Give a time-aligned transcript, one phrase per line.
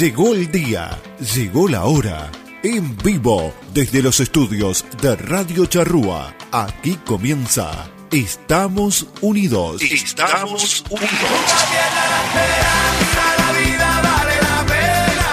[0.00, 0.98] Llegó el día,
[1.34, 2.30] llegó la hora.
[2.62, 9.82] En vivo, desde los estudios de Radio Charrúa, aquí comienza Estamos Unidos.
[9.82, 11.10] Estamos Unidos.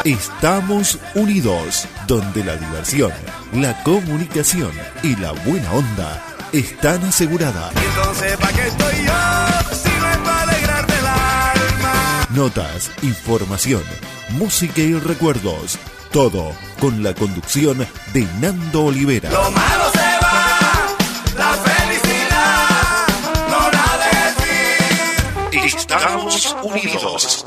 [0.03, 3.13] Estamos Unidos, donde la diversión,
[3.53, 6.21] la comunicación y la buena onda
[6.51, 7.71] están aseguradas.
[7.73, 9.75] Entonces, ¿para qué estoy yo?
[9.77, 12.27] Si no es para alegrarte el alma.
[12.31, 13.83] Notas, información,
[14.29, 15.77] música y recuerdos.
[16.11, 19.29] Todo con la conducción de Nando Olivera.
[19.29, 20.95] Lo malo se va,
[21.37, 23.07] la felicidad
[23.49, 25.77] no la de decir.
[25.77, 27.46] Estamos Unidos.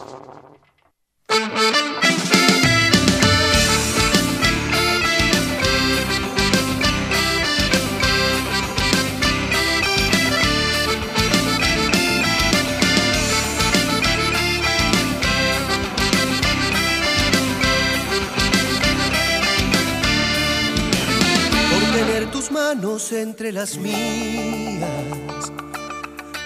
[23.52, 24.87] Las mías,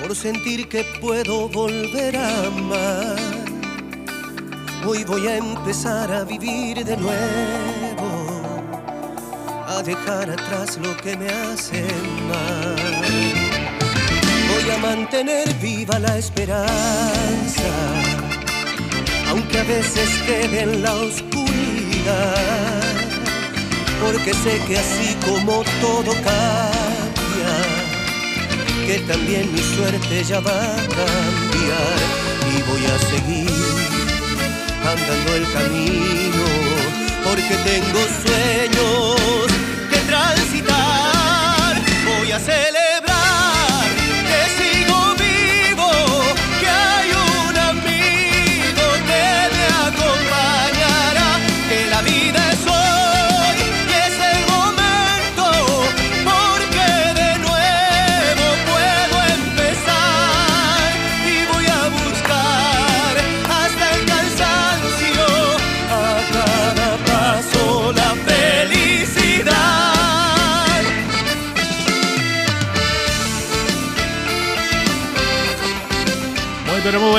[0.00, 3.16] por sentir que puedo volver a amar.
[4.86, 8.42] Hoy voy a empezar a vivir de nuevo,
[9.66, 11.84] a dejar atrás lo que me hace
[12.28, 12.76] mal.
[14.52, 17.70] Voy a mantener viva la esperanza,
[19.28, 22.74] aunque a veces quede en la oscuridad
[24.04, 26.73] porque sé que así como todo cambia,
[28.86, 31.96] que también mi suerte ya va a cambiar.
[32.54, 33.50] Y voy a seguir
[34.92, 36.44] andando el camino,
[37.24, 39.46] porque tengo sueños
[39.90, 42.83] que transitar, voy a celebrar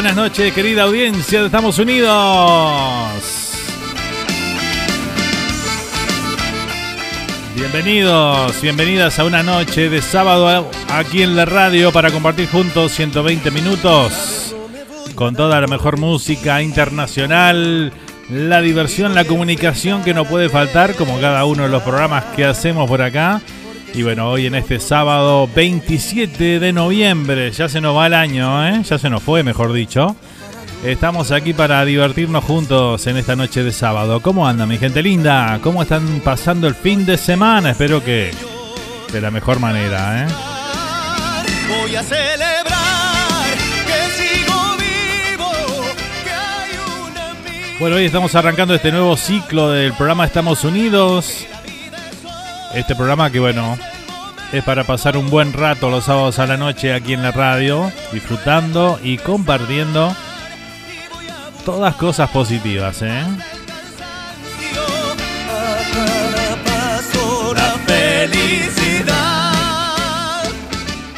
[0.05, 2.11] buenas noches, querida audiencia de Estados Unidos.
[7.55, 13.49] Bienvenidos, bienvenidas a una noche de sábado aquí en la radio para compartir juntos 120
[13.49, 14.55] minutos
[15.15, 17.91] con toda la mejor música internacional,
[18.29, 22.45] la diversión, la comunicación que no puede faltar como cada uno de los programas que
[22.45, 23.41] hacemos por acá.
[23.95, 28.67] Y bueno, hoy en este sábado 27 de noviembre, ya se nos va el año,
[28.67, 28.81] ¿eh?
[28.83, 30.17] ya se nos fue, mejor dicho.
[30.83, 34.19] Estamos aquí para divertirnos juntos en esta noche de sábado.
[34.19, 35.59] ¿Cómo anda mi gente linda?
[35.63, 37.71] ¿Cómo están pasando el fin de semana?
[37.71, 38.31] Espero que
[39.13, 40.27] de la mejor manera, ¿eh?
[41.69, 43.55] Voy a celebrar
[43.87, 45.51] que sigo vivo,
[46.25, 47.75] que hay un amigo.
[47.79, 51.47] Bueno, hoy estamos arrancando este nuevo ciclo del programa Estamos Unidos.
[52.75, 53.77] Este programa que, bueno,
[54.51, 57.89] es para pasar un buen rato los sábados a la noche aquí en la radio,
[58.11, 60.13] disfrutando y compartiendo
[61.63, 63.23] todas cosas positivas, ¿eh?
[67.55, 69.13] La felicidad.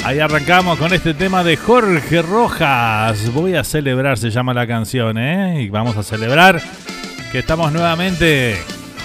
[0.06, 3.34] Ahí arrancamos con este tema de Jorge Rojas.
[3.34, 5.63] Voy a celebrar, se llama la canción, ¿eh?
[5.63, 6.62] Y vamos a celebrar
[7.31, 8.57] que estamos nuevamente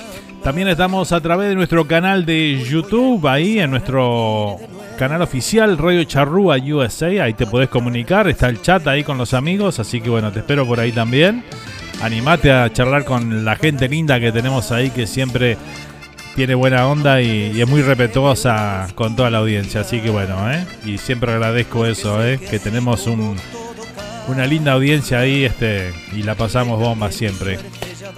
[0.48, 4.56] También estamos a través de nuestro canal de YouTube, ahí en nuestro
[4.98, 9.34] canal oficial Radio Charrúa USA, ahí te podés comunicar, está el chat ahí con los
[9.34, 11.44] amigos, así que bueno, te espero por ahí también.
[12.02, 15.58] Animate a charlar con la gente linda que tenemos ahí que siempre
[16.34, 20.66] tiene buena onda y, es muy respetuosa con toda la audiencia, así que bueno, ¿eh?
[20.86, 22.40] y siempre agradezco eso, ¿eh?
[22.40, 23.36] que tenemos un,
[24.30, 27.60] una linda audiencia ahí este y la pasamos bomba siempre.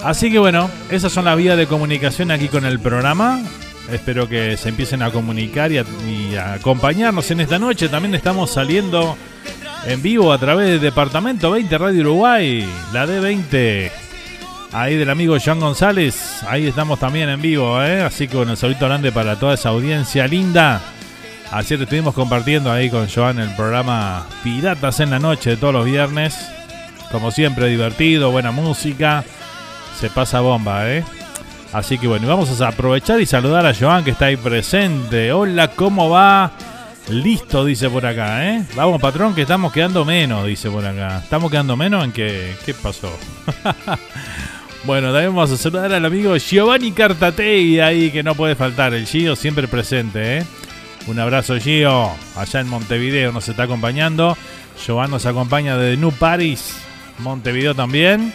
[0.03, 3.41] Así que bueno, esas son las vías de comunicación aquí con el programa.
[3.91, 5.77] Espero que se empiecen a comunicar y
[6.35, 7.89] a, acompañarnos en esta noche.
[7.89, 9.17] También estamos saliendo
[9.85, 13.91] en vivo a través de Departamento 20 Radio Uruguay, la D20
[14.71, 16.43] ahí del amigo Joan González.
[16.47, 18.01] Ahí estamos también en vivo, ¿eh?
[18.01, 20.81] Así que un saludo grande para toda esa audiencia linda.
[21.51, 25.85] Ayer estuvimos compartiendo ahí con Joan el programa Piratas en la Noche de todos los
[25.85, 26.37] viernes.
[27.11, 29.23] Como siempre, divertido, buena música.
[29.99, 31.03] Se pasa bomba, ¿eh?
[31.73, 35.33] Así que bueno, vamos a aprovechar y saludar a Joan que está ahí presente.
[35.33, 36.53] Hola, ¿cómo va?
[37.09, 38.63] Listo, dice por acá, ¿eh?
[38.77, 41.19] Vamos, patrón, que estamos quedando menos, dice por acá.
[41.21, 42.55] ¿Estamos quedando menos en qué?
[42.65, 43.11] ¿Qué pasó?
[44.85, 48.93] bueno, también vamos a saludar al amigo Giovanni Cartatei ahí, que no puede faltar.
[48.93, 50.45] El Gio siempre presente, ¿eh?
[51.07, 52.09] Un abrazo, Gio.
[52.37, 54.37] Allá en Montevideo nos está acompañando.
[54.81, 56.77] Giovanni nos acompaña desde New Paris,
[57.17, 58.31] Montevideo también.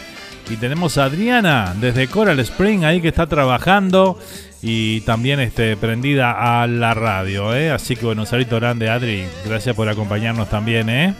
[0.49, 4.19] Y tenemos a Adriana desde Coral Spring ahí que está trabajando
[4.61, 7.55] y también este, prendida a la radio.
[7.55, 7.71] ¿eh?
[7.71, 9.25] Así que bueno, un saludo grande, Adri.
[9.45, 10.89] Gracias por acompañarnos también.
[10.89, 11.15] ¿eh?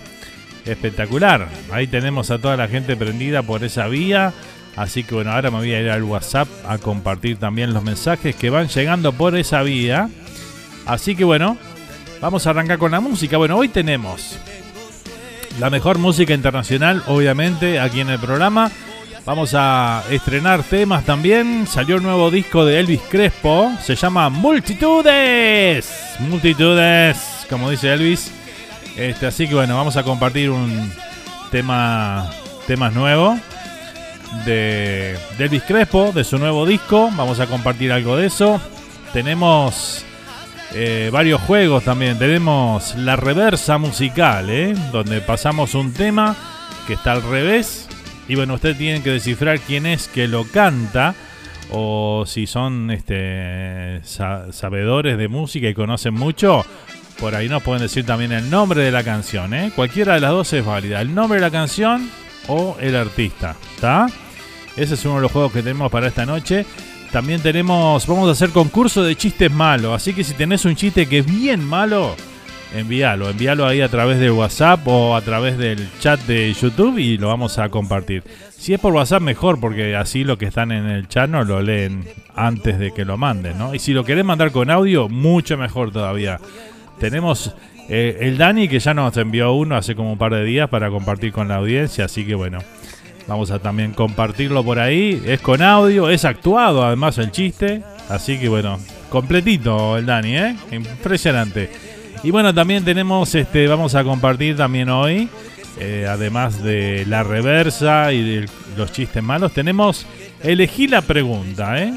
[0.66, 1.48] Espectacular.
[1.72, 4.32] Ahí tenemos a toda la gente prendida por esa vía.
[4.76, 8.36] Así que bueno, ahora me voy a ir al WhatsApp a compartir también los mensajes
[8.36, 10.10] que van llegando por esa vía.
[10.86, 11.58] Así que bueno,
[12.22, 13.38] vamos a arrancar con la música.
[13.38, 14.38] Bueno, hoy tenemos
[15.60, 18.72] la mejor música internacional, obviamente, aquí en el programa.
[19.26, 21.66] Vamos a estrenar temas también.
[21.66, 23.72] Salió el nuevo disco de Elvis Crespo.
[23.82, 25.92] Se llama Multitudes.
[26.20, 28.32] Multitudes, como dice Elvis.
[28.96, 30.92] Este, así que bueno, vamos a compartir un
[31.50, 32.30] tema
[32.68, 33.36] temas nuevo
[34.46, 37.10] de, de Elvis Crespo, de su nuevo disco.
[37.16, 38.62] Vamos a compartir algo de eso.
[39.12, 40.06] Tenemos
[40.76, 42.20] eh, varios juegos también.
[42.20, 44.76] Tenemos la reversa musical, ¿eh?
[44.92, 46.36] donde pasamos un tema
[46.86, 47.85] que está al revés
[48.28, 51.16] y bueno, ustedes tienen que descifrar quién es que lo canta
[51.72, 56.66] o si son este sabedores de música y conocen mucho,
[57.20, 59.72] por ahí nos pueden decir también el nombre de la canción, ¿eh?
[59.76, 62.10] Cualquiera de las dos es válida, el nombre de la canción
[62.48, 64.08] o el artista, ¿está?
[64.76, 66.66] Ese es uno de los juegos que tenemos para esta noche.
[67.12, 71.08] También tenemos, vamos a hacer concurso de chistes malos, así que si tenés un chiste
[71.08, 72.16] que es bien malo,
[72.74, 77.18] envíalo, envíalo ahí a través del WhatsApp o a través del chat de YouTube y
[77.18, 78.24] lo vamos a compartir.
[78.58, 81.62] Si es por WhatsApp mejor porque así lo que están en el chat no lo
[81.62, 83.76] leen antes de que lo manden, ¿no?
[83.76, 86.40] Y si lo querés mandar con audio, mucho mejor todavía.
[87.00, 87.56] Tenemos
[87.90, 90.90] eh, el Dani que ya nos envió uno hace como un par de días para
[90.90, 92.60] compartir con la audiencia, así que bueno,
[93.28, 95.22] vamos a también compartirlo por ahí.
[95.26, 98.80] Es con audio, es actuado además el chiste, así que bueno,
[99.10, 100.56] completito el Dani, ¿eh?
[100.72, 101.95] Impresionante.
[102.24, 105.30] Y bueno, también tenemos, este, vamos a compartir también hoy,
[105.80, 110.06] eh, además de la reversa y de los chistes malos, tenemos
[110.42, 111.94] elegí la pregunta, ¿eh?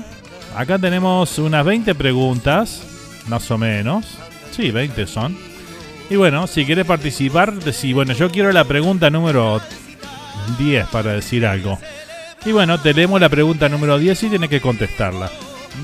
[0.56, 2.82] Acá tenemos unas 20 preguntas,
[3.28, 4.18] más o menos.
[4.50, 5.36] Sí, 20 son.
[6.10, 9.60] Y bueno, si quieres participar, decís, bueno, yo quiero la pregunta número
[10.58, 11.78] 10 para decir algo.
[12.44, 15.30] Y bueno, tenemos la pregunta número 10 y tienes que contestarla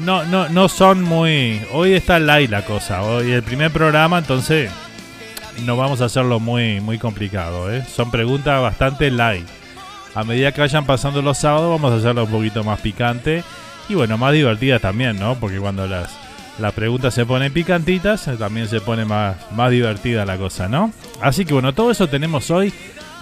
[0.01, 1.63] no, no, no son muy.
[1.73, 3.03] Hoy está light la cosa.
[3.03, 4.71] Hoy el primer programa, entonces
[5.65, 7.73] no vamos a hacerlo muy, muy complicado.
[7.73, 7.85] ¿eh?
[7.85, 9.47] Son preguntas bastante light.
[10.15, 13.43] A medida que vayan pasando los sábados, vamos a hacerlo un poquito más picante
[13.89, 15.35] y bueno, más divertidas también, ¿no?
[15.35, 16.11] Porque cuando las,
[16.59, 20.93] las preguntas se ponen picantitas, eh, también se pone más, más divertida la cosa, ¿no?
[21.21, 22.73] Así que bueno, todo eso tenemos hoy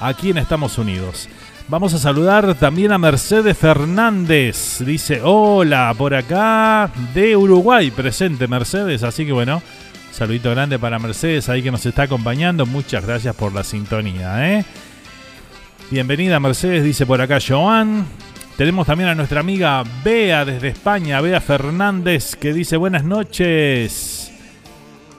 [0.00, 1.28] aquí en Estados Unidos.
[1.68, 4.82] Vamos a saludar también a Mercedes Fernández.
[4.84, 9.02] Dice, hola, por acá de Uruguay, presente Mercedes.
[9.02, 9.62] Así que bueno,
[10.10, 12.66] saludito grande para Mercedes ahí que nos está acompañando.
[12.66, 14.50] Muchas gracias por la sintonía.
[14.50, 14.64] ¿eh?
[15.90, 18.04] Bienvenida Mercedes, dice por acá Joan.
[18.56, 24.31] Tenemos también a nuestra amiga Bea desde España, Bea Fernández, que dice buenas noches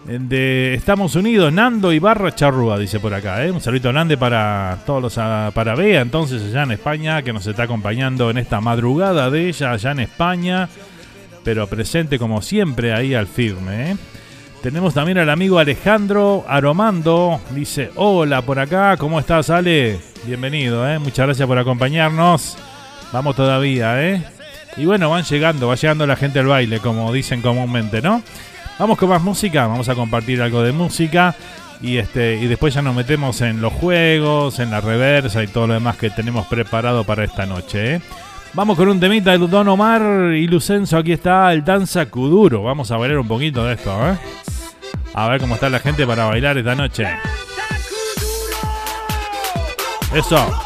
[0.05, 3.45] de Estamos Unidos, Nando Ibarra Charrúa, dice por acá.
[3.45, 3.51] ¿eh?
[3.51, 7.48] Un saludo grande para todos los, ah, para Bea, entonces allá en España, que nos
[7.48, 10.69] está acompañando en esta madrugada de ella allá en España,
[11.43, 13.91] pero presente como siempre ahí al firme.
[13.91, 13.98] ¿eh?
[14.62, 20.00] Tenemos también al amigo Alejandro Aromando, dice, hola por acá, ¿cómo estás Ale?
[20.25, 21.00] Bienvenido, ¿eh?
[21.00, 22.57] muchas gracias por acompañarnos.
[23.12, 24.24] Vamos todavía, ¿eh?
[24.75, 28.24] Y bueno, van llegando, va llegando la gente al baile, como dicen comúnmente, ¿no?
[28.79, 31.35] Vamos con más música, vamos a compartir algo de música
[31.81, 35.67] y este y después ya nos metemos en los juegos, en la reversa y todo
[35.67, 37.95] lo demás que tenemos preparado para esta noche.
[37.95, 38.01] ¿eh?
[38.53, 42.63] Vamos con un temita de Don Omar y Lucenzo, aquí está el danza Kuduro.
[42.63, 44.17] Vamos a bailar un poquito de esto, ¿eh?
[45.13, 47.07] A ver cómo está la gente para bailar esta noche.
[50.13, 50.62] Eso.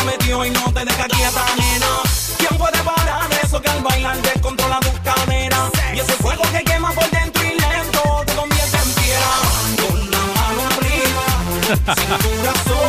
[0.00, 1.86] Te metió y no te deja quieta, nena.
[2.38, 5.70] ¿Quién puede parar eso que al bailar descontrola tus caderas?
[5.94, 9.32] Y ese fuego que quema por dentro y lento te convierte en piedra.
[9.88, 11.24] Con la mano arriba,
[11.96, 12.79] cintura sola,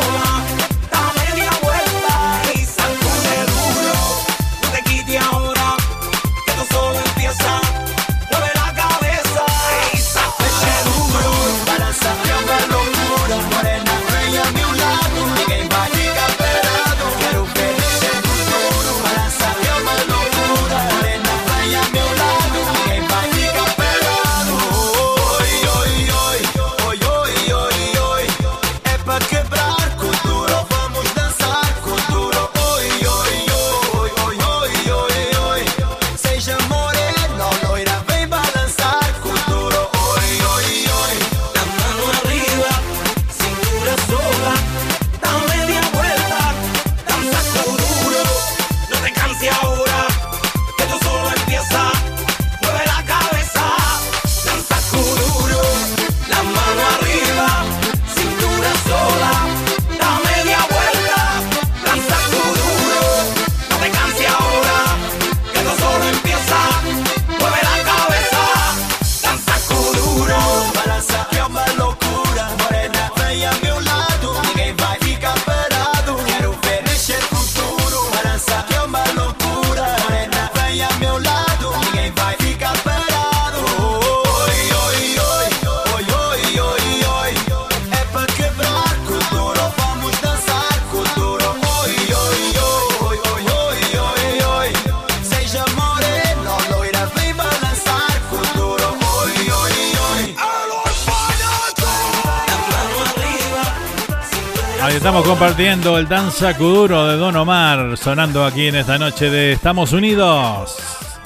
[105.62, 110.76] compartiendo el Danza Kuduro de Don Omar, sonando aquí en esta noche de Estamos Unidos.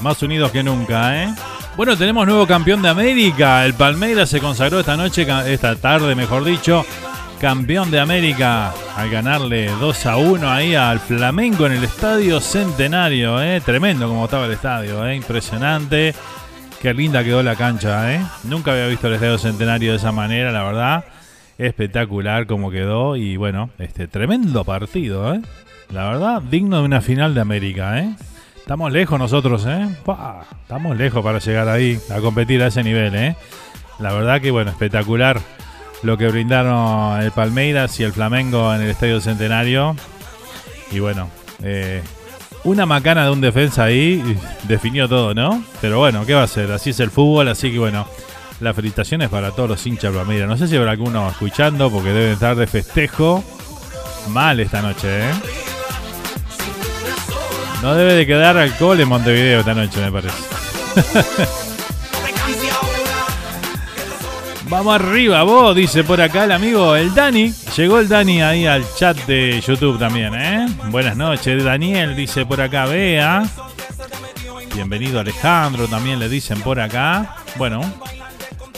[0.00, 1.34] Más unidos que nunca, ¿eh?
[1.74, 3.64] Bueno, tenemos nuevo campeón de América.
[3.64, 6.84] El Palmeiras se consagró esta noche, esta tarde, mejor dicho,
[7.40, 13.40] campeón de América al ganarle 2 a 1 ahí al Flamengo en el Estadio Centenario,
[13.40, 13.62] ¿eh?
[13.62, 15.16] Tremendo como estaba el estadio, ¿eh?
[15.16, 16.14] Impresionante.
[16.82, 18.28] Qué linda quedó la cancha.
[18.44, 21.04] Nunca había visto el Estadio Centenario de esa manera, la verdad.
[21.58, 25.40] Espectacular como quedó y bueno, este tremendo partido, ¿eh?
[25.90, 28.14] La verdad, digno de una final de América, ¿eh?
[28.56, 29.88] Estamos lejos nosotros, ¿eh?
[30.62, 33.36] Estamos lejos para llegar ahí a competir a ese nivel, ¿eh?
[33.98, 35.40] La verdad que bueno, espectacular
[36.02, 39.96] lo que brindaron el Palmeiras y el Flamengo en el Estadio Centenario.
[40.90, 41.28] Y bueno,
[41.62, 42.02] eh,
[42.64, 45.62] una macana de un defensa ahí definió todo, ¿no?
[45.80, 46.70] Pero bueno, ¿qué va a ser?
[46.72, 48.06] Así es el fútbol, así que bueno,
[48.60, 50.48] las felicitaciones para todos los hinchas Palmeiras.
[50.48, 53.44] No sé si habrá alguno escuchando porque deben estar de festejo
[54.28, 55.32] mal esta noche, ¿eh?
[57.82, 60.36] No debe de quedar alcohol en Montevideo esta noche, me parece.
[64.68, 67.52] Vamos arriba, vos, dice por acá el amigo, el Dani.
[67.76, 70.66] Llegó el Dani ahí al chat de YouTube también, ¿eh?
[70.88, 73.44] Buenas noches, Daniel, dice por acá, vea.
[74.74, 77.36] Bienvenido Alejandro, también le dicen por acá.
[77.56, 77.80] Bueno,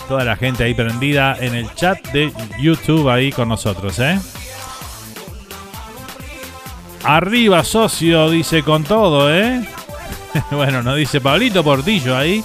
[0.09, 4.19] toda la gente ahí prendida en el chat de YouTube ahí con nosotros, ¿eh?
[7.05, 9.69] Arriba, socio, dice con todo, ¿eh?
[10.51, 12.43] bueno, nos dice Pablito Portillo ahí,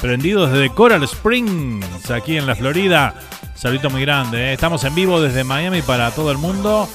[0.00, 3.14] prendidos desde Coral Springs, aquí en la Florida.
[3.54, 4.52] Saludito muy grande, ¿eh?
[4.52, 6.88] Estamos en vivo desde Miami para todo el mundo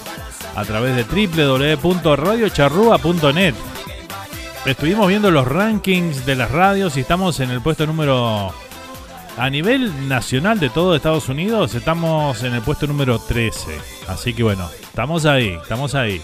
[0.56, 3.56] a través de www.radiocharrúa.net.
[4.66, 8.54] Estuvimos viendo los rankings de las radios y estamos en el puesto número...
[9.38, 13.78] A nivel nacional de todo Estados Unidos, estamos en el puesto número 13.
[14.08, 16.22] Así que bueno, estamos ahí, estamos ahí.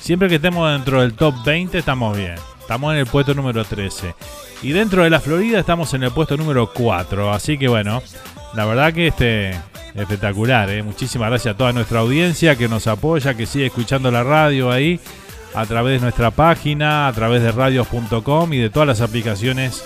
[0.00, 2.34] Siempre que estemos dentro del top 20 estamos bien.
[2.60, 4.14] Estamos en el puesto número 13.
[4.62, 7.32] Y dentro de la Florida estamos en el puesto número 4.
[7.32, 8.02] Así que bueno,
[8.54, 9.52] la verdad que este
[9.94, 10.68] espectacular.
[10.70, 10.82] ¿eh?
[10.82, 15.00] Muchísimas gracias a toda nuestra audiencia que nos apoya, que sigue escuchando la radio ahí
[15.54, 19.82] a través de nuestra página, a través de radios.com y de todas las aplicaciones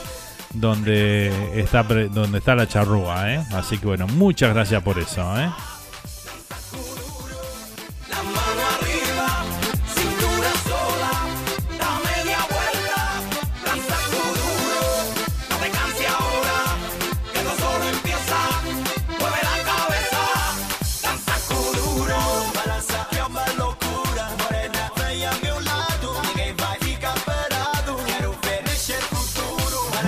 [0.55, 3.33] donde está, donde está la charrúa.
[3.33, 3.45] ¿eh?
[3.53, 5.41] Así que bueno, muchas gracias por eso.
[5.41, 5.49] ¿eh?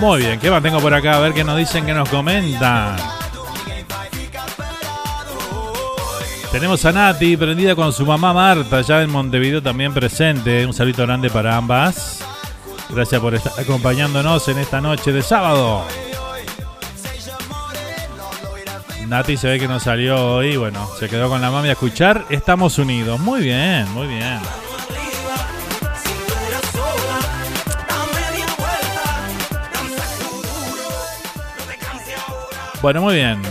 [0.05, 1.17] Muy bien, ¿qué más tengo por acá?
[1.17, 2.95] A ver qué nos dicen, qué nos comentan.
[6.51, 10.63] Tenemos a Nati prendida con su mamá Marta, ya en Montevideo también presente.
[10.63, 12.23] Un saludo grande para ambas.
[12.91, 15.83] Gracias por estar acompañándonos en esta noche de sábado.
[19.07, 22.27] Nati se ve que no salió hoy, bueno, se quedó con la mami a escuchar.
[22.29, 23.19] Estamos unidos.
[23.19, 24.39] Muy bien, muy bien.
[32.85, 33.41] Bueno, muy bien.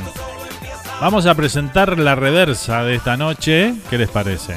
[1.01, 3.75] Vamos a presentar la reversa de esta noche.
[3.91, 4.55] ¿Qué les parece?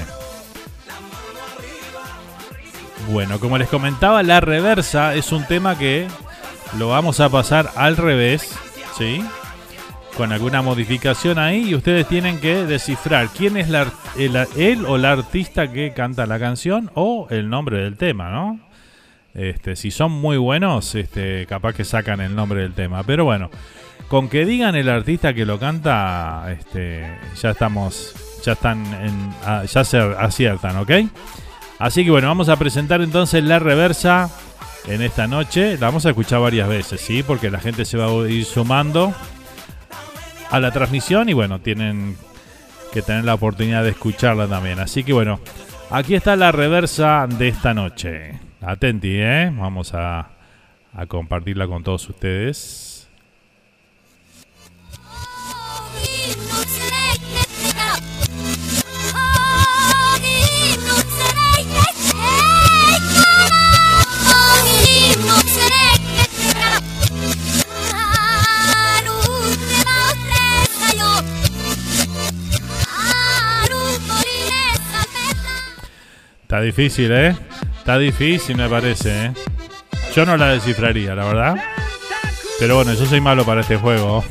[3.10, 6.08] Bueno, como les comentaba, la reversa es un tema que
[6.78, 8.56] lo vamos a pasar al revés,
[8.96, 9.26] ¿sí?
[10.16, 15.12] Con alguna modificación ahí y ustedes tienen que descifrar quién es la, el, o la
[15.12, 18.60] artista que canta la canción o el nombre del tema, ¿no?
[19.34, 23.02] Este, si son muy buenos, este, capaz que sacan el nombre del tema.
[23.02, 23.50] Pero bueno,
[24.08, 27.06] con que digan el artista que lo canta, este,
[27.42, 28.14] ya estamos,
[28.44, 28.84] ya están,
[29.46, 30.92] ah, ya se aciertan, ¿ok?
[31.80, 34.30] Así que bueno, vamos a presentar entonces la reversa
[34.88, 35.74] en esta noche.
[35.78, 37.22] La vamos a escuchar varias veces, ¿sí?
[37.22, 39.14] Porque la gente se va a ir sumando
[40.50, 42.16] a la transmisión y bueno, tienen
[42.94, 44.80] que tener la oportunidad de escucharla también.
[44.80, 45.40] Así que bueno,
[45.92, 48.40] aquí está la reversa de esta noche.
[48.62, 49.52] Atenti, ¿eh?
[49.54, 50.30] Vamos a
[51.08, 52.87] compartirla con todos ustedes.
[76.48, 77.36] Está difícil, ¿eh?
[77.78, 79.34] Está difícil, me parece, ¿eh?
[80.16, 81.56] Yo no la descifraría, la verdad.
[82.58, 84.24] Pero bueno, yo soy malo para este juego.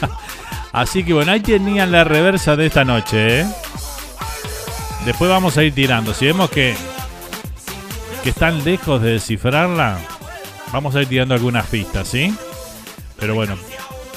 [0.72, 3.46] Así que bueno, ahí tenían la reversa de esta noche, ¿eh?
[5.04, 6.14] Después vamos a ir tirando.
[6.14, 6.74] Si vemos que,
[8.22, 9.98] que están lejos de descifrarla,
[10.72, 12.34] vamos a ir tirando algunas pistas, ¿sí?
[13.20, 13.58] Pero bueno,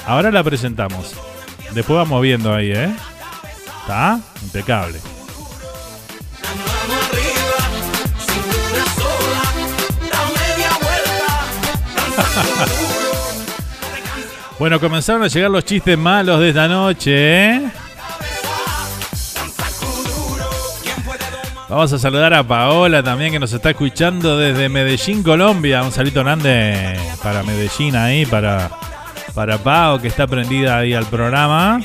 [0.06, 1.14] ahora la presentamos.
[1.74, 2.88] Después vamos viendo ahí, ¿eh?
[3.82, 4.20] ¿Está?
[4.42, 5.15] Impecable.
[14.58, 17.70] bueno, comenzaron a llegar los chistes malos de esta noche, ¿eh?
[21.68, 25.82] Vamos a saludar a Paola también que nos está escuchando desde Medellín, Colombia.
[25.82, 28.70] Un saludo grande para Medellín ahí, para,
[29.34, 31.80] para Pao que está prendida ahí al programa.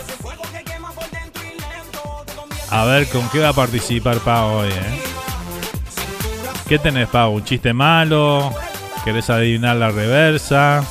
[2.70, 5.02] A ver con qué va a participar Pao hoy, ¿eh?
[6.70, 7.34] ¿Qué tenés, Pau?
[7.34, 8.54] ¿Un chiste malo?
[9.04, 10.84] ¿Querés adivinar la reversa?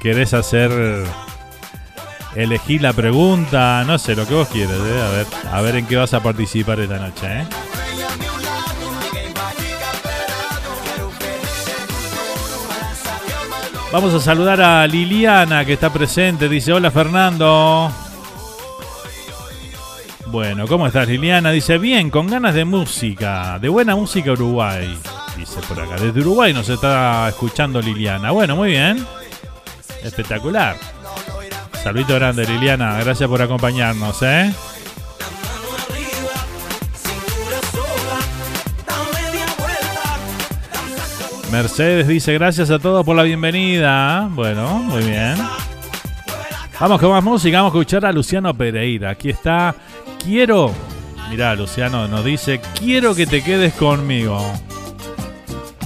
[0.00, 0.70] ¿Querés hacer.
[2.34, 3.84] elegir la pregunta?
[3.84, 5.02] No sé, lo que vos quieres, ¿eh?
[5.02, 7.46] A ver, a ver en qué vas a participar esta noche, ¿eh?
[13.90, 16.48] Vamos a saludar a Liliana que está presente.
[16.48, 17.90] Dice: Hola Fernando.
[20.26, 21.50] Bueno, ¿cómo estás Liliana?
[21.50, 24.98] Dice, bien, con ganas de música, de buena música Uruguay.
[25.38, 28.32] Dice por acá, desde Uruguay nos está escuchando Liliana.
[28.32, 29.06] Bueno, muy bien.
[30.02, 30.76] Espectacular.
[31.82, 34.52] Saludito grande Liliana, gracias por acompañarnos, ¿eh?
[41.52, 44.28] Mercedes dice gracias a todos por la bienvenida.
[44.32, 45.36] Bueno, muy bien.
[46.80, 49.10] Vamos con más música, vamos a escuchar a Luciano Pereira.
[49.10, 49.74] Aquí está
[50.22, 50.74] quiero.
[51.30, 54.38] Mirá, Luciano nos dice: Quiero que te quedes conmigo.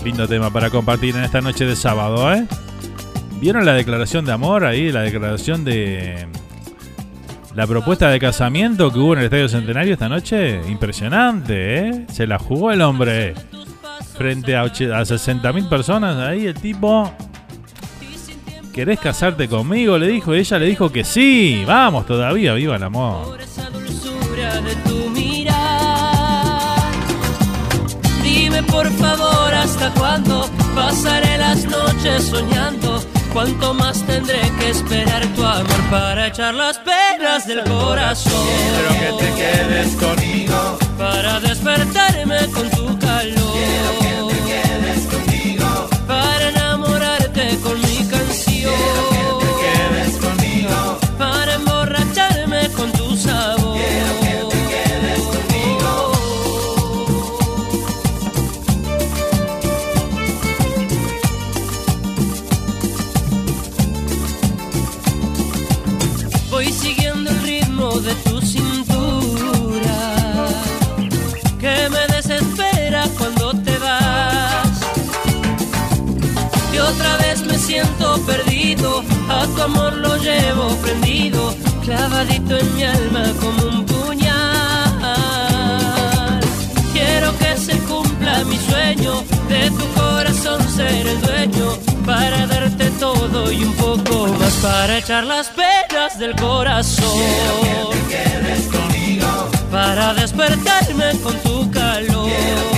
[0.05, 2.45] Lindo tema para compartir en esta noche de sábado, ¿eh?
[3.41, 4.91] ¿Vieron la declaración de amor ahí?
[4.91, 6.27] La declaración de.
[7.55, 10.61] La propuesta de casamiento que hubo en el Estadio Centenario esta noche.
[10.69, 12.07] Impresionante, ¿eh?
[12.11, 13.35] Se la jugó el hombre.
[14.17, 17.13] Frente a, a 60.000 personas ahí, el tipo.
[18.73, 19.99] ¿Querés casarte conmigo?
[19.99, 20.35] Le dijo.
[20.35, 21.63] Ella le dijo que sí.
[21.65, 23.39] Vamos todavía, viva el amor
[28.63, 33.03] Dime por favor hasta cuándo pasaré las noches soñando.
[33.33, 38.47] Cuánto más tendré que esperar tu amor para echar las penas del corazón.
[38.47, 40.79] Quiero que te quedes conmigo.
[40.99, 43.52] Para despertarme con tu calor.
[82.03, 85.01] Clavadito en mi alma como un puñal.
[86.93, 93.53] Quiero que se cumpla mi sueño de tu corazón ser el dueño para darte todo
[93.53, 97.21] y un poco más para echar las penas del corazón.
[97.61, 99.51] Quiero que te quedes conmigo.
[99.71, 102.29] Para despertarme con tu calor.
[102.29, 102.72] Quiero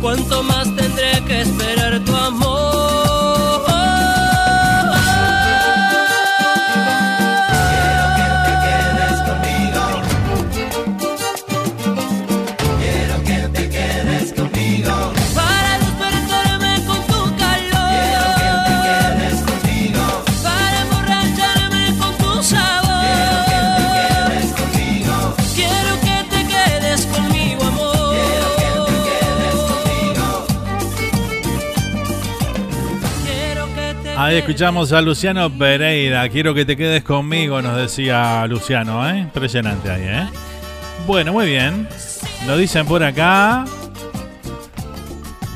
[0.00, 0.10] soñando.
[0.30, 0.49] Cuánto más
[34.30, 36.28] Ahí escuchamos a Luciano Pereira.
[36.28, 39.18] Quiero que te quedes conmigo, nos decía Luciano, ¿eh?
[39.18, 40.28] Impresionante ahí, ¿eh?
[41.04, 41.88] Bueno, muy bien.
[42.46, 43.64] Nos dicen por acá.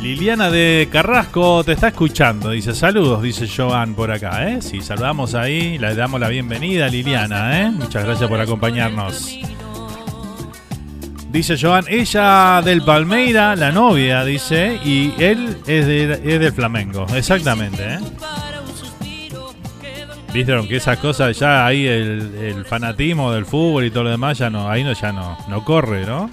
[0.02, 2.50] Liliana de Carrasco te está escuchando.
[2.50, 4.60] Dice saludos, dice Joan por acá, ¿eh?
[4.60, 5.78] Sí, saludamos ahí.
[5.78, 7.70] Le damos la bienvenida a Liliana, ¿eh?
[7.70, 9.38] Muchas gracias por acompañarnos.
[11.30, 17.06] Dice Joan, ella del Palmeira, la novia, dice, y él es, de, es del Flamengo.
[17.14, 17.98] Exactamente, ¿eh?
[20.34, 24.50] Suspiro que esas cosas ya ahí el, fanatismo del fútbol y todo lo demás ya
[24.50, 26.28] no, ahí no ya no, no corre, ¿no?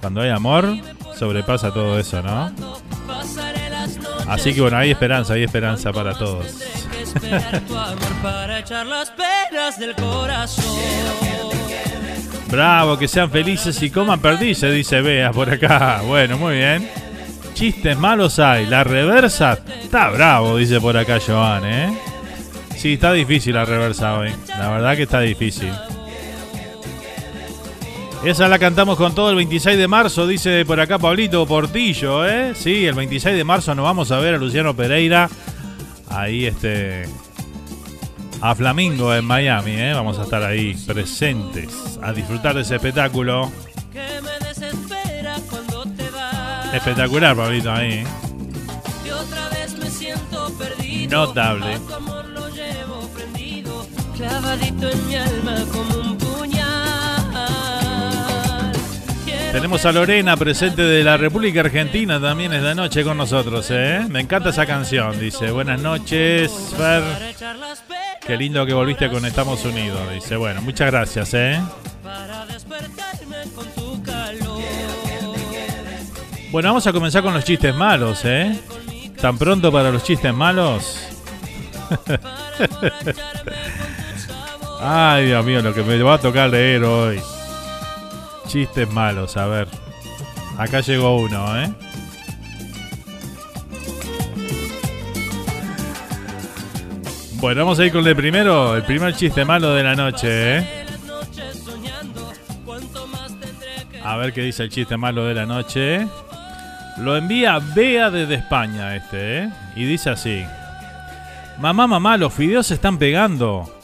[0.00, 0.76] Cuando hay amor,
[1.18, 2.52] sobrepasa todo eso, ¿no?
[4.28, 6.46] Así que bueno, hay esperanza, hay esperanza para todos.
[12.50, 16.02] Bravo, que sean felices y coman perdices, dice Bea por acá.
[16.04, 16.90] Bueno, muy bien.
[17.54, 18.66] Chistes malos hay.
[18.66, 22.09] La reversa está bravo, dice por acá Joan, ¿eh?
[22.80, 24.32] Sí, está difícil la reversa hoy.
[24.48, 25.70] La verdad que está difícil.
[28.24, 32.54] Esa la cantamos con todo el 26 de marzo, dice por acá Pablito Portillo, ¿eh?
[32.54, 35.28] Sí, el 26 de marzo nos vamos a ver a Luciano Pereira.
[36.08, 37.04] Ahí este.
[38.40, 39.92] A Flamingo en Miami, ¿eh?
[39.92, 43.52] Vamos a estar ahí presentes a disfrutar de ese espectáculo.
[46.72, 47.92] Espectacular, Pablito, ahí.
[47.92, 48.04] ¿eh?
[51.10, 51.76] Notable.
[54.20, 57.32] Clavadito en mi alma como un puñal.
[59.24, 64.04] Quiero Tenemos a Lorena presente de la República Argentina también esta noche con nosotros, ¿eh?
[64.10, 65.50] Me encanta esa canción, dice.
[65.50, 67.02] Buenas noches, Fer.
[68.20, 70.36] Qué lindo que volviste con Estamos Unidos, dice.
[70.36, 71.58] Bueno, muchas gracias, ¿eh?
[72.04, 74.60] para despertarme con tu calor.
[76.50, 78.54] Bueno, vamos a comenzar con los chistes malos, ¿eh?
[79.18, 81.06] ¿Tan pronto para los chistes malos?
[84.82, 87.20] Ay, Dios mío, lo que me va a tocar leer hoy.
[88.46, 89.68] Chistes malos, a ver.
[90.56, 91.70] Acá llegó uno, ¿eh?
[97.34, 100.86] Bueno, vamos a ir con el primero, el primer chiste malo de la noche, ¿eh?
[104.02, 106.06] A ver qué dice el chiste malo de la noche.
[106.98, 109.50] Lo envía Bea desde España este, ¿eh?
[109.76, 110.44] Y dice así.
[111.58, 113.79] Mamá, mamá, los fideos se están pegando.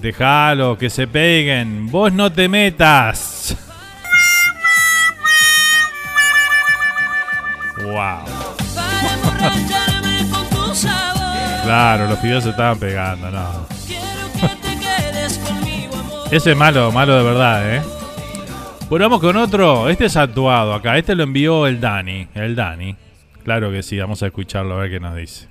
[0.00, 1.90] Déjalo, que se peguen.
[1.90, 3.56] Vos no te metas.
[7.82, 8.24] Wow.
[11.64, 13.66] Claro, los fideos se estaban pegando, no.
[16.30, 17.82] Ese es malo, malo de verdad, ¿eh?
[18.88, 19.90] Bueno, vamos con otro.
[19.90, 20.96] Este es actuado acá.
[20.96, 22.28] Este lo envió el Dani.
[22.34, 22.96] El Dani.
[23.44, 25.46] Claro que sí, vamos a escucharlo a ver qué nos dice.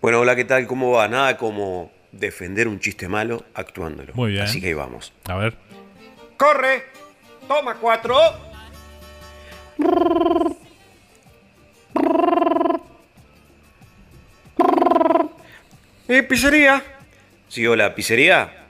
[0.00, 0.66] Bueno, hola, ¿qué tal?
[0.66, 1.06] ¿Cómo va?
[1.06, 4.12] Nada como defender un chiste malo actuándolo.
[4.14, 4.44] Muy bien.
[4.44, 5.12] Así que ahí vamos.
[5.26, 5.54] A ver.
[6.36, 6.84] ¡Corre!
[7.46, 8.16] ¡Toma cuatro!
[16.08, 16.82] ¿Eh, pizzería?
[17.48, 18.66] Sí, hola, ¿pizzería?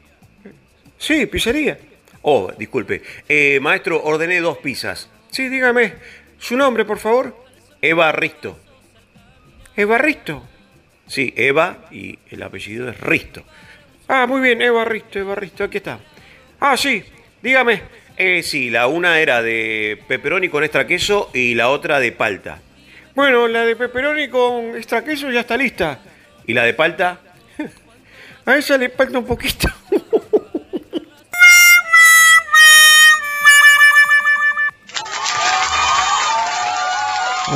[0.99, 1.79] Sí, pizzería.
[2.23, 3.03] Oh, disculpe.
[3.29, 5.09] Eh, maestro, ordené dos pizzas.
[5.31, 5.95] Sí, dígame.
[6.39, 7.37] ¿Su nombre, por favor?
[7.81, 8.59] Eva Risto.
[9.77, 10.43] Eva Risto.
[11.09, 13.43] Sí, Eva y el apellido es Risto.
[14.07, 15.99] Ah, muy bien, Eva Risto, Eva Risto, aquí está.
[16.61, 17.03] Ah, sí,
[17.43, 17.83] dígame.
[18.17, 22.61] Eh, sí, la una era de pepperoni con extra queso y la otra de palta.
[23.15, 26.01] Bueno, la de pepperoni con extra queso ya está lista.
[26.47, 27.21] ¿Y la de palta?
[28.47, 29.69] A esa le falta un poquito.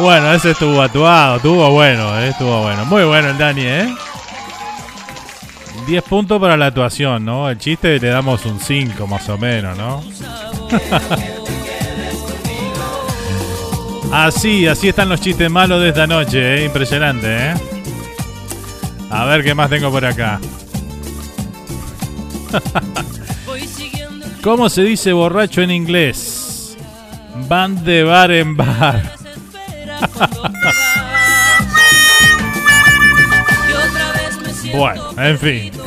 [0.03, 2.85] Bueno, ese estuvo actuado, estuvo bueno, eh, estuvo bueno.
[2.87, 3.95] Muy bueno el Dani, ¿eh?
[5.87, 7.49] 10 puntos para la actuación, ¿no?
[7.49, 10.03] El chiste le damos un 5 más o menos, ¿no?
[14.13, 16.65] así, así están los chistes malos de esta noche, ¿eh?
[16.65, 17.55] Impresionante, ¿eh?
[19.09, 20.41] A ver qué más tengo por acá.
[24.43, 26.77] ¿Cómo se dice borracho en inglés?
[27.49, 29.22] Van de bar en bar.
[34.75, 35.71] Bueno, en fin.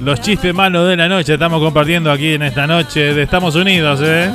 [0.00, 4.00] Los chistes malos de la noche estamos compartiendo aquí en esta noche de Estados Unidos,
[4.02, 4.32] ¿eh?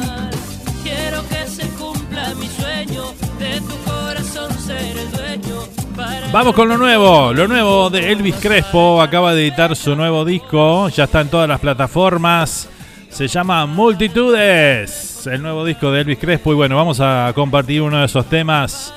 [6.32, 10.88] Vamos con lo nuevo, lo nuevo de Elvis Crespo, acaba de editar su nuevo disco,
[10.90, 12.70] ya está en todas las plataformas,
[13.10, 18.00] se llama Multitudes, el nuevo disco de Elvis Crespo y bueno, vamos a compartir uno
[18.00, 18.94] de esos temas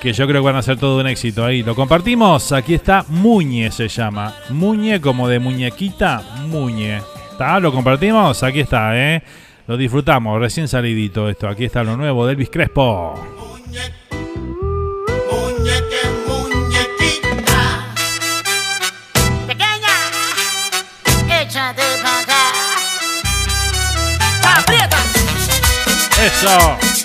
[0.00, 1.62] que yo creo que van a ser todo un éxito ahí.
[1.62, 7.00] Lo compartimos, aquí está Muñe se llama, Muñe como de muñequita, Muñe.
[7.32, 7.58] ¿Está?
[7.60, 8.42] ¿Lo compartimos?
[8.42, 9.22] Aquí está, ¿eh?
[9.66, 13.14] Lo disfrutamos, recién salidito esto, aquí está lo nuevo de Elvis Crespo.
[26.18, 26.97] Eso.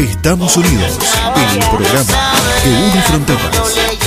[0.00, 0.98] Estamos Unidos,
[1.52, 2.32] el programa
[2.62, 3.99] que une fronteras.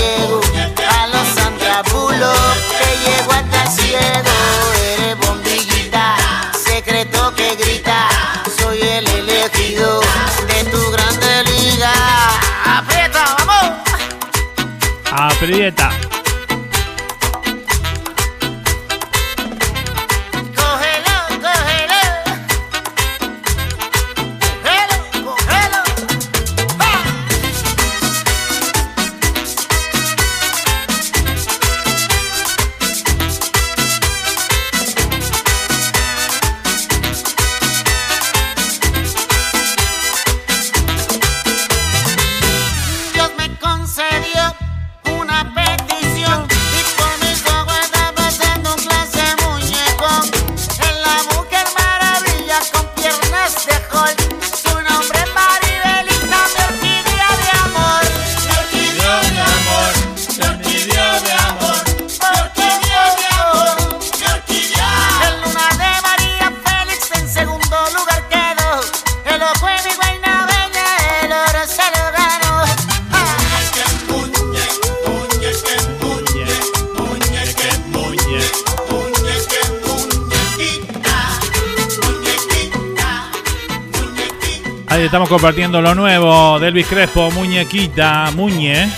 [85.27, 88.89] Compartiendo lo nuevo de Elvis Crespo, Muñequita, Muñe.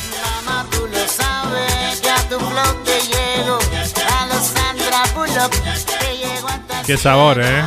[6.86, 7.64] Qué sabor, eh.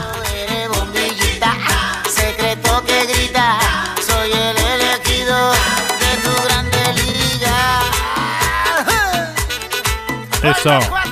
[10.43, 11.08] Eso.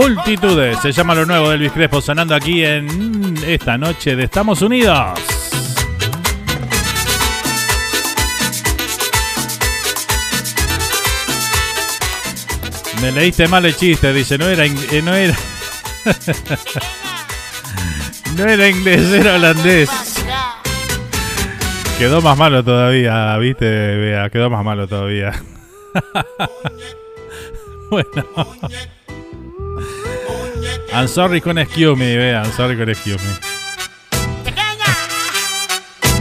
[0.00, 4.62] Multitudes, se llama lo nuevo del Elvis Crespo sonando aquí en esta noche de Estamos
[4.62, 5.20] Unidos.
[13.02, 15.36] Me leíste mal el chiste, dice, no era, eh, no era,
[18.38, 19.90] no era inglés, era holandés.
[21.98, 25.42] Quedó más malo todavía, viste, Bea, quedó más malo todavía.
[27.90, 28.26] bueno.
[30.92, 33.30] I'm sorry con excuse me, Bea, I'm sorry con excuse me.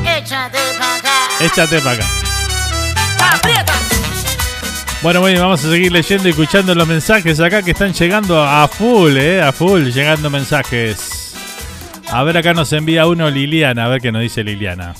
[0.06, 1.44] Échate pa' acá.
[1.44, 2.06] Échate para acá.
[3.34, 3.74] Aprieta.
[5.02, 8.68] Bueno, bueno, vamos a seguir leyendo y escuchando los mensajes acá que están llegando a
[8.68, 11.34] full, eh, a full, llegando mensajes.
[12.12, 14.94] A ver, acá nos envía uno Liliana, a ver qué nos dice Liliana.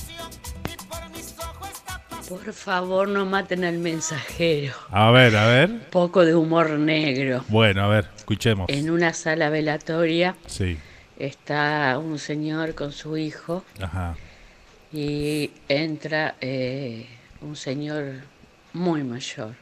[2.44, 4.72] Por favor, no maten al mensajero.
[4.90, 5.88] A ver, a ver.
[5.90, 7.44] Poco de humor negro.
[7.48, 8.66] Bueno, a ver, escuchemos.
[8.70, 10.78] En una sala velatoria Sí,
[11.18, 14.16] está un señor con su hijo ajá.
[14.90, 17.06] y entra eh,
[17.42, 18.22] un señor
[18.72, 19.54] muy mayor.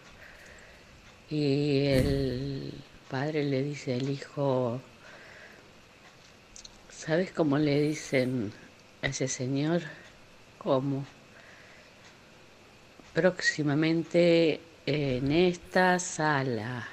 [1.31, 2.75] Y el
[3.11, 4.81] padre le dice al hijo,
[6.91, 8.53] ¿sabes cómo le dicen
[9.03, 9.83] a ese señor?
[10.59, 11.05] ¿Cómo?
[13.21, 16.87] Próximamente en esta sala.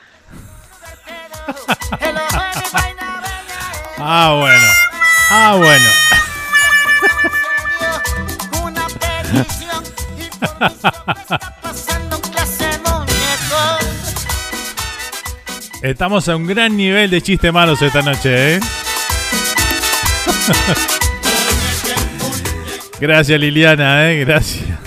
[4.00, 4.66] Ah, bueno.
[5.30, 5.86] Ah, bueno.
[15.84, 18.60] Estamos a un gran nivel de chistes malos esta noche, ¿eh?
[23.00, 24.26] Gracias Liliana, ¿eh?
[24.26, 24.85] Gracias.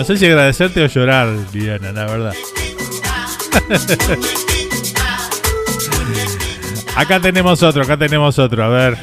[0.00, 2.34] No sé si agradecerte o llorar, Liliana, la verdad.
[6.96, 8.96] Acá tenemos otro, acá tenemos otro, a ver.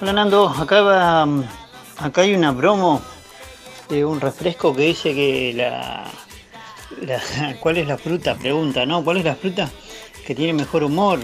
[0.00, 1.26] Hola Nando, acá va,
[1.98, 3.02] acá hay una promo
[3.88, 6.04] de un refresco que dice que la,
[7.02, 8.36] la- ¿cuál es la fruta?
[8.36, 9.02] Pregunta, ¿no?
[9.02, 9.68] ¿Cuál es la fruta
[10.24, 11.18] que tiene mejor humor?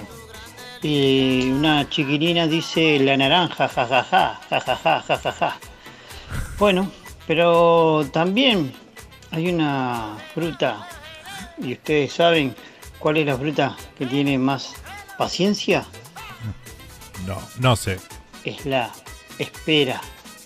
[0.83, 5.57] Y una chiquilina dice la naranja, jajaja, jajaja, jajaja.
[6.59, 6.90] Bueno,
[7.27, 8.73] pero también
[9.31, 10.89] hay una fruta
[11.59, 12.55] y ustedes saben
[12.99, 14.75] cuál es la fruta que tiene más
[15.19, 15.85] paciencia.
[17.27, 17.99] No, no sé.
[18.45, 18.93] es la
[19.39, 20.01] espera,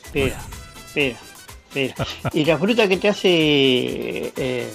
[0.04, 0.40] espera,
[0.86, 1.18] espera,
[1.66, 2.06] espera.
[2.32, 4.72] ¿Y la fruta que te hace eh,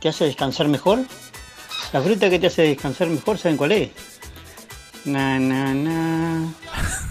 [0.00, 1.00] te hace descansar mejor?
[1.92, 3.90] La fruta que te hace descansar mejor, ¿saben cuál es?
[5.06, 6.50] Na na na.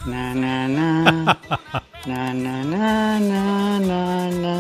[0.06, 0.88] Na na na.
[2.06, 4.56] Na na na na na na.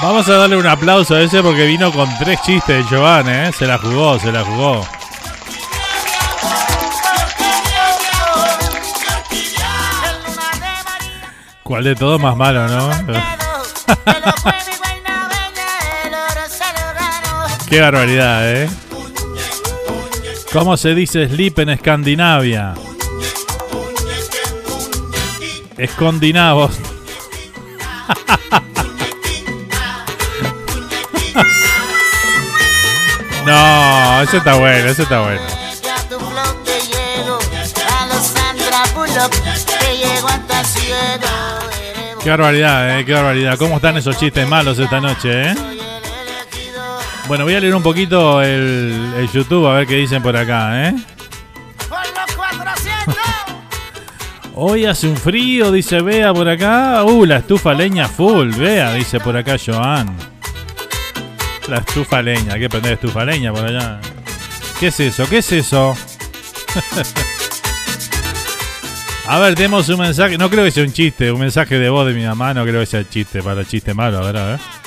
[0.00, 3.32] Vamos a darle un aplauso a ese porque vino con tres chistes de Giovanni.
[3.32, 3.52] ¿eh?
[3.52, 4.82] Se la jugó, se la jugó.
[11.62, 12.90] ¿Cuál de todos más malo, no?
[17.70, 18.68] Qué barbaridad, ¿eh?
[20.52, 22.74] ¿Cómo se dice sleep en Escandinavia?
[25.78, 26.72] Escondinavos.
[33.46, 35.40] No, ese está bueno, ese está bueno.
[42.22, 43.58] Qué barbaridad, eh, qué barbaridad.
[43.58, 45.79] ¿Cómo están esos chistes malos esta noche, eh?
[47.30, 50.88] Bueno, voy a leer un poquito el, el YouTube a ver qué dicen por acá,
[50.88, 50.96] eh.
[54.56, 57.04] Hoy hace un frío, dice Bea por acá.
[57.04, 60.12] Uh, la estufa leña full, Bea, dice por acá Joan.
[61.68, 64.00] La estufa leña, hay que prender estufa leña por allá.
[64.80, 65.24] ¿Qué es eso?
[65.28, 65.96] ¿Qué es eso?
[69.28, 70.36] A ver, tenemos un mensaje.
[70.36, 72.54] No creo que sea un chiste, un mensaje de voz de mi mamá.
[72.54, 74.18] No creo que sea chiste para chiste malo.
[74.18, 74.79] A ver, a ver.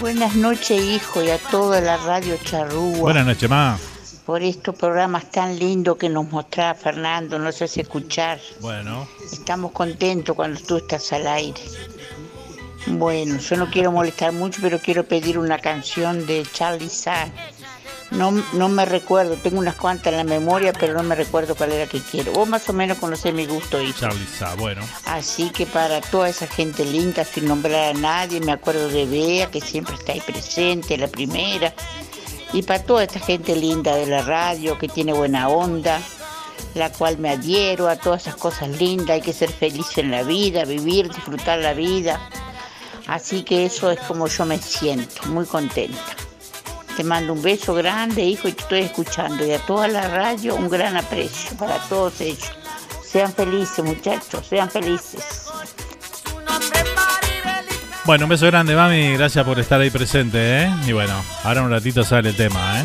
[0.00, 2.98] Buenas noches, hijo, y a toda la radio charrúa.
[2.98, 3.78] Buenas noches, ma.
[4.26, 8.40] Por estos programas tan lindos que nos mostraba Fernando, nos hace escuchar.
[8.60, 9.06] Bueno.
[9.32, 11.60] Estamos contentos cuando tú estás al aire.
[12.86, 17.28] Bueno, yo no quiero molestar mucho, pero quiero pedir una canción de Charlie Sa.
[18.12, 21.72] No, no me recuerdo, tengo unas cuantas en la memoria, pero no me recuerdo cuál
[21.72, 22.32] era que quiero.
[22.32, 23.98] Vos más o menos conocés mi gusto, hijo.
[23.98, 24.82] Charlie Sa, bueno.
[25.06, 29.50] Así que para toda esa gente linda, sin nombrar a nadie, me acuerdo de Bea,
[29.50, 31.72] que siempre está ahí presente, la primera.
[32.52, 36.00] y para toda esta gente linda de la radio que tiene buena onda,
[36.74, 40.22] la cual me adhiero a todas esas cosas lindas, hay que ser feliz en la
[40.22, 42.20] vida, vivir, disfrutar la vida.
[43.06, 46.16] Así que eso es como yo me siento, muy contenta.
[46.96, 49.46] Te mando un beso grande, hijo, y te estoy escuchando.
[49.46, 52.52] Y a toda la radio, un gran aprecio para todos ellos.
[53.04, 55.46] Sean felices, muchachos, sean felices.
[58.04, 59.16] Bueno, un beso grande, mami.
[59.16, 60.74] Gracias por estar ahí presente, ¿eh?
[60.86, 61.14] Y bueno,
[61.44, 62.84] ahora un ratito sale el tema, ¿eh?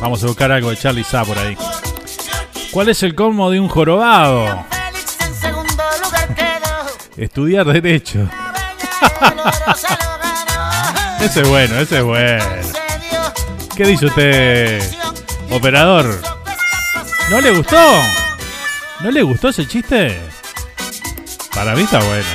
[0.00, 1.56] Vamos a buscar algo de Charlie Sa por ahí.
[2.70, 4.46] ¿Cuál es el colmo de un jorobado?
[7.16, 8.20] Estudiar Derecho.
[11.20, 12.67] ese es bueno, ese es bueno.
[13.78, 14.82] ¿Qué dice usted,
[15.52, 16.20] operador?
[17.30, 17.76] ¿No le gustó?
[18.98, 20.18] ¿No le gustó ese chiste?
[21.54, 22.26] Para mí está bueno.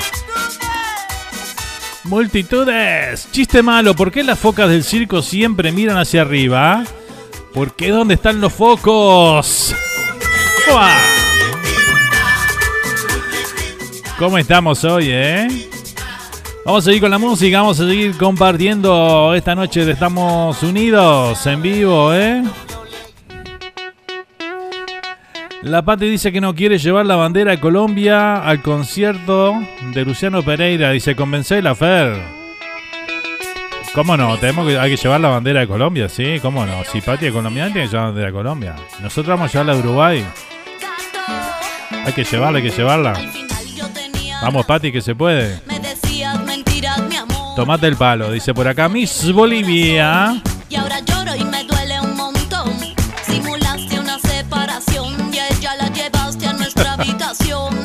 [2.05, 3.27] Multitudes.
[3.33, 3.93] Chiste malo.
[3.93, 6.85] ¿Por qué las focas del circo siempre miran hacia arriba?
[7.53, 9.75] ¿Por qué dónde están los focos?
[10.71, 10.97] ¡Uah!
[14.17, 15.72] ¿Cómo estamos hoy, eh?
[16.65, 21.45] Vamos a seguir con la música, vamos a seguir compartiendo esta noche de Estamos Unidos
[21.45, 22.41] en vivo, ¿eh?
[25.61, 29.55] La Pati dice que no quiere llevar la bandera de Colombia al concierto
[29.93, 30.91] de Luciano Pereira.
[30.91, 32.15] Dice, convence la Fer.
[33.93, 34.37] ¿Cómo no?
[34.37, 36.39] Tenemos que, hay que llevar la bandera de Colombia, ¿sí?
[36.41, 36.85] ¿Cómo no?
[36.85, 38.75] Si Pati es colombiana, tiene que llevar la bandera de Colombia.
[39.01, 40.25] Nosotros vamos a llevarla de Uruguay.
[42.05, 43.13] Hay que llevarla, hay que llevarla.
[44.41, 45.72] Vamos, Pati, que se puede.
[47.55, 50.41] Tomate el palo, dice por acá Miss Bolivia.
[50.69, 52.73] Y ahora lloro y me duele un montón.
[53.27, 57.75] Simulaste una separación y ella la llevaste a nuestra habitación.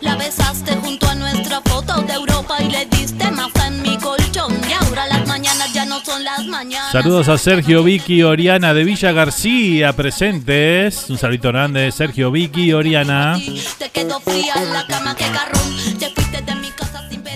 [0.00, 4.54] La besaste junto a nuestra foto de Europa y le diste más en mi colchón.
[4.70, 6.92] Y ahora las mañanas ya no son las mañanas.
[6.92, 11.10] Saludos a Sergio, Vicky, Oriana de Villa García presentes.
[11.10, 13.36] Un saludito grande, Sergio, Vicky, Oriana.
[13.78, 15.66] Te quedó fría en la cama, que carrón.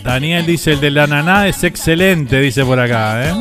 [0.02, 3.34] Daniel dice, el de la naná es excelente, dice por acá, ¿eh?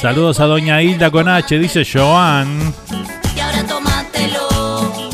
[0.00, 2.72] Saludos a Doña Hilda con H, dice Joan.
[3.36, 5.10] y ahora tómatelo.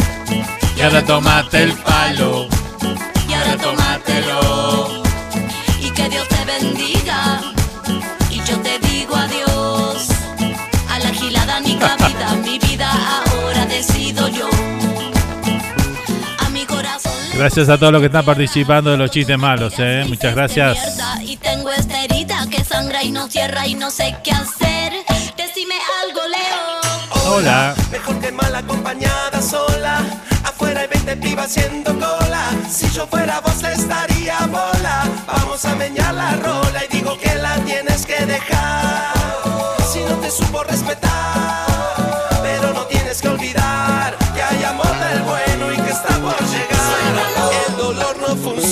[0.77, 2.34] Y ahora tomate el palo.
[17.37, 20.05] Gracias a todos los que están participando de los chistes malos, ¿eh?
[20.09, 20.79] Muchas gracias.
[21.21, 24.93] Y tengo esta herida que sangra y no cierra y no sé qué hacer.
[25.37, 27.35] Decime algo, Leo.
[27.35, 27.75] Hola.
[27.91, 30.01] Mejor que mal acompañada sola.
[30.45, 32.51] Afuera hay 20 pibas haciendo cola.
[32.71, 35.05] Si yo fuera vos le estaría bola.
[35.27, 39.13] Vamos a meñar la rola y digo que la tienes que dejar.
[39.93, 41.74] Si no te supo respetar.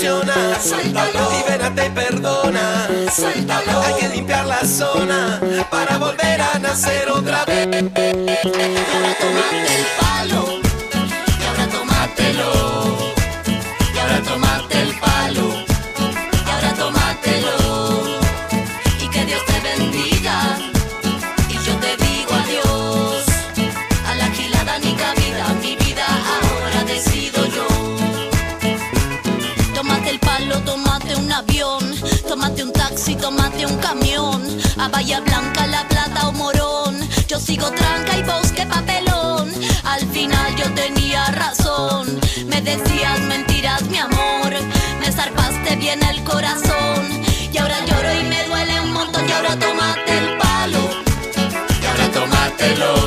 [0.02, 1.04] No funciona.
[1.38, 2.86] Libérate y perdona.
[2.86, 5.40] Hay que limpiar la zona
[5.70, 7.66] para volver a nacer otra vez.
[7.66, 10.01] Ahora el
[33.28, 34.42] un taxi, tómate un camión,
[34.78, 36.98] a Bahía Blanca, La Plata o Morón.
[37.28, 39.50] Yo sigo tranca y vos qué papelón.
[39.84, 44.52] Al final yo tenía razón, me decías mentiras, mi amor.
[45.00, 47.02] Me zarpaste bien el corazón
[47.52, 49.28] y ahora lloro y me duele un montón.
[49.28, 50.82] Y ahora tómate el palo,
[51.80, 53.01] y ahora tómatelo,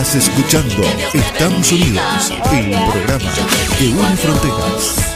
[0.00, 0.82] Estás escuchando
[1.12, 3.32] Estamos Unidos, el programa
[3.76, 5.10] que une fronteras.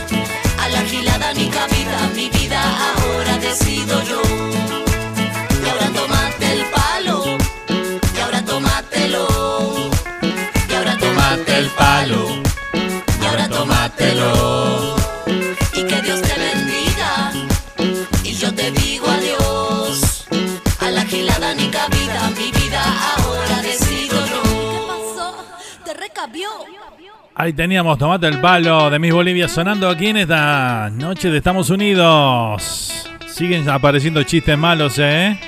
[27.36, 31.68] Ahí teníamos Tomate el Palo de Miss Bolivia sonando aquí en esta noche de Estamos
[31.70, 33.10] Unidos.
[33.26, 35.38] Siguen apareciendo chistes malos, ¿eh?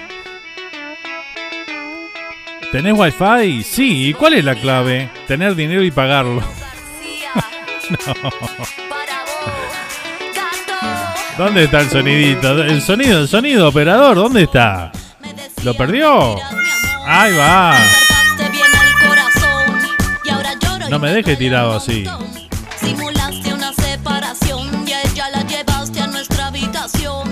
[2.73, 3.63] ¿Tenés wifi?
[3.63, 4.09] Sí.
[4.09, 5.09] ¿Y cuál es la clave?
[5.27, 6.43] Tener dinero y pagarlo.
[7.91, 8.15] no.
[11.39, 12.63] ¿Dónde está el sonidito?
[12.63, 14.91] El sonido, el sonido, operador, ¿dónde está?
[15.63, 16.37] ¿Lo perdió?
[17.07, 17.77] Ahí va.
[20.91, 22.05] No me deje tirado así.
[22.81, 27.29] Simulaste una separación y ella la llevaste a nuestra habitación.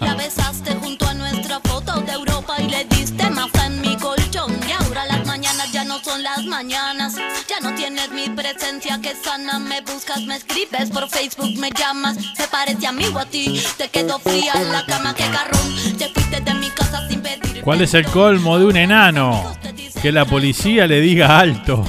[0.00, 4.58] La besaste junto a nuestra foto de Europa y le diste masa en mi colchón.
[4.66, 7.16] Y ahora las mañanas ya no son las mañanas.
[7.46, 9.58] Ya no tienes mi presencia que sana.
[9.58, 12.16] Me buscas, me escribes por Facebook, me llamas.
[12.16, 13.62] Me parece amigo a ti.
[13.76, 15.98] Te quedo fría en la cama, que carrón.
[15.98, 17.60] Te fuiste de mi casa sin pedir.
[17.62, 19.54] ¿Cuál es el colmo de un enano?
[20.00, 21.84] Que la policía le diga alto.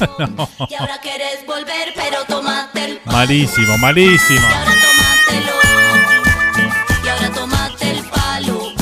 [0.36, 0.48] No.
[0.68, 4.46] Y ahora quieres volver, pero tómate el Malísimo, malísimo.
[7.04, 8.72] Y ahora tómate el palo.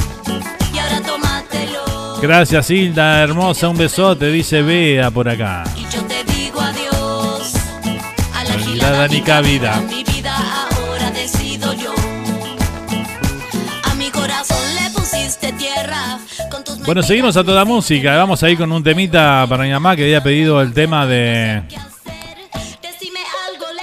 [0.72, 2.18] Y ahora tómatelo.
[2.20, 5.64] Gracias Hilda, hermosa, un besote, dice Bea por acá.
[5.76, 7.54] Y yo te digo adiós.
[8.34, 9.80] A la Gilada ni cabida.
[9.80, 10.07] mi vida
[16.88, 18.16] Bueno, seguimos a toda música.
[18.16, 21.62] Vamos a ir con un temita para mi mamá que había pedido el tema de.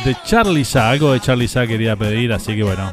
[0.03, 0.89] De Charlie Sa.
[0.89, 2.91] Algo de Charlie Sa quería pedir, así que bueno.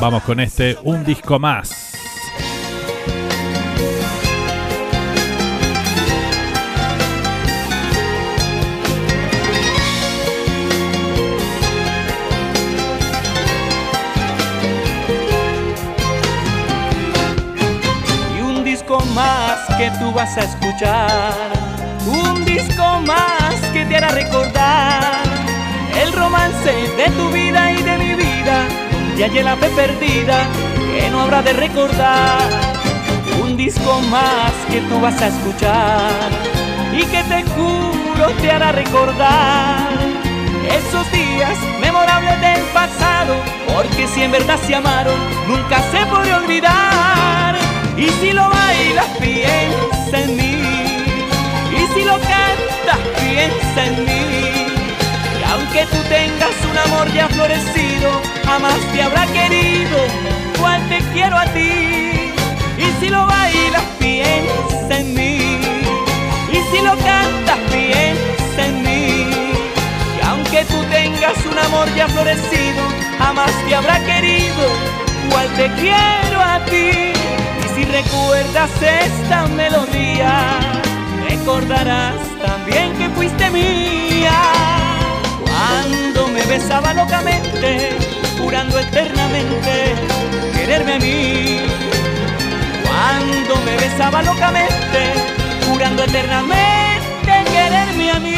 [0.00, 1.79] Vamos con este, un disco más.
[19.80, 21.32] Que tú vas a escuchar,
[22.06, 25.22] un disco más que te hará recordar
[26.02, 28.68] el romance de tu vida y de mi vida,
[29.16, 30.36] y allí la fe perdida
[30.92, 32.42] que no habrá de recordar,
[33.42, 36.28] un disco más que tú vas a escuchar
[36.92, 39.88] y que te juro te hará recordar
[40.78, 43.34] esos días memorables del pasado,
[43.72, 45.18] porque si en verdad se amaron,
[45.48, 47.19] nunca se podrá olvidar.
[48.00, 50.56] Y si lo bailas, piensa en mí.
[51.70, 54.24] Y si lo cantas, piensa en mí.
[55.38, 58.10] Y aunque tú tengas un amor ya florecido,
[58.46, 59.98] jamás te habrá querido
[60.58, 62.32] cual te quiero a ti.
[62.78, 65.60] Y si lo bailas, piensa en mí.
[66.50, 69.26] Y si lo cantas, piensa en mí.
[70.16, 72.82] Y aunque tú tengas un amor ya florecido,
[73.18, 74.64] jamás te habrá querido
[75.30, 77.10] cual te quiero a ti.
[77.80, 80.60] Si recuerdas esta melodía,
[81.30, 82.14] recordarás
[82.44, 84.38] también que fuiste mía.
[85.46, 87.96] Cuando me besaba locamente,
[88.38, 89.94] jurando eternamente
[90.54, 91.60] quererme a mí.
[92.84, 95.14] Cuando me besaba locamente,
[95.66, 98.36] jurando eternamente quererme a mí.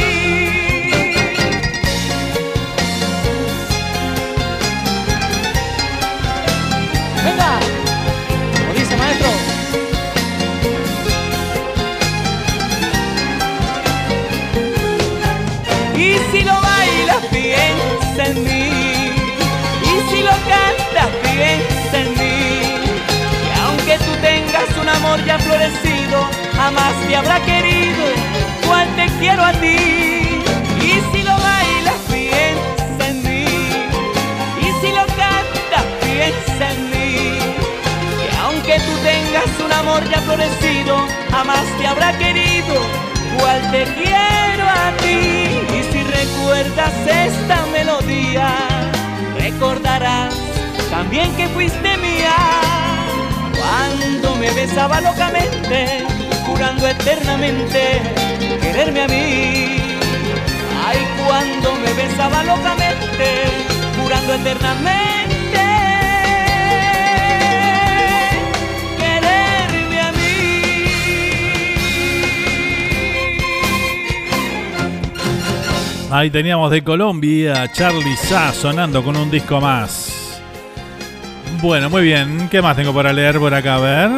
[7.25, 7.82] Venga,
[20.33, 22.63] lo cantas, piensa en mí.
[23.47, 26.19] Y aunque tú tengas un amor ya florecido,
[26.57, 28.05] jamás te habrá querido
[28.67, 29.79] cual te quiero a ti.
[30.89, 33.45] Y si lo bailas, piensa en mí.
[34.67, 37.39] Y si lo cantas, piensa en mí.
[38.19, 40.95] Que aunque tú tengas un amor ya florecido,
[41.31, 42.75] jamás te habrá querido
[43.39, 45.21] cual te quiero a ti.
[45.77, 48.92] Y si recuerdas esta melodía,
[49.43, 50.33] recordarás
[50.91, 52.37] también que fuiste mía.
[53.59, 56.05] Cuando me besaba locamente,
[56.47, 58.03] jurando eternamente
[58.61, 59.27] quererme a mí.
[60.87, 63.27] Ay, cuando me besaba locamente,
[64.01, 65.22] jurando eternamente
[76.13, 80.43] Ahí teníamos de Colombia Charlie Sa sonando con un disco más.
[81.63, 82.51] Bueno, muy bien.
[82.51, 83.77] ¿Qué más tengo para leer por acá?
[83.77, 84.11] A ver.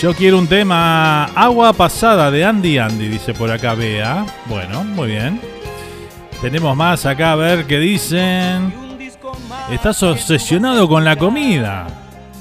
[0.00, 4.24] Yo quiero un tema Agua Pasada de Andy Andy, dice por acá Bea.
[4.46, 5.40] Bueno, muy bien.
[6.40, 8.72] Tenemos más acá a ver qué dicen.
[9.68, 11.88] Estás obsesionado con la comida.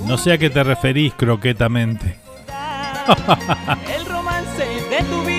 [0.05, 2.17] No sé a qué te referís croquetamente.
[3.97, 5.30] el romance de tu vida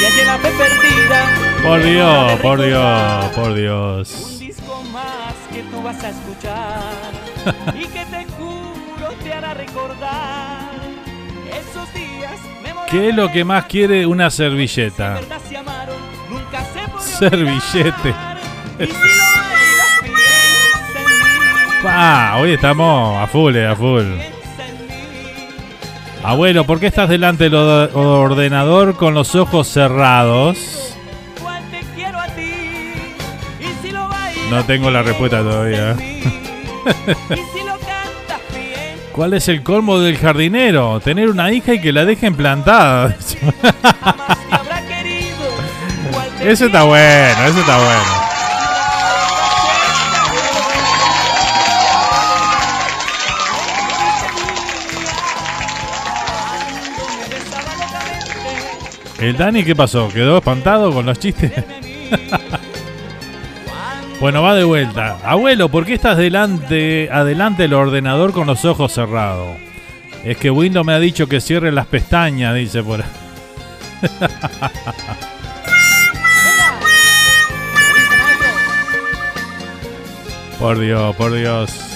[0.00, 1.60] Y la fe perdida.
[1.62, 4.30] Por Dios, por Dios, por Dios.
[4.32, 7.12] Un disco más que tú vas a escuchar
[7.78, 10.70] y que te juro te hará recordar
[11.48, 12.32] esos días
[12.62, 15.14] memorables ¿Qué es lo que más quiere una servilleta?
[15.14, 15.96] verdad se amaron,
[16.30, 18.14] nunca se podrá Servillete.
[21.82, 24.04] Ah, hoy estamos a full, eh, a full.
[26.22, 30.58] Abuelo, ¿por qué estás delante del or- ordenador con los ojos cerrados?
[34.50, 35.96] No tengo la respuesta todavía.
[39.12, 40.98] ¿Cuál es el colmo del jardinero?
[41.00, 43.16] Tener una hija y que la dejen plantada.
[46.42, 48.19] Ese está bueno, ese está bueno.
[59.20, 60.08] ¿El Dani qué pasó?
[60.08, 61.52] ¿Quedó espantado con los chistes?
[64.20, 65.18] bueno, va de vuelta.
[65.22, 69.58] Abuelo, ¿por qué estás delante, adelante del ordenador con los ojos cerrados?
[70.24, 73.08] Es que Windows me ha dicho que cierre las pestañas, dice por ahí.
[80.58, 81.89] por Dios, por Dios.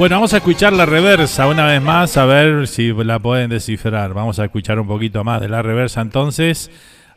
[0.00, 4.14] Bueno, vamos a escuchar la reversa una vez más, a ver si la pueden descifrar.
[4.14, 6.70] Vamos a escuchar un poquito más de la reversa entonces,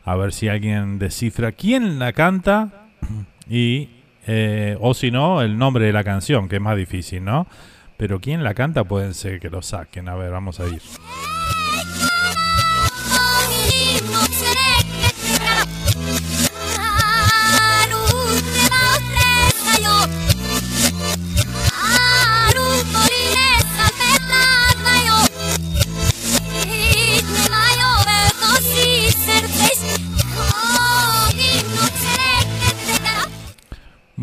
[0.04, 2.88] a ver si alguien descifra quién la canta
[3.48, 3.88] y,
[4.26, 7.46] eh, o si no, el nombre de la canción, que es más difícil, ¿no?
[7.96, 10.06] Pero quién la canta pueden ser que lo saquen.
[10.10, 10.82] A ver, vamos a ir.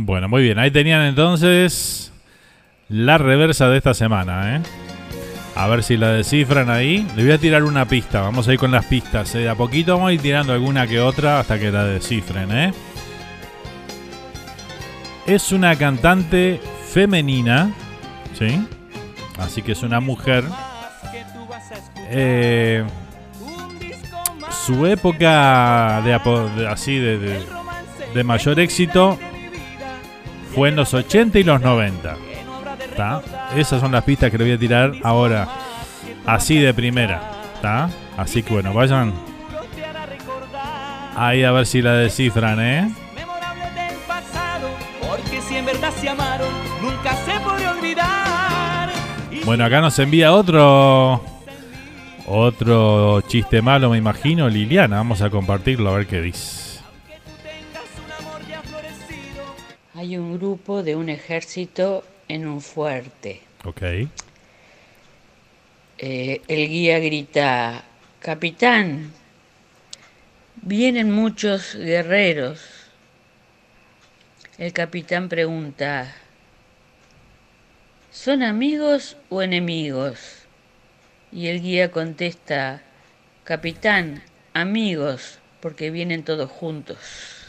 [0.03, 0.57] Bueno, muy bien.
[0.57, 2.11] Ahí tenían entonces
[2.89, 4.61] la reversa de esta semana, ¿eh?
[5.55, 7.05] A ver si la descifran ahí.
[7.15, 8.21] Le voy a tirar una pista.
[8.21, 9.35] Vamos a ir con las pistas.
[9.35, 9.39] ¿eh?
[9.39, 12.73] De a poquito vamos a ir tirando alguna que otra hasta que la descifren, ¿eh?
[15.27, 17.71] Es una cantante femenina,
[18.39, 18.65] ¿sí?
[19.37, 20.43] Así que es una mujer.
[22.09, 22.83] Eh,
[24.65, 27.39] su época de, así de-
[28.15, 29.17] de mayor éxito
[30.53, 32.17] fue en los 80 y los 90.
[32.95, 33.21] ¿tá?
[33.55, 35.47] Esas son las pistas que le voy a tirar ahora,
[36.25, 37.21] así de primera.
[37.61, 37.89] ¿tá?
[38.17, 39.13] Así que bueno, vayan
[41.15, 42.91] ahí a ver si la descifran, ¿eh?
[49.45, 51.23] Bueno, acá nos envía otro
[52.27, 54.97] otro chiste malo, me imagino, Liliana.
[54.97, 56.60] Vamos a compartirlo a ver qué dice.
[60.01, 63.39] Hay un grupo de un ejército en un fuerte.
[63.63, 63.83] Ok.
[65.99, 67.83] Eh, el guía grita,
[68.19, 69.13] Capitán,
[70.55, 72.61] vienen muchos guerreros.
[74.57, 76.15] El capitán pregunta,
[78.09, 80.47] ¿son amigos o enemigos?
[81.31, 82.81] Y el guía contesta,
[83.43, 84.23] Capitán,
[84.55, 87.40] amigos, porque vienen todos juntos.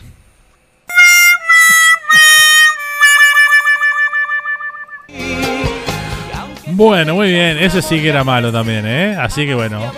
[6.66, 7.58] Bueno, muy bien.
[7.58, 9.16] Ese sí que era malo también, ¿eh?
[9.18, 9.92] Así que bueno.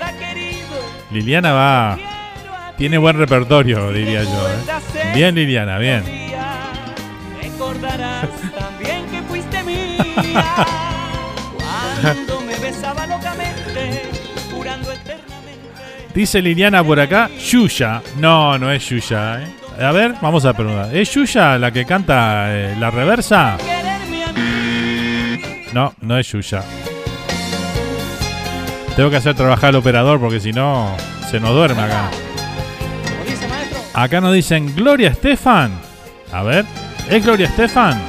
[1.10, 1.98] Liliana va.
[2.76, 4.48] Tiene buen repertorio, diría yo.
[4.48, 5.12] ¿eh?
[5.14, 6.02] Bien, Liliana, bien.
[7.40, 10.04] Recordarás también que fuiste mía.
[12.02, 14.02] Cuando me besaba locamente,
[14.50, 16.12] jurando eternamente.
[16.12, 18.02] Dice Liliana por acá, Yuya.
[18.18, 19.46] No, no es Yuya, ¿eh?
[19.84, 20.94] A ver, vamos a preguntar.
[20.94, 23.56] ¿Es Yuya la que canta eh, la reversa?
[25.74, 26.62] No, no es Yuya.
[28.94, 30.94] Tengo que hacer trabajar al operador porque si no
[31.28, 32.10] se nos duerme acá.
[33.92, 35.72] Acá nos dicen Gloria Estefan.
[36.32, 36.64] A ver,
[37.10, 38.00] ¿es Gloria Estefan?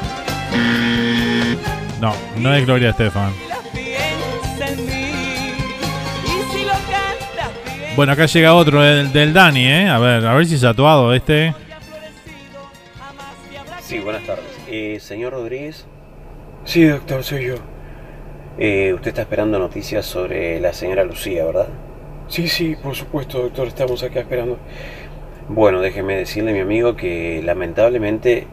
[1.99, 3.33] No, no es Gloria Estefan.
[7.95, 9.89] Bueno, acá llega otro del, del Dani, ¿eh?
[9.89, 11.55] A ver, a ver si es atuado este.
[13.81, 14.45] Sí, buenas tardes.
[14.67, 15.87] Eh, señor Rodríguez,
[16.65, 17.55] Sí, doctor, soy yo.
[18.57, 21.67] eh, usted está esperando noticias sobre la señora Lucía, ¿verdad?
[22.27, 24.57] Sí, sí, por supuesto, doctor, estamos acá esperando.
[25.47, 28.47] Bueno, déjeme decirle, mi amigo, que lamentablemente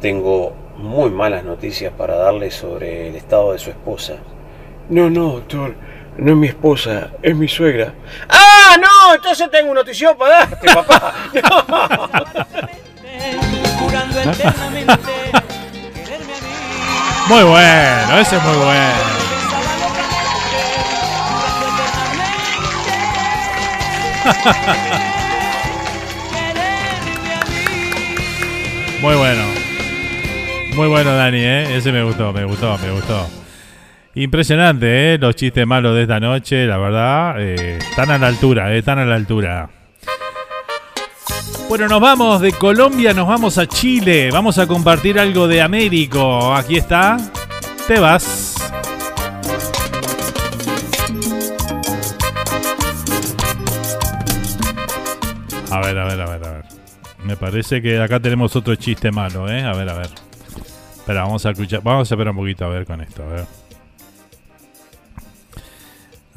[0.00, 4.16] tengo muy malas noticias para darle sobre el estado de su esposa.
[4.90, 5.74] No, no, doctor,
[6.18, 7.94] no es mi esposa, es mi suegra.
[8.28, 9.14] ¡Ah, no!
[9.14, 11.14] Entonces tengo una notición para darte, papá.
[14.32, 15.65] eternamente.
[17.28, 18.94] Muy bueno, ese es muy bueno.
[29.02, 29.42] Muy bueno.
[30.74, 31.76] Muy bueno, Dani, ¿eh?
[31.76, 33.28] Ese me gustó, me gustó, me gustó.
[34.14, 35.18] Impresionante, ¿eh?
[35.18, 37.36] Los chistes malos de esta noche, la verdad.
[37.38, 39.68] Eh, están a la altura, eh, están a la altura.
[41.68, 44.30] Bueno, nos vamos de Colombia, nos vamos a Chile.
[44.30, 46.54] Vamos a compartir algo de Américo.
[46.54, 47.16] Aquí está.
[47.88, 48.54] Te vas.
[55.72, 56.64] A ver, a ver, a ver, a ver.
[57.24, 59.64] Me parece que acá tenemos otro chiste malo, ¿eh?
[59.64, 60.10] A ver, a ver.
[60.94, 61.82] Espera, vamos a escuchar.
[61.82, 63.46] Vamos a esperar un poquito a ver con esto, a ver.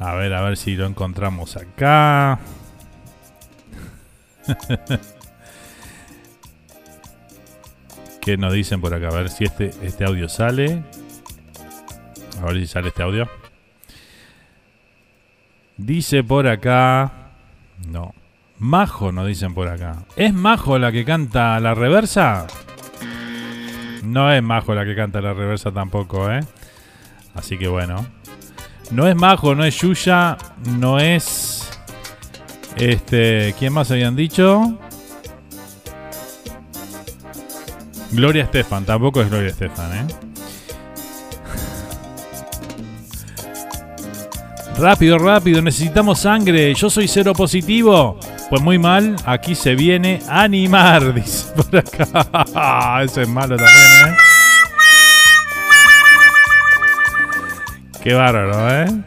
[0.00, 2.40] A ver, a ver si lo encontramos acá.
[8.20, 9.08] ¿Qué nos dicen por acá?
[9.08, 10.82] A ver si este, este audio sale.
[12.40, 13.28] A ver si sale este audio.
[15.76, 17.12] Dice por acá.
[17.88, 18.14] No.
[18.58, 20.04] Majo nos dicen por acá.
[20.16, 22.46] ¿Es Majo la que canta la reversa?
[24.02, 26.40] No es Majo la que canta la reversa tampoco, ¿eh?
[27.34, 28.06] Así que bueno.
[28.90, 30.36] No es Majo, no es Yuya,
[30.78, 31.70] no es.
[32.76, 33.54] Este.
[33.58, 34.78] ¿Quién más habían dicho?
[38.12, 40.06] Gloria Estefan, tampoco es Gloria Estefan, ¿eh?
[44.78, 46.74] Rápido, rápido, necesitamos sangre.
[46.74, 48.18] Yo soy cero positivo.
[48.48, 53.02] Pues muy mal, aquí se viene animar, dice por acá.
[53.04, 54.16] Eso es malo también, ¿eh?
[58.02, 59.02] Qué bárbaro, ¿eh?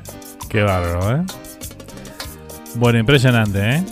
[0.47, 1.25] Qué bárbaro, ¿eh?
[2.75, 3.83] Bueno, impresionante, ¿eh?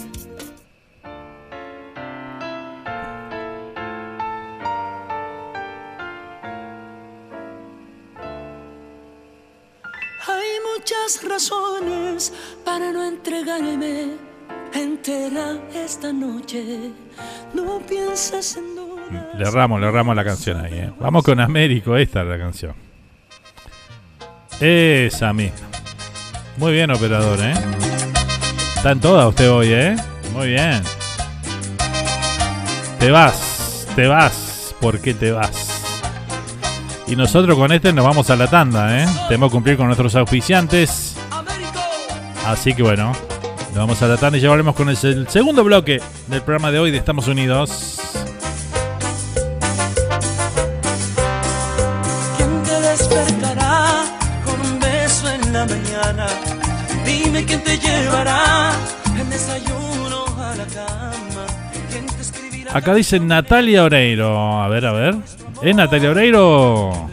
[14.74, 16.92] Entera esta noche.
[17.54, 19.32] No pienses en duda.
[19.38, 20.92] Le erramos, le erramos la canción ahí, ¿eh?
[21.00, 22.74] Vamos con Américo, esta es la canción.
[24.60, 25.68] Esa misma.
[26.58, 27.54] Muy bien, operador, ¿eh?
[28.76, 29.96] Está en toda usted hoy, ¿eh?
[30.34, 30.82] Muy bien.
[33.00, 34.76] Te vas, te vas.
[34.80, 35.70] ¿Por qué te vas?
[37.08, 39.06] Y nosotros con este nos vamos a la tanda, ¿eh?
[39.28, 41.16] Tenemos que cumplir con nuestros auspiciantes.
[42.46, 43.14] Así que bueno,
[43.72, 46.72] nos vamos a la tanda y ya volvemos con el, el segundo bloque del programa
[46.72, 48.00] de hoy de Estados Unidos.
[52.38, 54.04] ¿Quién te despertará
[54.44, 56.28] con un beso en la mañana?
[57.06, 58.72] Dime quién te llevará
[59.18, 61.46] el desayuno a la cama.
[61.90, 62.76] ¿Quién te escribirá?
[62.76, 64.62] Acá dice Natalia Oreiro.
[64.62, 65.16] A ver, a ver.
[65.62, 67.10] ¿Es Natalia Oreiro?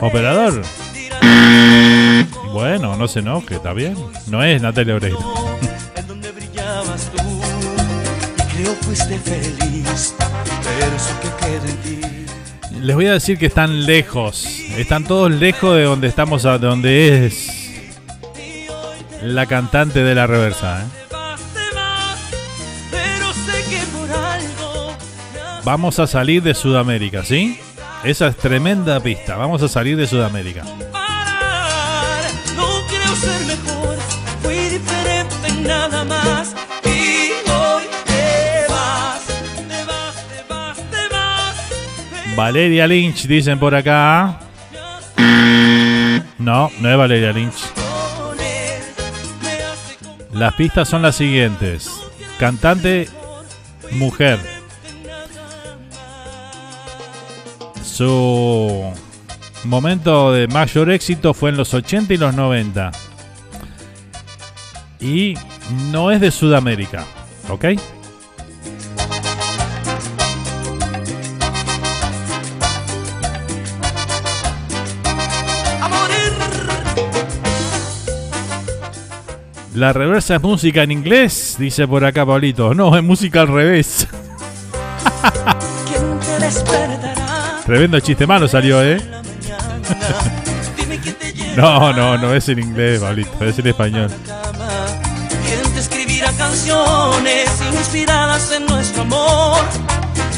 [0.00, 0.62] Operador.
[2.52, 3.96] Bueno, no se enoje, está bien.
[4.28, 5.18] No es Natalia Oreiro.
[5.94, 7.22] En donde brillabas tú
[8.38, 12.00] y creo fuiste feliz, pero eso que queda en ti.
[12.80, 14.46] Les voy a decir que están lejos.
[14.76, 17.66] Están todos lejos de donde estamos, de donde es
[19.22, 20.82] la cantante de la reversa.
[20.82, 20.86] ¿eh?
[23.34, 23.80] Sé que
[25.64, 27.58] Vamos a salir de Sudamérica, ¿sí?
[28.04, 29.36] Esa es tremenda pista.
[29.36, 30.62] Vamos a salir de Sudamérica.
[35.66, 36.54] Nada más.
[36.84, 39.26] Y hoy te vas,
[39.68, 42.36] te vas, te vas, te vas.
[42.36, 44.40] Valeria Lynch, dicen por acá.
[46.38, 47.56] No, no es Valeria Lynch.
[50.32, 51.90] Las pistas son las siguientes.
[52.38, 53.08] Cantante,
[53.92, 54.38] mujer.
[57.82, 58.92] Su
[59.64, 62.92] momento de mayor éxito fue en los 80 y los 90.
[65.00, 65.34] Y
[65.90, 67.04] no es de Sudamérica,
[67.48, 67.64] ¿ok?
[79.76, 82.72] La reversa es música en inglés, dice por acá Pablito.
[82.72, 84.08] No, es música al revés.
[87.66, 88.98] Tremendo chiste malo salió, ¿eh?
[91.58, 94.10] No, no, no es en inglés, Pablito, es en español.
[96.64, 99.58] ¿Quién te escribirá canciones inspiradas en nuestro amor?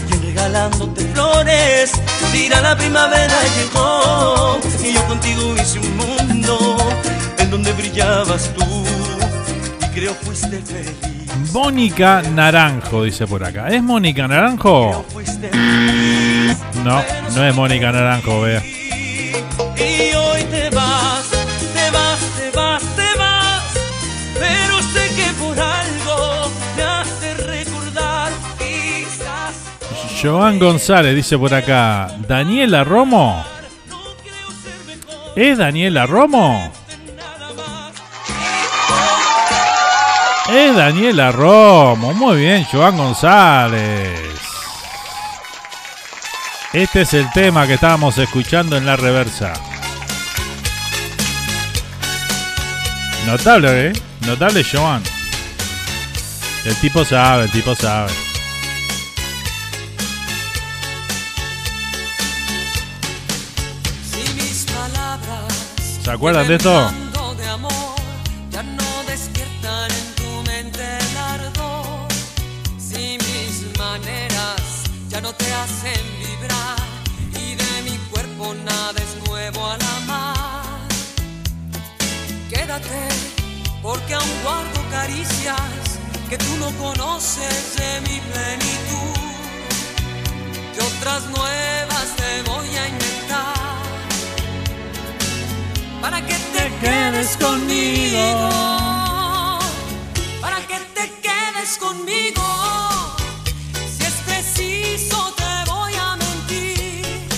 [0.09, 1.93] ¿Quién regalándote flores
[2.33, 4.59] dirá la primavera llegó?
[4.83, 6.77] Y yo contigo hice un mundo
[7.39, 8.65] en donde brillabas tú
[9.81, 11.53] y creo fuiste feliz.
[11.53, 13.69] Mónica Naranjo, dice por acá.
[13.69, 15.05] ¿Es Mónica Naranjo?
[16.85, 17.03] No,
[17.35, 18.63] no es Mónica Naranjo, vea.
[30.21, 33.45] Joan González dice por acá, Daniela Romo.
[35.37, 36.73] ¿Es Daniela Romo?
[40.51, 42.13] Es Daniela Romo.
[42.15, 44.19] Muy bien, Joan González.
[46.73, 49.53] Este es el tema que estábamos escuchando en la reversa.
[53.25, 53.93] Notable, ¿eh?
[54.27, 55.03] Notable Joan.
[56.65, 58.28] El tipo sabe, el tipo sabe.
[79.27, 80.81] Nuevo al amar.
[82.49, 83.09] Quédate
[83.83, 85.99] porque aún guardo caricias
[86.29, 89.19] que tú no conoces de mi plenitud.
[90.75, 92.18] Que otras nuevas
[96.19, 98.49] para que te quedes conmigo,
[100.41, 102.43] para que te quedes conmigo.
[103.75, 107.29] Si es preciso te voy a mentir.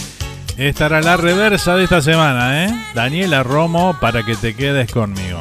[0.57, 2.87] Esta era la reversa de esta semana, ¿eh?
[2.95, 5.41] Daniela Romo, para que te quedes conmigo.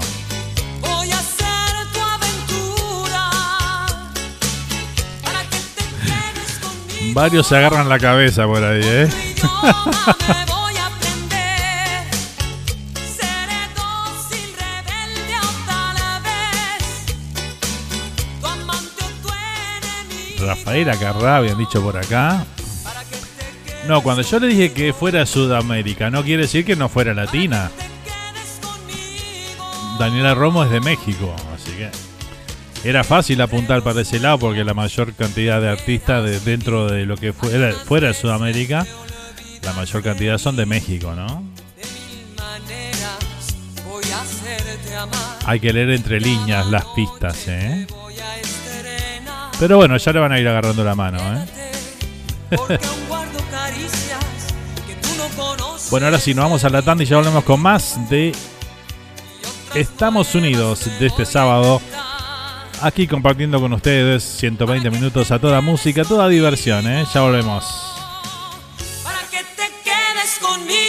[0.82, 3.30] Voy a ser tu aventura.
[7.14, 9.10] Varios se agarran la cabeza por ahí, ¿eh?
[20.99, 22.45] Carrá, habían dicho por acá.
[23.88, 27.72] No, cuando yo le dije que fuera Sudamérica, no quiere decir que no fuera latina.
[29.97, 31.89] Daniela Romo es de México, así que
[32.88, 37.05] era fácil apuntar para ese lado porque la mayor cantidad de artistas de- dentro de
[37.05, 38.86] lo que fuera, fuera de Sudamérica,
[39.63, 41.43] la mayor cantidad son de México, ¿no?
[45.45, 47.88] Hay que leer entre líneas las pistas, ¿eh?
[49.60, 51.45] Pero bueno, ya le van a ir agarrando la mano, ¿eh?
[55.91, 58.32] Bueno, ahora sí, nos vamos a la tanda y ya volvemos con más de
[59.74, 61.82] Estamos Unidos de este sábado.
[62.82, 67.05] Aquí compartiendo con ustedes 120 minutos a toda música, toda diversión, ¿eh?
[67.12, 67.66] Ya volvemos.
[69.03, 70.89] para que te quedes conmigo.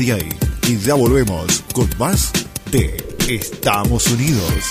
[0.00, 0.28] De ahí
[0.66, 2.32] y ya volvemos con más
[2.70, 2.96] de
[3.28, 4.64] Estamos Unidos.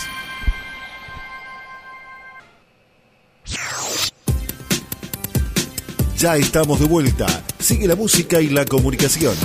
[6.17, 7.27] Ya estamos de vuelta.
[7.59, 9.35] Sigue la música y la comunicación.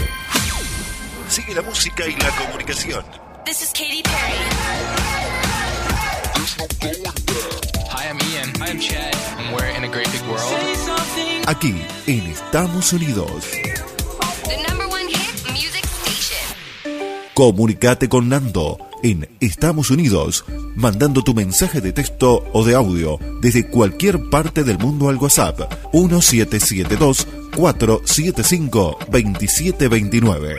[1.28, 3.04] Sigue la música y la comunicación.
[3.44, 4.38] This is Katy Perry.
[7.90, 8.54] Hi, I'm Ian.
[8.58, 9.14] Hi, I'm Chad.
[9.38, 10.42] And we're in a great big world.
[11.46, 11.74] Aquí
[12.06, 13.44] en Estamos Unidos.
[17.34, 20.44] Comunicate con Nando en Estados Unidos,
[20.76, 25.60] mandando tu mensaje de texto o de audio desde cualquier parte del mundo al WhatsApp
[25.92, 27.26] 1772
[27.56, 30.58] 475 2729.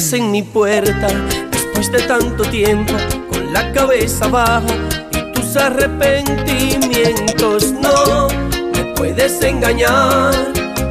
[0.00, 1.08] ¿Qué haces en mi puerta
[1.50, 2.94] después de tanto tiempo
[3.30, 4.64] con la cabeza baja
[5.12, 7.72] y tus arrepentimientos?
[7.72, 8.28] No
[8.72, 10.32] me puedes engañar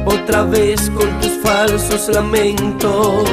[0.04, 3.28] otra vez con tus falsos lamentos.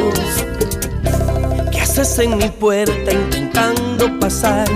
[1.72, 4.68] ¿Qué haces en mi puerta intentando pasar?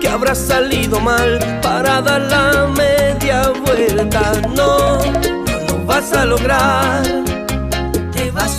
[0.00, 4.32] Que habrá salido mal para dar la media vuelta.
[4.56, 7.28] No, no lo vas a lograr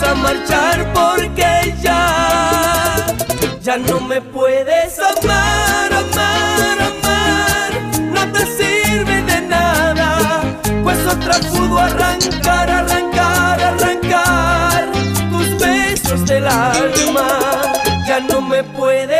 [0.02, 2.96] a marchar porque ya,
[3.60, 10.42] ya no me puedes amar, amar, amar, no te sirve de nada,
[10.82, 14.90] pues otra pudo arrancar, arrancar, arrancar
[15.30, 17.28] tus besos del alma,
[18.06, 19.19] ya no me puedes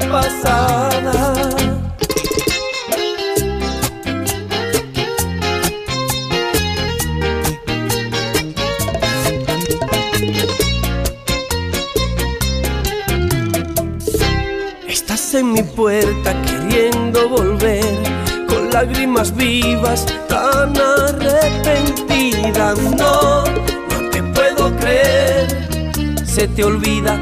[0.00, 1.34] pasada.
[14.86, 17.84] Estás en mi puerta queriendo volver
[18.48, 22.78] con lágrimas vivas tan arrepentidas.
[22.78, 25.68] No, no te puedo creer.
[26.24, 27.18] Se te olvida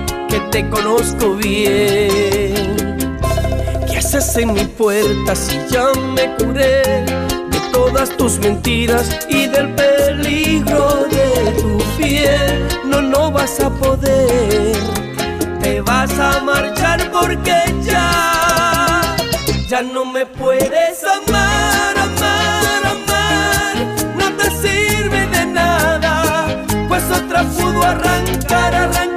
[0.50, 2.76] te conozco bien.
[3.88, 6.82] ¿Qué haces en mi puerta si ya me curé
[7.50, 12.66] de todas tus mentiras y del peligro de tu piel?
[12.84, 14.76] No, no vas a poder.
[15.60, 19.16] Te vas a marchar porque ya,
[19.68, 23.76] ya no me puedes amar, amar, amar.
[24.16, 26.46] No te sirve de nada,
[26.88, 29.15] pues otra pudo arrancar, arrancar,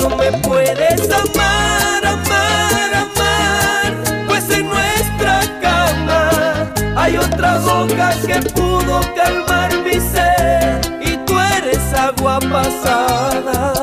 [0.00, 9.00] no me puedes amar, amar, amar, pues en nuestra cama hay otra boca que pudo
[9.14, 13.79] calmar mi sed y tú eres agua pasada.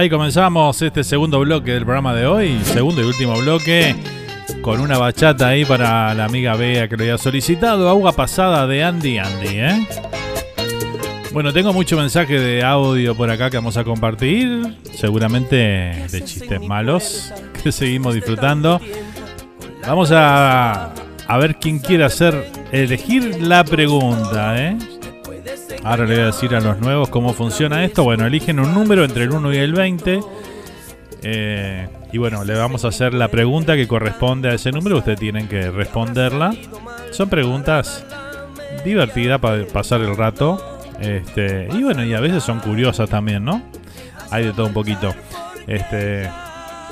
[0.00, 3.94] Ahí comenzamos este segundo bloque del programa de hoy, segundo y último bloque,
[4.62, 8.82] con una bachata ahí para la amiga Bea que lo había solicitado, agua pasada de
[8.82, 9.86] Andy Andy, ¿eh?
[11.34, 15.56] Bueno, tengo mucho mensaje de audio por acá que vamos a compartir, seguramente
[16.10, 18.80] de chistes malos que seguimos disfrutando.
[19.86, 20.94] Vamos a,
[21.28, 24.78] a ver quién quiere hacer, elegir la pregunta, ¿eh?
[25.82, 28.04] Ahora le voy a decir a los nuevos cómo funciona esto.
[28.04, 30.20] Bueno, eligen un número entre el 1 y el 20.
[31.22, 34.98] eh, y bueno, le vamos a hacer la pregunta que corresponde a ese número.
[34.98, 36.54] Ustedes tienen que responderla.
[37.12, 38.04] Son preguntas
[38.84, 40.80] divertidas para pasar el rato.
[41.00, 43.62] Este, y bueno, y a veces son curiosas también, ¿no?
[44.30, 45.14] Hay de todo un poquito.
[45.66, 46.28] Este,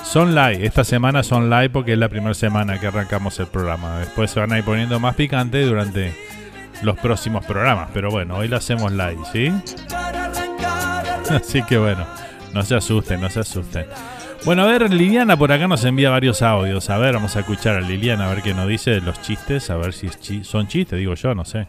[0.05, 0.65] son live.
[0.65, 3.99] Esta semana son live porque es la primera semana que arrancamos el programa.
[3.99, 6.15] Después se van a ir poniendo más picante durante
[6.83, 7.89] los próximos programas.
[7.93, 9.53] Pero bueno, hoy lo hacemos live, ¿sí?
[11.31, 12.07] Así que bueno,
[12.55, 13.87] no se asusten, no se asusten.
[14.45, 16.89] Bueno, a ver, Liliana por acá nos envía varios audios.
[16.91, 19.69] A ver, vamos a escuchar a Liliana a ver qué nos dice de los chistes.
[19.71, 21.67] A ver si es chi- son chistes, digo yo, no sé.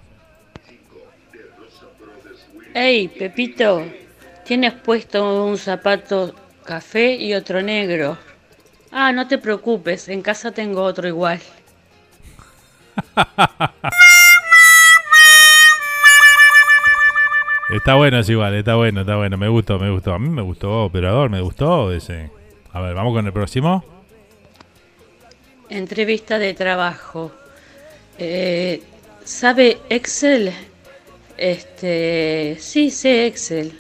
[2.74, 3.84] Hey, Pepito,
[4.46, 8.18] tienes puesto un zapato café y otro negro.
[8.92, 11.40] Ah, no te preocupes, en casa tengo otro igual.
[17.80, 19.38] Está bueno, es igual, está bueno, está bueno.
[19.38, 20.14] Me gustó, me gustó.
[20.14, 22.30] A mí me gustó, operador, me gustó ese.
[22.74, 23.86] A ver, vamos con el próximo.
[25.70, 27.32] Entrevista de trabajo.
[28.18, 28.84] Eh,
[29.24, 30.52] ¿Sabe Excel?
[31.38, 33.72] Este, sí, sé Excel.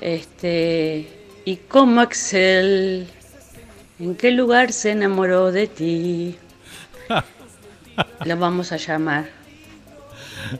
[0.00, 1.06] Este,
[1.44, 3.08] ¿y cómo Excel?
[3.98, 6.38] ¿En qué lugar se enamoró de ti?
[8.24, 9.28] Lo vamos a llamar.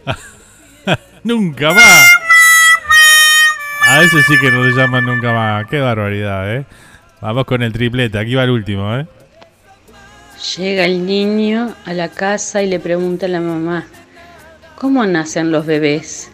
[1.24, 2.27] nunca más.
[3.89, 5.66] A ese sí que no le llaman nunca más.
[5.66, 6.66] Qué barbaridad, ¿eh?
[7.22, 8.18] Vamos con el triplete.
[8.18, 9.07] Aquí va el último, ¿eh?
[10.57, 13.86] Llega el niño a la casa y le pregunta a la mamá,
[14.76, 16.30] ¿cómo nacen los bebés?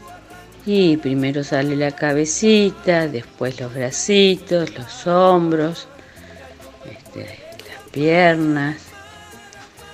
[0.67, 5.87] Y primero sale la cabecita, después los bracitos, los hombros,
[6.91, 8.77] este, las piernas.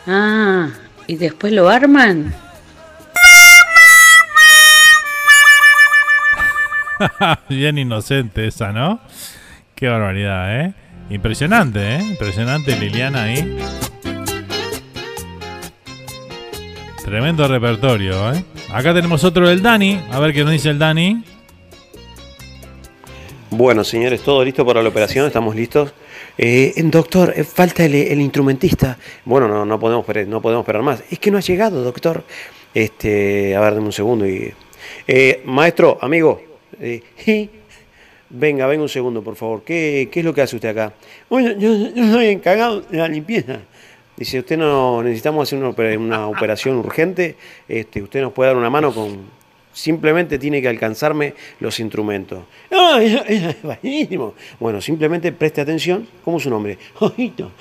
[0.07, 0.71] Ah,
[1.07, 2.35] ¿y después lo arman?
[7.48, 9.01] Bien inocente esa, ¿no?
[9.74, 10.74] Qué barbaridad, ¿eh?
[11.11, 12.03] Impresionante, ¿eh?
[12.03, 13.59] Impresionante Liliana ahí.
[17.05, 18.44] Tremendo repertorio, ¿eh?
[18.72, 20.01] Acá tenemos otro del Dani.
[20.12, 21.24] A ver qué nos dice el Dani.
[23.51, 25.92] Bueno, señores, todo listo para la operación, estamos listos.
[26.38, 28.96] Eh, doctor, eh, falta el, el instrumentista.
[29.24, 31.03] Bueno, no, no, podemos, esperar- no podemos esperar más.
[31.11, 32.22] Es que no ha llegado, doctor.
[32.72, 34.26] Este, a ver, dame un segundo.
[34.28, 34.55] Y,
[35.09, 36.40] eh, maestro, amigo,
[36.81, 37.49] eh,
[38.31, 39.62] venga, venga un segundo, por favor.
[39.64, 40.93] ¿Qué, qué es lo que hace usted acá?
[41.28, 43.59] Bueno, yo, yo soy encargado de la limpieza.
[44.16, 47.37] Dice, usted no necesitamos hacer una, opera- una operación urgente.
[47.68, 49.41] Este, usted nos puede dar una mano con.
[49.72, 52.41] Simplemente tiene que alcanzarme los instrumentos.
[52.72, 54.35] ¡Ah, eso- eso es buenísimo!
[54.59, 56.07] Bueno, simplemente preste atención.
[56.24, 56.76] ¿Cómo es su nombre?
[56.95, 57.53] Jorgito.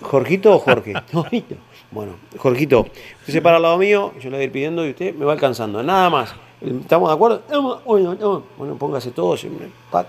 [0.00, 0.94] ¿Jorgito o Jorge?
[1.12, 1.56] Jorgito.
[1.90, 2.80] Bueno, Jorgito,
[3.20, 5.26] usted se para al lado mío, yo le voy a ir pidiendo y usted me
[5.26, 5.82] va alcanzando.
[5.82, 6.34] Nada más.
[6.64, 7.42] ¿Estamos de acuerdo?
[7.84, 8.42] Bueno, no.
[8.56, 9.36] Bueno, póngase todo.
[9.36, 9.66] siempre.
[9.84, 10.06] ¿Está?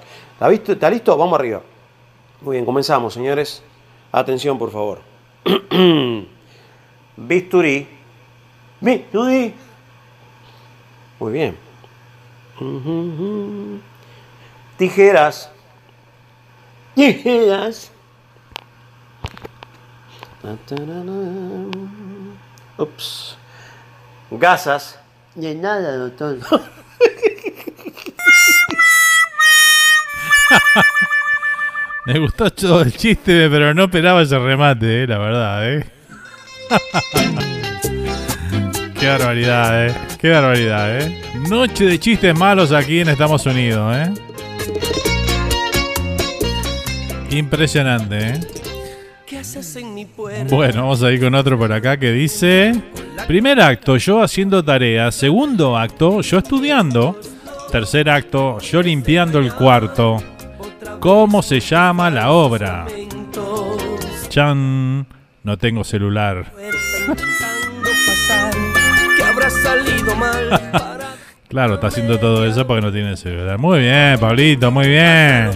[0.52, 1.18] ¿Está listo?
[1.18, 1.62] Vamos arriba.
[2.42, 3.64] Muy bien, comenzamos, señores.
[4.12, 5.00] Atención, por favor.
[7.18, 7.88] Bisturí.
[8.80, 9.54] Bisturí.
[11.20, 11.58] Muy bien.
[14.78, 15.50] Tijeras.
[16.94, 17.92] Tijeras.
[22.78, 23.38] Ups.
[24.30, 25.03] Gasas.
[25.36, 26.38] De nada, doctor.
[32.06, 35.86] Me gustó todo el chiste, pero no esperaba ese remate, eh, la verdad, eh.
[39.00, 39.96] Qué barbaridad, eh.
[40.20, 41.22] Qué barbaridad, eh.
[41.50, 44.14] Noche de chistes malos aquí en Estados Unidos, eh.
[47.32, 48.40] Impresionante, eh.
[50.50, 52.74] Bueno, vamos a ir con otro por acá que dice:
[53.28, 55.12] Primer acto, yo haciendo tarea.
[55.12, 57.20] Segundo acto, yo estudiando.
[57.72, 60.22] Tercer acto, yo limpiando el cuarto.
[61.00, 62.86] ¿Cómo se llama la obra?
[64.30, 65.06] Chan,
[65.44, 66.52] no tengo celular.
[71.54, 73.60] Claro, está haciendo todo eso porque no tiene celular.
[73.60, 75.52] Muy bien, Pablito, muy bien.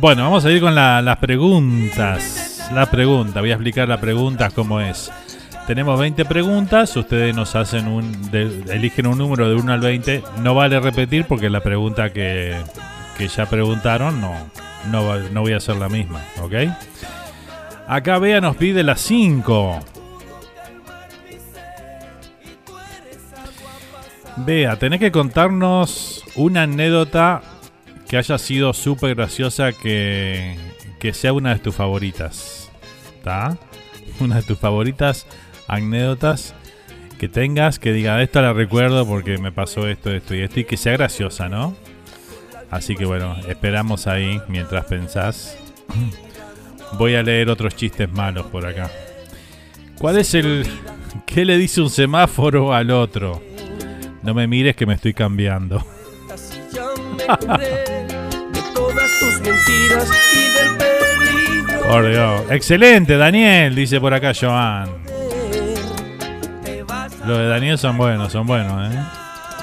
[0.00, 2.68] Bueno, vamos a ir con la- las preguntas.
[2.72, 5.10] La pregunta, voy a explicar la pregunta cómo es.
[5.66, 8.12] Tenemos 20 preguntas, ustedes nos hacen un.
[8.70, 10.22] eligen un número de 1 al 20.
[10.42, 12.56] No vale repetir porque la pregunta que,
[13.16, 14.34] que ya preguntaron no,
[14.90, 16.54] no, no voy a hacer la misma, ¿ok?
[17.86, 19.80] Acá Bea nos pide las 5.
[24.36, 27.42] Bea, tenés que contarnos una anécdota
[28.08, 30.56] que haya sido súper graciosa que,
[30.98, 32.70] que sea una de tus favoritas.
[33.16, 33.58] ¿Está?
[34.20, 35.26] Una de tus favoritas
[35.68, 36.54] anécdotas
[37.18, 40.64] que tengas que diga, esta la recuerdo porque me pasó esto, esto y esto y
[40.64, 41.76] que sea graciosa, ¿no?
[42.70, 45.58] Así que bueno, esperamos ahí mientras pensás.
[46.98, 48.90] Voy a leer otros chistes malos por acá.
[49.98, 50.66] ¿Cuál es el...
[51.26, 53.42] ¿Qué le dice un semáforo al otro?
[54.22, 55.84] No me mires que me estoy cambiando.
[59.20, 61.80] tus mentiras y del peligro.
[61.88, 62.42] Por Dios.
[62.50, 64.88] Excelente, Daniel, dice por acá Joan.
[67.26, 68.98] Los de Daniel son buenos, son buenos, ¿eh?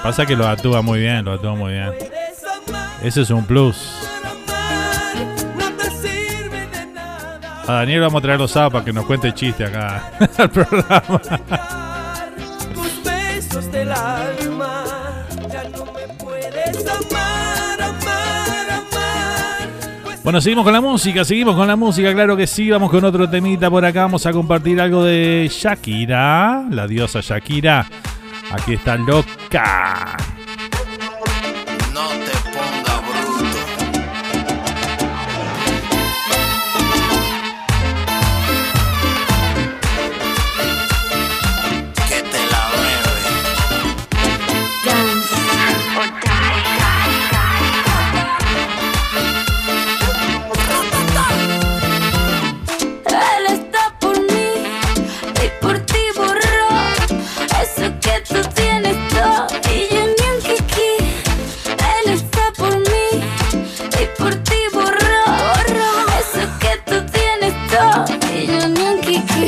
[0.02, 1.90] Pasa que lo actúa muy bien, lo actúa muy bien.
[3.02, 4.06] Ese es un plus.
[7.68, 11.20] A Daniel vamos a traer los sábados para que nos cuente chiste acá al programa.
[12.72, 14.84] Tus besos del alma,
[15.50, 17.25] ya no me puedes amar,
[20.26, 23.30] Bueno, seguimos con la música, seguimos con la música, claro que sí, vamos con otro
[23.30, 27.86] temita por acá, vamos a compartir algo de Shakira, la diosa Shakira.
[28.50, 30.16] Aquí está loca.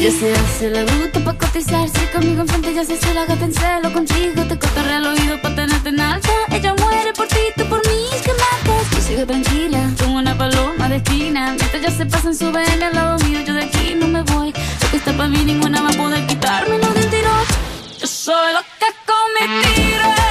[0.09, 3.53] Ella se hace la bruta pa' cotizarse conmigo enfrente, ya se hace la gata en
[3.53, 4.43] celo contigo.
[4.49, 6.31] Te cotorrea al oído pa' tenerte en alta.
[6.51, 8.91] Ella muere por ti, tú por mí, que matas.
[8.91, 11.55] Yo sigo tranquila, como una paloma de esquina.
[11.59, 14.55] Mientras ya se pasan su ven al lado mío, yo de aquí no me voy.
[14.81, 17.31] Lo que está para mí, ninguna va a poder quitarme lo de un tiro.
[18.01, 20.28] Yo soy loca con mi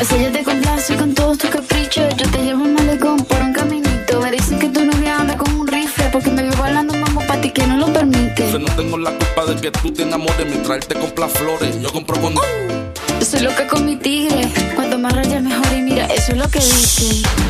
[0.00, 3.52] Mientras ella te complace con todos tus caprichos, yo te llevo un malecón por un
[3.52, 4.18] caminito.
[4.22, 7.38] Me dicen que tu novia anda con un rifle porque me vio bailando mambo pa'
[7.42, 8.50] ti que no lo permite.
[8.50, 11.78] Yo no tengo la culpa de que tú te enamores mientras él te compra flores.
[11.82, 12.32] Yo compro con.
[12.32, 14.48] Yo soy loca con mi tigre.
[14.74, 17.49] Cuanto más rayas mejor y mira, eso es lo que dicen.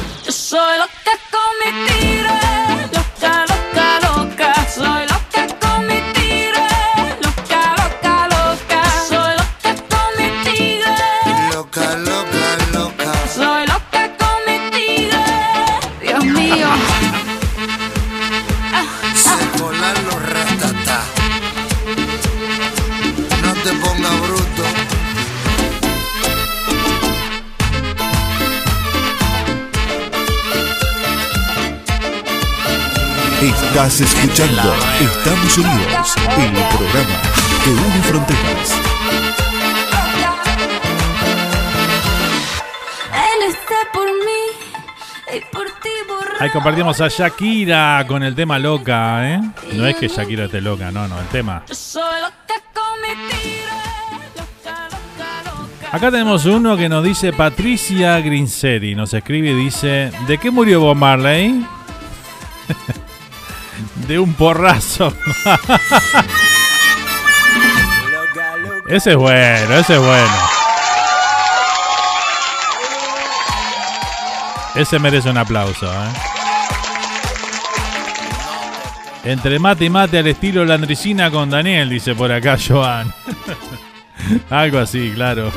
[33.83, 37.23] Estás escuchando Estamos Unidos, el programa
[37.65, 38.79] que une fronteras.
[43.15, 45.89] Él está por mí y por ti.
[46.41, 49.41] Ahí compartimos a Shakira con el tema loca, ¿eh?
[49.73, 51.63] No es que Shakira esté loca, no, no, el tema.
[55.91, 58.95] Acá tenemos uno que nos dice Patricia Grinseri.
[58.95, 61.65] Nos escribe y dice: ¿De qué murió Bob Marley?
[64.11, 65.15] de un porrazo.
[68.89, 70.35] ese es bueno, ese es bueno.
[74.75, 76.09] Ese merece un aplauso, ¿eh?
[79.23, 83.15] Entre mate y mate al estilo Landricina con Daniel, dice por acá Joan.
[84.51, 85.53] Algo así, claro.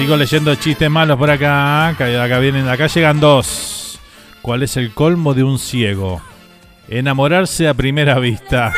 [0.00, 1.88] Sigo leyendo chistes malos por acá.
[1.88, 4.00] Acá, vienen, acá llegan dos.
[4.40, 6.22] ¿Cuál es el colmo de un ciego?
[6.88, 8.72] Enamorarse a primera vista.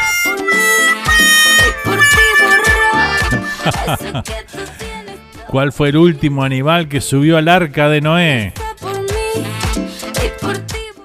[5.47, 8.53] ¿Cuál fue el último animal que subió al arca de Noé?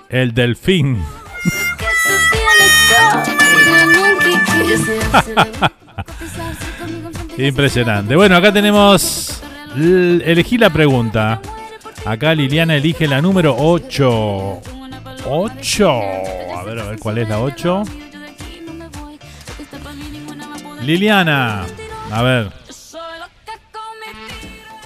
[0.09, 0.97] El delfín.
[7.37, 8.15] Impresionante.
[8.15, 9.43] Bueno, acá tenemos.
[9.77, 11.39] Elegí la pregunta.
[12.05, 14.61] Acá Liliana elige la número 8.
[15.29, 15.91] 8.
[16.57, 17.83] A ver, a ver cuál es la 8.
[20.81, 21.65] Liliana.
[22.11, 22.51] A ver.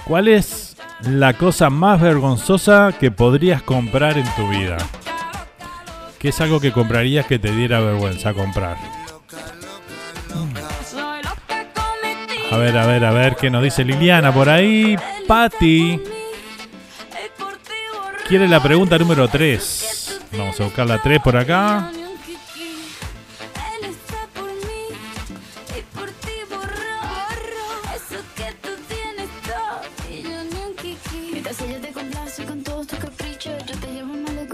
[0.04, 4.76] ¿Cuál es la cosa más vergonzosa que podrías comprar en tu vida?
[6.18, 8.76] ¿Qué es algo que comprarías que te diera vergüenza comprar?
[12.52, 14.94] A ver, a ver, a ver qué nos dice Liliana por ahí.
[15.26, 15.98] Patti.
[18.28, 20.20] Quiere la pregunta número 3.
[20.32, 21.90] Vamos a buscar la 3 por acá.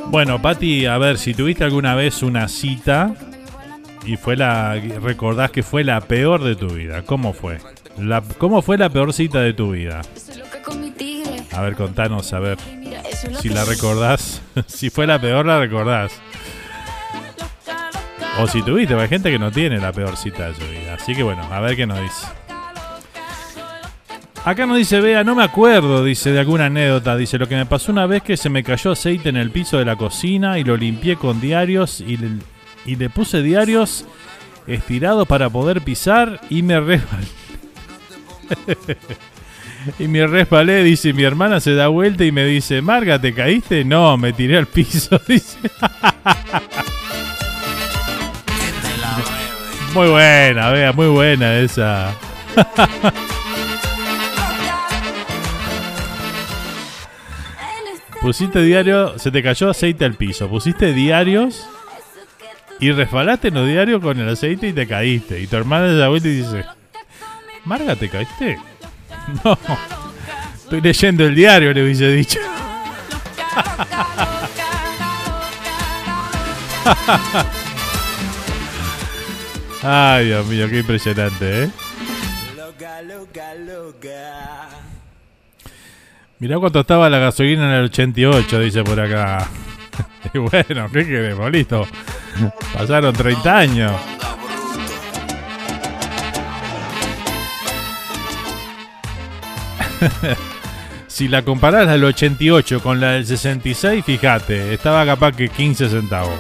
[0.07, 3.13] Bueno, Pati, a ver, si tuviste alguna vez una cita
[4.07, 4.75] y fue la.
[5.03, 7.59] recordás que fue la peor de tu vida, ¿cómo fue?
[8.01, 10.03] La, ¿Cómo fue la peor cita de tu vida?
[11.53, 12.59] A ver, contanos, a ver.
[13.41, 16.13] Si la recordás, si fue la peor, la recordás.
[18.41, 20.95] O si tuviste, hay gente que no tiene la peor cita de su vida.
[20.95, 22.27] Así que bueno, a ver qué nos dice.
[24.45, 27.17] Acá nos dice, vea, no me acuerdo, dice, de alguna anécdota.
[27.17, 29.79] Dice, lo que me pasó una vez que se me cayó aceite en el piso
[29.79, 32.29] de la cocina y lo limpié con diarios y le,
[32.87, 34.05] y le puse diarios
[34.69, 37.27] estirados para poder pisar y me resbalé.
[39.99, 43.85] y me resbalé, dice, mi hermana se da vuelta y me dice, Marga, ¿te caíste?
[43.85, 45.59] No, me tiré al piso, dice.
[49.95, 52.15] muy buena, vea, muy buena esa.
[58.21, 60.49] Pusiste diario, se te cayó aceite al piso.
[60.49, 61.69] Pusiste diarios
[62.81, 65.41] y resbalaste en los diarios con el aceite y te caíste.
[65.41, 66.65] Y tu hermana se da vuelta y dice:
[67.69, 68.59] Marga, ¿te caíste?
[69.45, 69.59] No,
[70.55, 72.41] estoy leyendo el diario, le hubiese dicho.
[79.83, 81.71] Ay, Dios mío, qué impresionante, ¿eh?
[86.39, 89.47] Mirá cuánto estaba la gasolina en el 88, dice por acá.
[90.33, 91.51] Y bueno, ¿qué queremos?
[91.51, 91.87] Listo.
[92.73, 93.93] Pasaron 30 años.
[101.07, 106.39] si la comparás del 88 con la del 66, fíjate, estaba capaz que 15 centavos.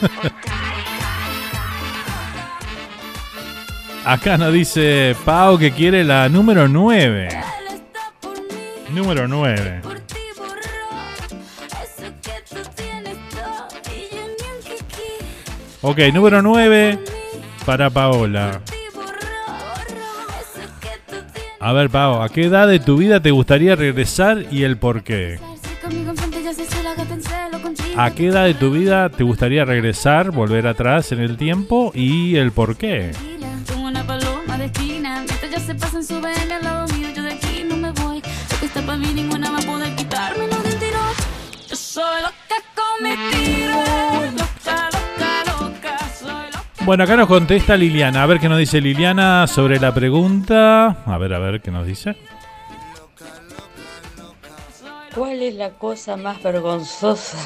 [4.04, 7.28] Acá nos dice Pau que quiere la número 9.
[8.90, 9.80] Número 9.
[15.80, 16.98] Ok, número 9
[17.64, 18.60] para Paola.
[21.64, 25.02] A ver, Pau, ¿a qué edad de tu vida te gustaría regresar y el por
[25.02, 25.38] qué?
[27.96, 32.36] ¿A qué edad de tu vida te gustaría regresar, volver atrás en el tiempo y
[32.36, 33.12] el por qué?
[41.72, 44.03] Soy loca con mi tiro,
[46.84, 48.22] Bueno, acá nos contesta Liliana.
[48.22, 50.88] A ver qué nos dice Liliana sobre la pregunta.
[51.06, 52.14] A ver, a ver qué nos dice.
[55.14, 57.38] ¿Cuál es la cosa más vergonzosa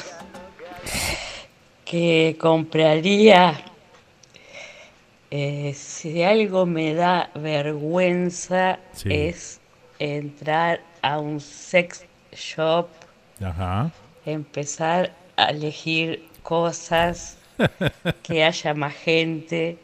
[1.85, 3.61] que compraría?
[5.31, 9.09] Eh, si algo me da vergüenza Sí.
[9.11, 9.61] es
[9.99, 12.03] entrar a un sex
[12.33, 12.87] shop,
[13.43, 13.91] Ajá.
[14.25, 17.37] empezar a elegir cosas,
[18.23, 19.77] que haya más gente,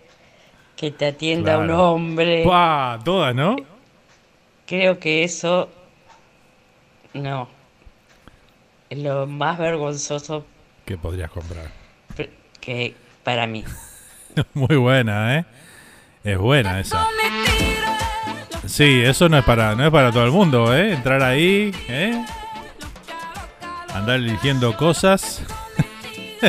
[0.75, 2.43] que te atienda un hombre.
[3.03, 3.55] Todas, ¿no?
[4.65, 5.69] Creo que eso
[7.13, 7.47] no.
[8.89, 10.45] Es lo más vergonzoso
[10.85, 11.71] ¿Qué podrías comprar?
[12.15, 12.29] pr-
[12.59, 12.93] que
[13.23, 13.63] para mí.
[14.53, 15.45] Muy buena, ¿eh?
[16.23, 17.05] Es buena esa.
[18.67, 20.93] Sí, eso no es para no es para todo el mundo, ¿eh?
[20.93, 22.23] Entrar ahí, ¿eh?
[23.93, 25.41] Andar eligiendo cosas.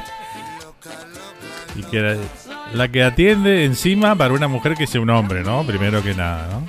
[2.73, 5.65] la, que atiende encima para una mujer que sea un hombre, ¿no?
[5.65, 6.67] Primero que nada, ¿no?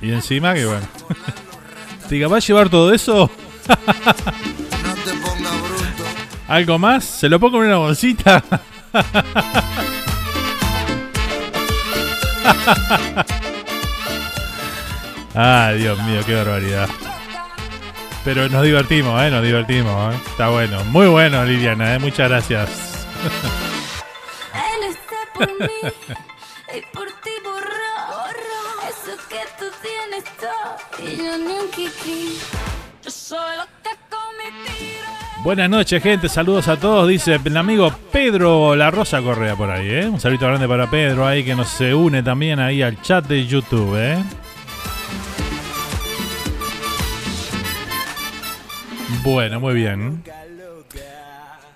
[0.00, 0.86] Y encima que bueno.
[2.30, 3.30] ¿va a llevar todo eso?
[6.48, 7.04] ¿Algo más?
[7.04, 8.42] ¿Se lo pongo en una bolsita?
[15.34, 16.88] Ay, Dios mío, qué barbaridad.
[18.24, 19.30] Pero nos divertimos, ¿eh?
[19.30, 20.18] Nos divertimos, ¿eh?
[20.26, 20.84] Está bueno.
[20.84, 21.98] Muy bueno, Liliana, ¿eh?
[21.98, 23.06] Muchas gracias.
[35.42, 36.28] Buenas noches, gente.
[36.28, 37.08] Saludos a todos.
[37.08, 40.08] Dice el amigo Pedro La Rosa Correa por ahí, ¿eh?
[40.08, 43.46] Un saludo grande para Pedro ahí que nos se une también ahí al chat de
[43.46, 44.22] YouTube, ¿eh?
[49.22, 50.22] Bueno, muy bien.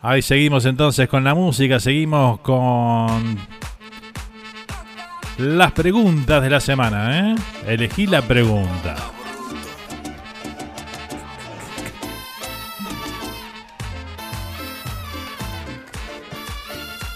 [0.05, 3.39] Ahí seguimos entonces con la música, seguimos con
[5.39, 7.35] las preguntas de la semana, ¿eh?
[7.69, 8.97] Elegí la pregunta.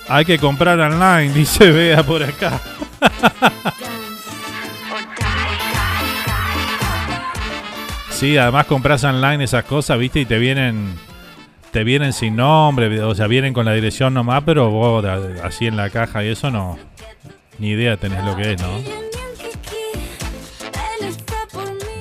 [0.09, 2.61] Hay que comprar online, dice Bea por acá.
[8.11, 10.95] Sí, además compras online esas cosas, viste, y te vienen
[11.77, 15.05] te vienen sin nombre, o sea, vienen con la dirección nomás, pero vos
[15.45, 16.79] así en la caja y eso no.
[17.59, 18.79] Ni idea tenés lo que es, ¿no?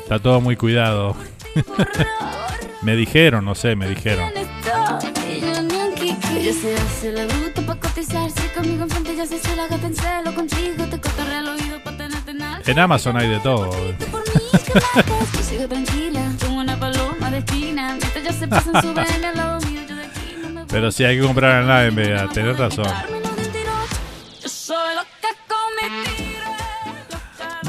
[0.02, 1.14] Está todo muy cuidado.
[2.84, 4.32] me dijeron, no sé, me dijeron.
[12.66, 13.72] En Amazon hay de todo.
[17.36, 20.50] De esquina, mientras ya se pasan su vena al lado mío, yo de aquí no
[20.50, 22.86] me Pero sí hay que comprar en vez de- tenés razón.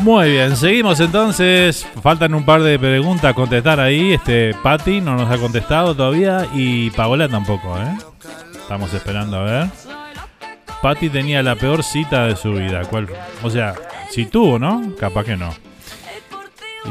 [0.02, 1.86] Muy bien, seguimos entonces.
[2.02, 4.12] Faltan un par de preguntas a contestar ahí.
[4.12, 7.96] Este, Patty no nos ha contestado todavía y Paola tampoco, ¿eh?
[8.52, 9.66] Estamos esperando a ver.
[10.82, 12.82] Patty tenía la peor cita de su vida.
[12.84, 13.08] ¿Cuál?
[13.42, 13.74] O sea,
[14.10, 14.94] si tuvo, ¿no?
[15.00, 15.52] Capaz que no.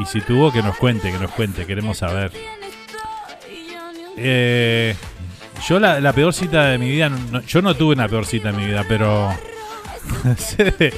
[0.02, 1.66] Y si tuvo, que nos cuente, que nos cuente.
[1.66, 2.32] Queremos saber.
[4.18, 4.96] Eh,
[5.68, 7.12] yo la, peor cita de mi vida,
[7.48, 9.30] yo no tuve una peor cita en mi vida, pero
[10.58, 10.94] de-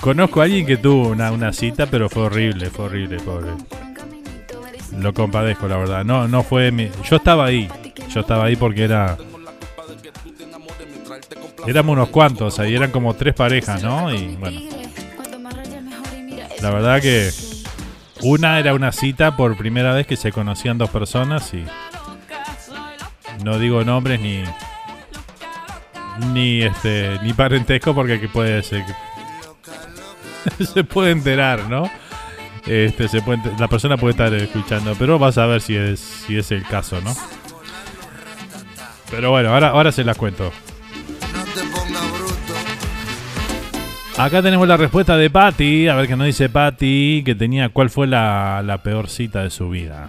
[0.00, 3.50] conozco a alguien que tuvo una, una cita, pero fue horrible, fue horrible, pobre.
[4.98, 6.04] Lo compadezco, la verdad.
[6.04, 7.68] No, no fue mi, yo estaba ahí,
[8.12, 9.16] yo estaba ahí porque era
[11.66, 14.14] éramos unos cuantos, ahí eran como tres parejas, ¿no?
[14.14, 14.60] Y bueno,
[16.62, 17.30] la verdad que
[18.22, 21.64] una era una cita por primera vez que se conocían dos personas y
[23.44, 24.42] no digo nombres ni
[26.32, 28.84] ni este ni parentesco porque que puede ser
[30.72, 31.90] se puede enterar, ¿no?
[32.66, 36.38] Este se puede la persona puede estar escuchando, pero vas a ver si es si
[36.38, 37.14] es el caso, ¿no?
[39.10, 40.52] Pero bueno, ahora ahora se las cuento.
[44.18, 45.88] Acá tenemos la respuesta de Patty.
[45.88, 47.22] A ver qué nos dice Patty.
[47.24, 50.08] Que tenía cuál fue la, la peor cita de su vida.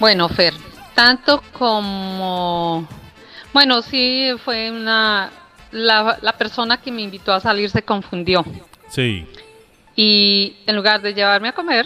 [0.00, 0.54] Bueno, Fer,
[0.94, 2.86] tanto como...
[3.52, 5.30] Bueno, sí, fue una...
[5.70, 8.42] La, la persona que me invitó a salir se confundió
[8.88, 9.26] Sí.
[9.94, 11.84] y en lugar de llevarme a comer,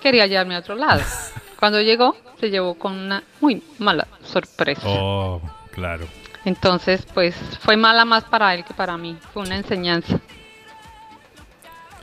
[0.00, 1.00] quería llevarme a otro lado.
[1.58, 4.82] Cuando llegó, se llevó con una muy mala sorpresa.
[4.84, 5.40] Oh,
[5.72, 6.06] claro.
[6.46, 9.18] Entonces, pues fue mala más para él que para mí.
[9.34, 10.20] Fue una enseñanza.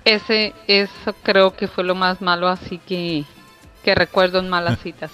[0.03, 3.23] Ese, eso creo que fue lo más malo, así que,
[3.85, 5.11] que recuerdo en malas citas.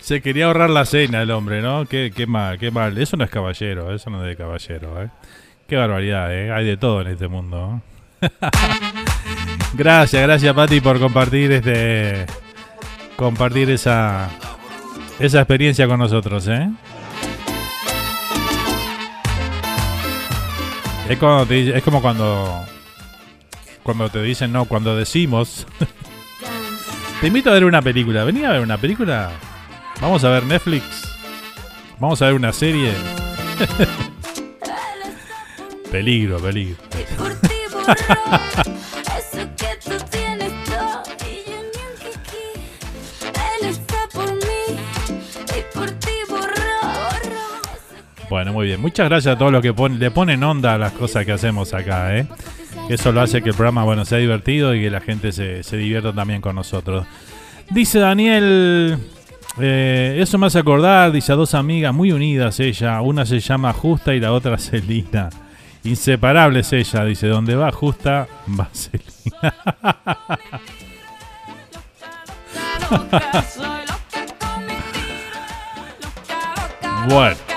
[0.00, 1.84] Se quería ahorrar la cena el hombre, ¿no?
[1.84, 2.96] Qué, qué mal, qué mal.
[2.96, 5.10] Eso no es caballero, eso no es de caballero, ¿eh?
[5.68, 6.50] Qué barbaridad, ¿eh?
[6.50, 7.58] Hay de todo en este mundo.
[7.58, 7.82] ¿no?
[9.74, 12.26] gracias, gracias Pati por compartir este
[13.16, 14.28] compartir esa
[15.18, 16.68] esa experiencia con nosotros, ¿eh?
[21.10, 22.64] Es, cuando es como cuando
[23.82, 25.66] cuando te dicen no, cuando decimos
[27.20, 28.22] te invito a ver una película.
[28.22, 29.32] Vení a ver una película.
[30.00, 30.84] Vamos a ver Netflix.
[31.98, 32.92] Vamos a ver una serie.
[35.90, 36.76] peligro, peligro.
[48.30, 48.80] Bueno, muy bien.
[48.80, 51.74] Muchas gracias a todos los que pon- le ponen onda a las cosas que hacemos
[51.74, 52.26] acá, ¿eh?
[52.88, 55.76] Eso lo hace que el programa, bueno, sea divertido y que la gente se, se
[55.76, 57.06] divierta también con nosotros.
[57.70, 58.98] Dice Daniel,
[59.60, 63.72] eh, eso me hace acordar, dice a dos amigas muy unidas ella, una se llama
[63.72, 65.28] Justa y la otra Celina.
[65.82, 68.28] Inseparables ella, dice, donde va Justa,
[68.58, 69.54] va Celina.
[77.08, 77.49] bueno.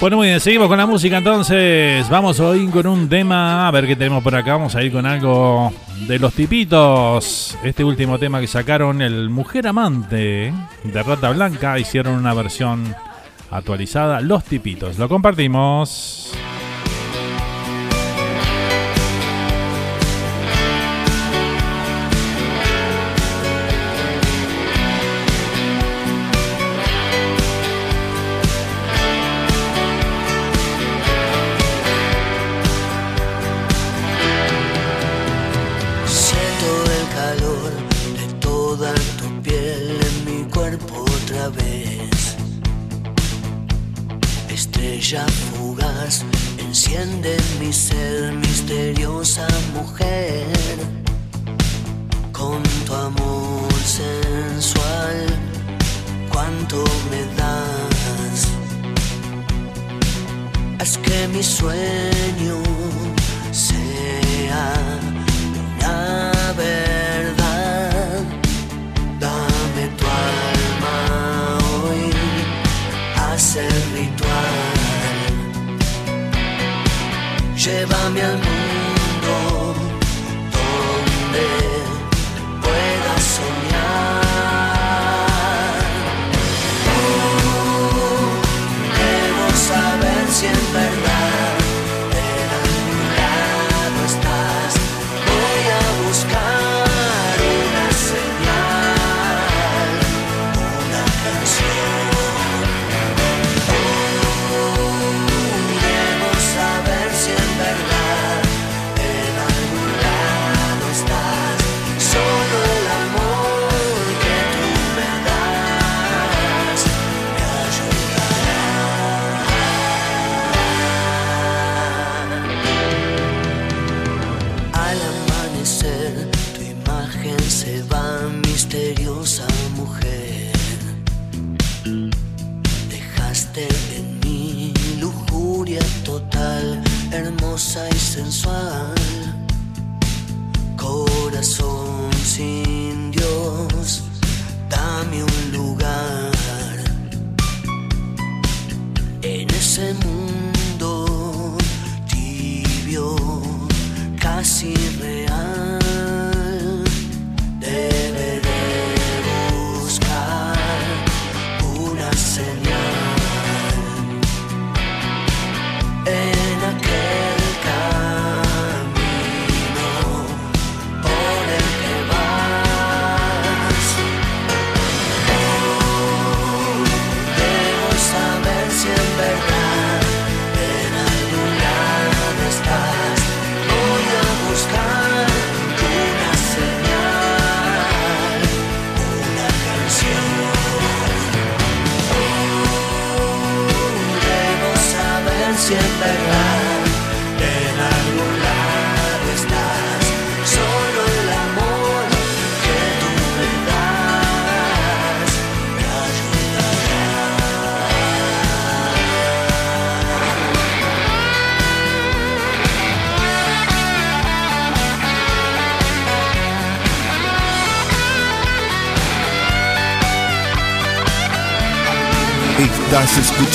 [0.00, 2.08] Bueno, muy bien, seguimos con la música entonces.
[2.08, 4.52] Vamos hoy con un tema, a ver qué tenemos por acá.
[4.52, 5.72] Vamos a ir con algo
[6.06, 7.58] de los tipitos.
[7.64, 12.94] Este último tema que sacaron, el Mujer Amante de Rata Blanca, hicieron una versión
[13.50, 14.98] actualizada, Los Tipitos.
[14.98, 16.32] Lo compartimos.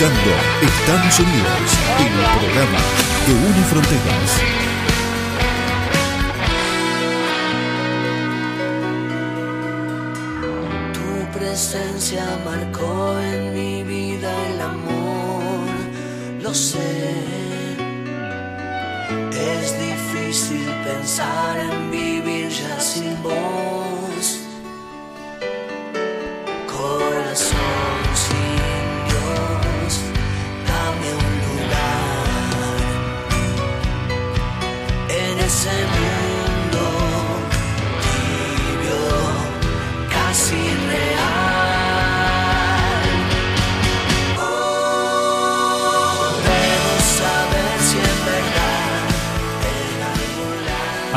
[0.04, 0.32] Escuchando
[0.62, 2.78] Estamos Unidos, el programa
[3.26, 4.53] que une fronteras.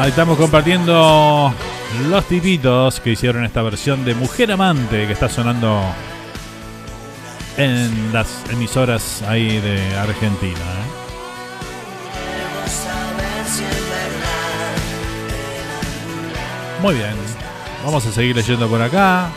[0.08, 1.52] Estamos compartiendo
[2.08, 5.82] los tipitos que hicieron esta versión de Mujer Amante que está sonando
[7.56, 10.58] en las emisoras ahí de Argentina.
[10.58, 10.86] ¿eh?
[16.82, 17.14] Muy bien,
[17.84, 19.28] vamos a seguir leyendo por acá.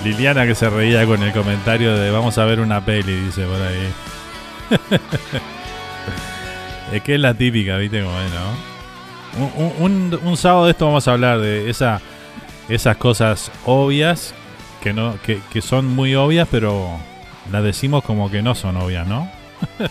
[0.05, 3.61] Liliana que se reía con el comentario de vamos a ver una peli, dice por
[3.61, 3.93] ahí.
[6.93, 8.73] es que es la típica, viste cómo es, ¿no?
[10.24, 12.01] Un sábado de esto vamos a hablar de esa,
[12.69, 14.35] esas cosas obvias
[14.82, 16.99] que, no, que, que son muy obvias, pero
[17.51, 19.31] las decimos como que no son obvias, ¿no?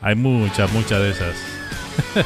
[0.00, 1.34] Hay muchas, muchas de esas.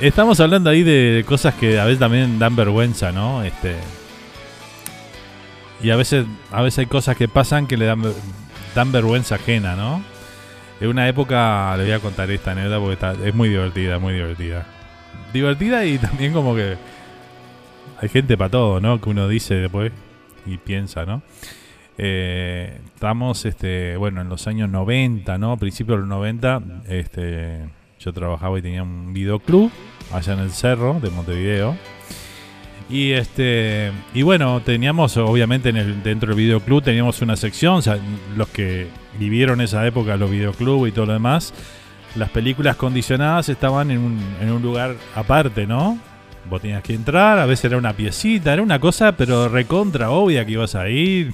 [0.00, 3.42] Estamos hablando ahí de cosas que a veces también dan vergüenza, ¿no?
[3.42, 3.76] Este.
[5.82, 8.02] Y a veces, a veces hay cosas que pasan que le dan,
[8.74, 10.02] dan vergüenza ajena, ¿no?
[10.80, 14.14] En una época, le voy a contar esta anécdota porque está- es muy divertida, muy
[14.14, 14.66] divertida.
[15.32, 16.76] Divertida y también como que
[18.00, 19.00] hay gente para todo, ¿no?
[19.00, 19.92] Que uno dice después
[20.44, 21.22] y piensa, ¿no?
[21.98, 25.56] Eh, estamos, este, bueno, en los años 90, ¿no?
[25.56, 29.70] Principios de los 90, este, yo trabajaba y tenía un videoclub
[30.12, 31.74] allá en el cerro de Montevideo.
[32.88, 37.82] Y este y bueno, teníamos obviamente en el dentro del videoclub teníamos una sección,
[38.36, 38.86] los que
[39.18, 41.52] vivieron esa época los videoclubs y todo lo demás,
[42.14, 45.98] las películas condicionadas estaban en un, en un lugar aparte, ¿no?
[46.48, 50.44] Vos tenías que entrar, a veces era una piecita, era una cosa, pero recontra obvia
[50.44, 51.32] que ibas a ir.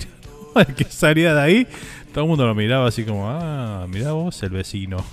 [0.76, 1.66] que salía de ahí,
[2.12, 5.04] todo el mundo lo miraba así como, ah, mira vos, el vecino.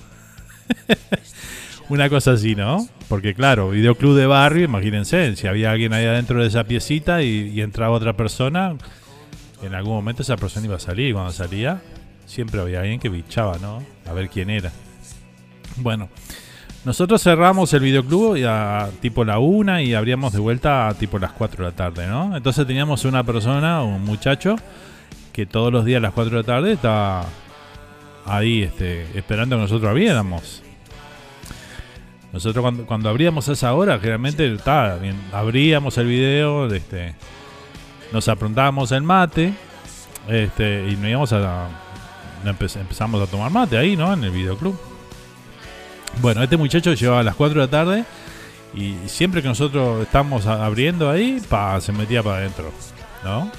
[1.90, 2.88] una cosa así, ¿no?
[3.08, 7.60] Porque claro, videoclub de barrio, imagínense, si había alguien ahí adentro de esa piecita y,
[7.62, 8.76] entraba otra persona,
[9.64, 11.82] en algún momento esa persona iba a salir y cuando salía,
[12.26, 13.84] siempre había alguien que bichaba, ¿no?
[14.08, 14.72] A ver quién era.
[15.78, 16.10] Bueno,
[16.86, 21.32] nosotros cerramos el videoclub a tipo la una y abríamos de vuelta a tipo las
[21.32, 22.38] 4 de la tarde, ¿no?
[22.38, 24.56] Entonces teníamos una persona, un muchacho,
[25.34, 27.26] que todos los días a las 4 de la tarde estaba
[28.26, 30.64] ahí este, esperando que nosotros abriéramos.
[32.32, 37.16] Nosotros cuando, cuando abríamos a esa hora, generalmente estaba bien, abríamos el video, este,
[38.12, 39.54] nos aprontábamos el mate,
[40.28, 41.68] este, y nos íbamos a
[42.46, 44.14] empe- empezamos a tomar mate ahí, ¿no?
[44.14, 44.80] En el videoclub.
[46.22, 48.06] Bueno, este muchacho llegaba a las 4 de la tarde
[48.76, 52.72] y siempre que nosotros estamos abriendo ahí, pa, se metía para adentro,
[53.24, 53.52] ¿no?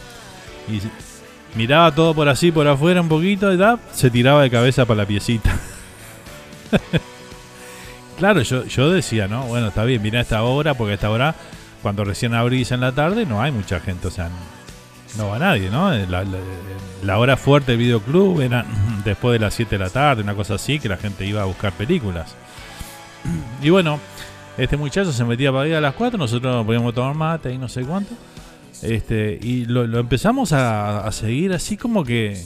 [0.68, 0.80] Y
[1.58, 3.58] miraba todo por así, por afuera un poquito y
[3.92, 5.50] se tiraba de cabeza para la piecita.
[8.20, 9.46] claro, yo, yo decía, ¿no?
[9.46, 11.34] Bueno, está bien, mira esta hora, porque a esta hora,
[11.82, 14.28] cuando recién abrís en la tarde, no hay mucha gente, o sea,
[15.18, 15.90] no va nadie, ¿no?
[15.90, 16.24] La,
[17.02, 18.64] la- hora fuerte del videoclub era
[19.04, 21.46] después de las 7 de la tarde, una cosa así, que la gente iba a
[21.46, 22.34] buscar películas.
[23.62, 23.98] Y bueno,
[24.56, 27.58] este muchacho se metía para ir a las 4, nosotros nos podíamos tomar mate y
[27.58, 28.14] no sé cuánto.
[28.82, 32.42] Este, y lo, empezamos a, a seguir así como que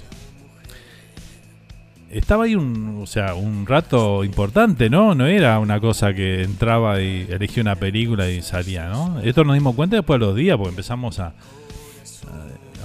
[2.14, 5.14] estaba ahí un, o sea, un rato importante, ¿no?
[5.14, 9.20] No era una cosa que entraba y elegía una película y salía, ¿no?
[9.20, 11.34] Esto nos dimos cuenta después de los días, porque empezamos a,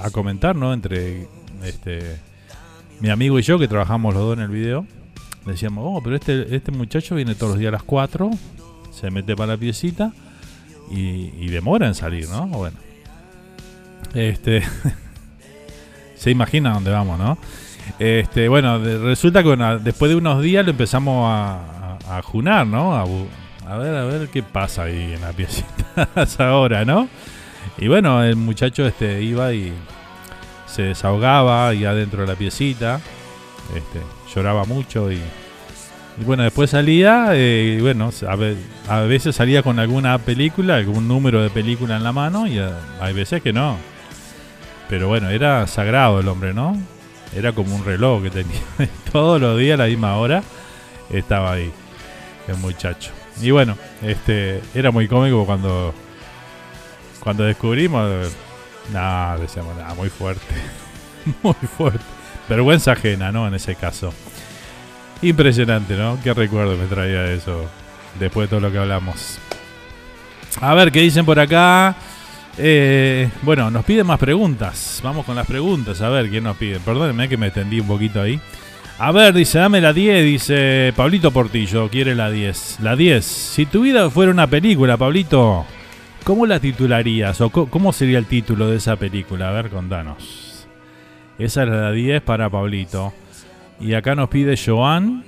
[0.01, 0.73] a, comentar, ¿no?
[0.73, 1.27] Entre
[1.64, 2.18] este
[2.99, 4.85] mi amigo y yo, que trabajamos los dos en el video,
[5.45, 8.31] decíamos, oh, pero este, este muchacho viene todos los días a las 4,
[8.91, 10.11] se mete para la piecita
[10.91, 12.47] y, y demora en salir, ¿no?
[12.47, 12.77] Bueno.
[14.15, 14.64] Este.
[16.15, 17.38] se imagina dónde vamos, ¿no?
[17.98, 22.95] Este, bueno, resulta que después de unos días lo empezamos a, a, junar, ¿no?
[22.95, 23.06] A,
[23.78, 27.07] ver, a ver qué pasa ahí en la piecita a esa hora, ¿no?
[27.78, 29.74] Y bueno, el muchacho este iba y
[30.68, 32.99] se desahogaba y adentro de la piecita,
[33.76, 34.02] este,
[34.34, 38.57] lloraba mucho y, y bueno, después salía, eh, y bueno, a, ve-
[38.88, 42.78] a veces salía con alguna película, algún número de película en la mano y a-
[43.02, 43.78] hay veces que no.
[44.90, 46.76] Pero bueno, era sagrado el hombre, ¿no?
[47.35, 48.61] Era como un reloj que tenía.
[49.11, 50.43] Todos los días a la misma hora
[51.10, 51.72] estaba ahí
[52.47, 53.11] el muchacho.
[53.41, 55.93] Y bueno, este era muy cómico cuando
[57.19, 58.31] cuando descubrimos
[58.91, 60.56] nada, decíamos, nada, muy fuerte.
[61.43, 62.03] muy fuerte.
[62.47, 63.47] Vergüenza ajena, ¿no?
[63.47, 64.14] En ese caso.
[65.22, 66.18] Impresionante, ¿no?
[66.23, 67.69] Qué recuerdo me traía eso
[68.19, 69.38] después de todo lo que hablamos.
[70.61, 71.95] A ver, ¿qué dicen por acá?
[72.61, 74.99] Eh, bueno, nos piden más preguntas.
[75.02, 76.02] Vamos con las preguntas.
[76.02, 76.81] A ver, ¿quién nos pide?
[76.81, 78.40] Perdónenme que me extendí un poquito ahí.
[78.98, 82.80] A ver, dice, dame la 10, dice Pablito Portillo, quiere la 10.
[82.81, 83.23] La 10.
[83.23, 85.65] Si tu vida fuera una película, Pablito,
[86.26, 87.40] ¿cómo la titularías?
[87.40, 89.48] ¿O cómo sería el título de esa película?
[89.48, 90.68] A ver, contanos.
[91.38, 93.14] Esa es la 10 para Pablito.
[93.80, 95.23] Y acá nos pide Joan,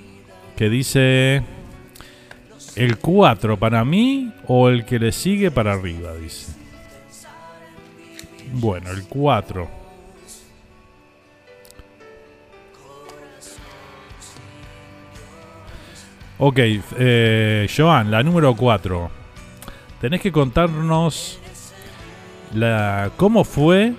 [0.54, 1.42] que dice...
[2.76, 6.61] El 4 para mí o el que le sigue para arriba, dice.
[8.52, 9.82] Bueno, el 4.
[16.38, 19.10] Ok, eh, Joan, la número 4.
[20.00, 21.38] Tenés que contarnos
[22.52, 23.94] la, cómo fue,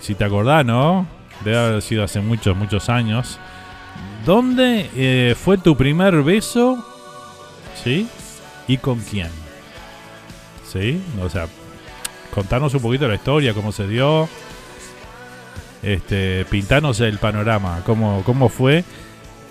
[0.00, 1.06] si te acordás, ¿no?
[1.44, 3.38] Debe haber sido hace muchos, muchos años.
[4.24, 6.84] ¿Dónde eh, fue tu primer beso?
[7.82, 8.06] ¿Sí?
[8.68, 9.30] ¿Y con quién?
[10.70, 11.00] ¿Sí?
[11.22, 11.48] O sea,
[12.36, 14.28] contarnos un poquito la historia, cómo se dio.
[15.82, 18.84] Este, pintanos el panorama, cómo, cómo fue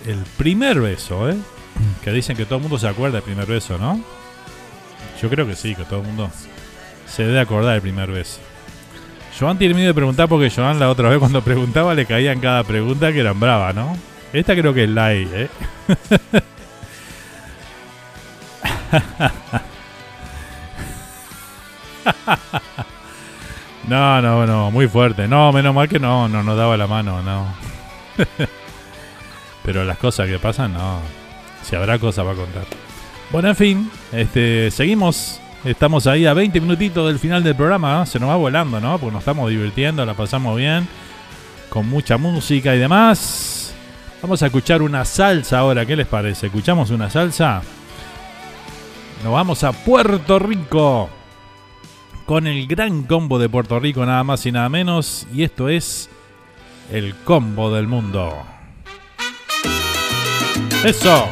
[0.06, 1.36] el primer beso, ¿eh?
[2.04, 4.00] Que dicen que todo el mundo se acuerda del primer beso, ¿no?
[5.20, 6.30] Yo creo que sí, que todo el mundo
[7.08, 8.40] se debe acordar del primer beso.
[9.40, 12.40] Joan tiene miedo de preguntar porque Joan la otra vez cuando preguntaba le caía en
[12.40, 13.98] cada pregunta que eran brava, ¿no?
[14.32, 15.50] Esta creo que es light, ¿eh?
[23.88, 25.28] No, no, no, muy fuerte.
[25.28, 27.46] No, menos mal que no, no nos daba la mano, no.
[29.64, 31.02] Pero las cosas que pasan, no.
[31.62, 32.64] Si habrá cosas para contar.
[33.30, 38.06] Bueno, en fin, este, seguimos Estamos ahí a 20 minutitos del final del programa.
[38.06, 39.00] Se nos va volando, ¿no?
[39.00, 40.88] Porque nos estamos divirtiendo, la pasamos bien.
[41.70, 43.74] Con mucha música y demás.
[44.22, 45.84] Vamos a escuchar una salsa ahora.
[45.84, 46.48] ¿Qué les parece?
[46.48, 47.64] ¿Escuchamos una salsa?
[49.24, 51.10] Nos vamos a Puerto Rico.
[52.26, 55.28] Con el gran combo de Puerto Rico, nada más y nada menos.
[55.34, 56.10] Y esto es
[56.92, 58.34] el combo del mundo.
[60.84, 61.30] Eso.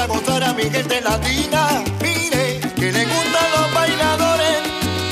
[0.00, 1.82] A gozar a mi gente latina.
[2.00, 4.58] Mire, que le gustan los bailadores,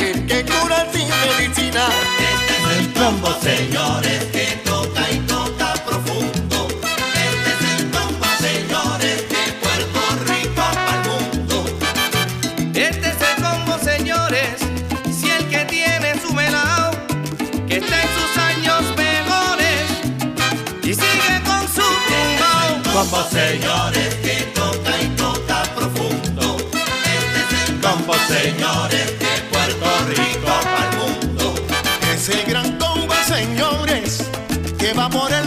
[0.01, 1.89] el que cura sin medicina.
[2.31, 6.69] Este es el combo, señores, que toca y toca profundo.
[7.27, 11.65] Este es el combo, señores, de Puerto Rico para el mundo.
[12.75, 14.57] Este es el combo, señores.
[15.19, 16.91] Si el que tiene su melao,
[17.67, 19.85] que está en sus años mejores
[20.83, 22.83] y sigue con su tumbao.
[22.93, 24.26] Combo, señores,
[28.27, 31.55] señores, de Puerto Rico para el mundo.
[32.13, 34.25] Es el gran combo, señores,
[34.79, 35.47] que va por el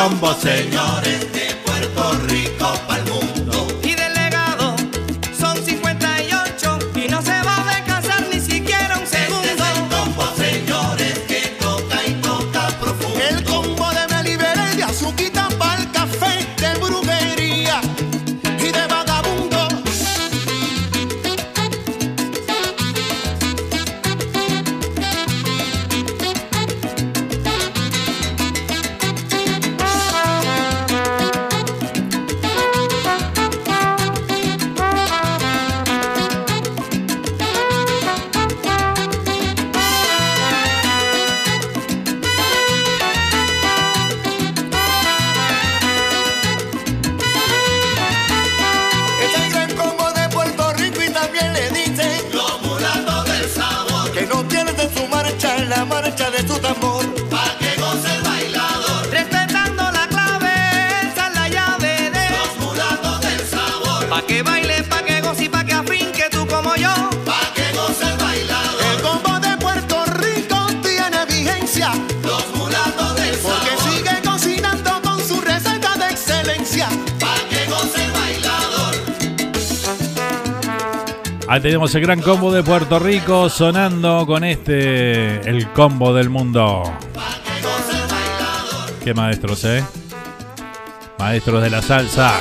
[0.00, 1.29] Combo, señores,
[81.62, 86.82] Tenemos el gran combo de Puerto Rico sonando con este, el combo del mundo.
[89.04, 89.84] Qué maestros, ¿eh?
[91.18, 92.40] Maestros de la salsa.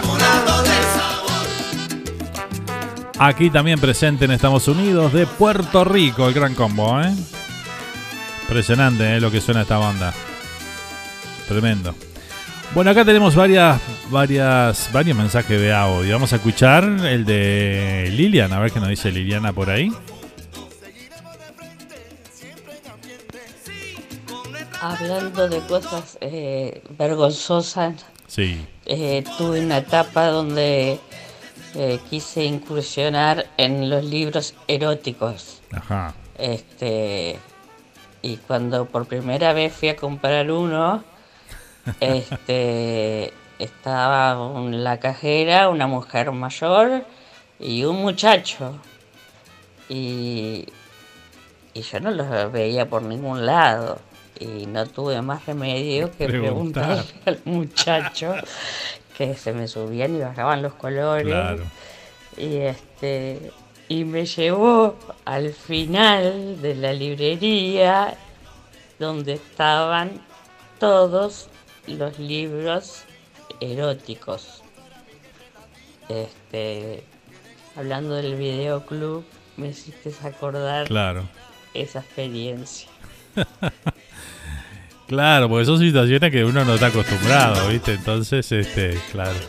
[3.20, 7.14] Aquí también presente en Estados Unidos de Puerto Rico, el gran combo, ¿eh?
[8.44, 9.20] Impresionante, ¿eh?
[9.20, 10.14] Lo que suena esta banda.
[11.50, 11.94] Tremendo.
[12.74, 16.14] Bueno, acá tenemos varias, varias, varios mensajes de audio.
[16.14, 19.92] Vamos a escuchar el de Lilian, a ver qué nos dice Liliana por ahí.
[24.82, 28.66] Hablando de cosas eh, vergonzosas, Sí.
[28.86, 31.00] eh, tuve una etapa donde
[31.76, 35.62] eh, quise incursionar en los libros eróticos.
[35.74, 36.14] Ajá.
[36.38, 37.38] Este,
[38.22, 41.04] y cuando por primera vez fui a comprar uno,
[42.00, 44.36] este, estaba
[44.72, 47.06] la cajera, una mujer mayor
[47.60, 48.80] y un muchacho.
[49.88, 50.68] Y,
[51.74, 54.00] y yo no los veía por ningún lado.
[54.40, 57.04] Y no tuve más remedio que Preguntar.
[57.04, 58.36] preguntarle al muchacho
[59.18, 61.26] que se me subían y bajaban los colores.
[61.26, 61.64] Claro.
[62.38, 63.52] Y este
[63.90, 64.96] y me llevó
[65.26, 68.16] al final de la librería
[69.00, 70.22] donde estaban
[70.80, 71.49] todos
[71.90, 73.04] los libros
[73.62, 74.62] eróticos.
[76.08, 77.04] Este,
[77.76, 79.24] hablando del videoclub,
[79.58, 81.28] me hiciste acordar Claro.
[81.74, 82.90] esa experiencia.
[85.08, 87.94] Claro, porque son situaciones que uno no está acostumbrado, ¿viste?
[87.94, 89.40] Entonces, este, claro.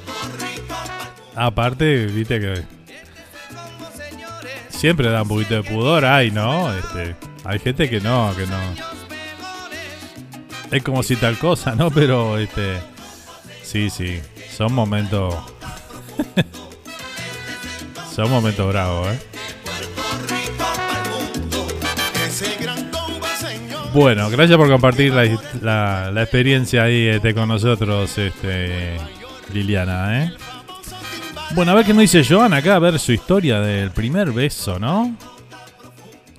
[1.35, 2.63] Aparte, viste que
[4.71, 6.73] siempre da un poquito de pudor, hay, ¿no?
[6.73, 7.15] Este,
[7.45, 8.59] hay gente que no, que no.
[10.71, 11.91] Es como si tal cosa, ¿no?
[11.91, 12.79] Pero, este,
[13.63, 14.21] sí, sí,
[14.57, 15.35] son momentos,
[18.15, 19.19] son momentos bravos, ¿eh?
[23.93, 28.97] Bueno, gracias por compartir la, la- experiencia ahí este, con nosotros, este,
[29.53, 30.33] Liliana, ¿eh?
[31.57, 34.79] Bueno, a ver qué nos dice Joan acá, a ver su historia del primer beso,
[34.79, 35.17] ¿no?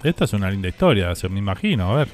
[0.02, 2.08] Esta es una linda historia, se me imagino, a ver.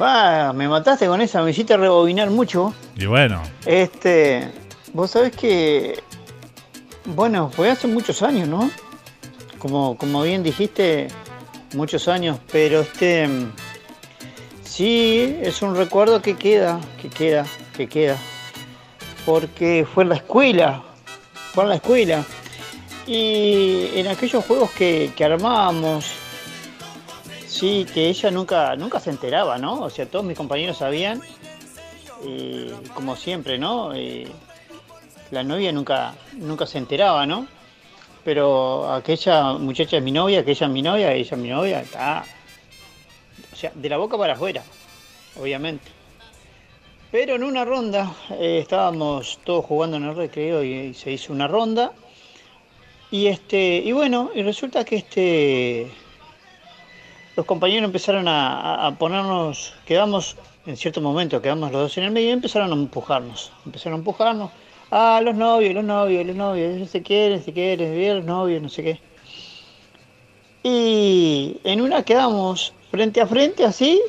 [0.00, 2.72] Pa, me mataste con esa, me hiciste rebobinar mucho.
[2.96, 4.50] Y bueno, Este,
[4.94, 6.02] vos sabés que,
[7.04, 8.70] bueno, fue hace muchos años, ¿no?
[9.58, 11.08] Como, como bien dijiste,
[11.74, 13.28] muchos años, pero este,
[14.64, 17.44] sí, es un recuerdo que queda, que queda,
[17.76, 18.16] que queda,
[19.26, 20.82] porque fue en la escuela,
[21.52, 22.24] fue en la escuela,
[23.06, 26.06] y en aquellos juegos que, que armábamos,
[27.50, 29.82] sí, que ella nunca, nunca se enteraba, ¿no?
[29.82, 31.20] O sea, todos mis compañeros sabían,
[32.94, 33.92] como siempre, ¿no?
[35.30, 37.46] La novia nunca, nunca se enteraba, ¿no?
[38.24, 42.24] Pero aquella muchacha es mi novia, aquella es mi novia, ella es mi novia, está.
[43.52, 44.62] O sea, de la boca para afuera,
[45.40, 45.90] obviamente.
[47.10, 51.32] Pero en una ronda, eh, estábamos todos jugando en el recreo y, y se hizo
[51.32, 51.92] una ronda.
[53.10, 55.90] Y este, y bueno, y resulta que este
[57.36, 60.36] los compañeros empezaron a, a- ponernos, quedamos
[60.66, 63.98] en cierto momento, quedamos los dos en el medio y empezaron a empujarnos, empezaron a
[63.98, 64.50] empujarnos,
[64.90, 68.62] ah, los novios, los novios, los novios, ellos se quieren, se quieren, bien, los novios,
[68.62, 69.00] no sé qué.
[70.62, 74.00] Y en una quedamos frente a frente así,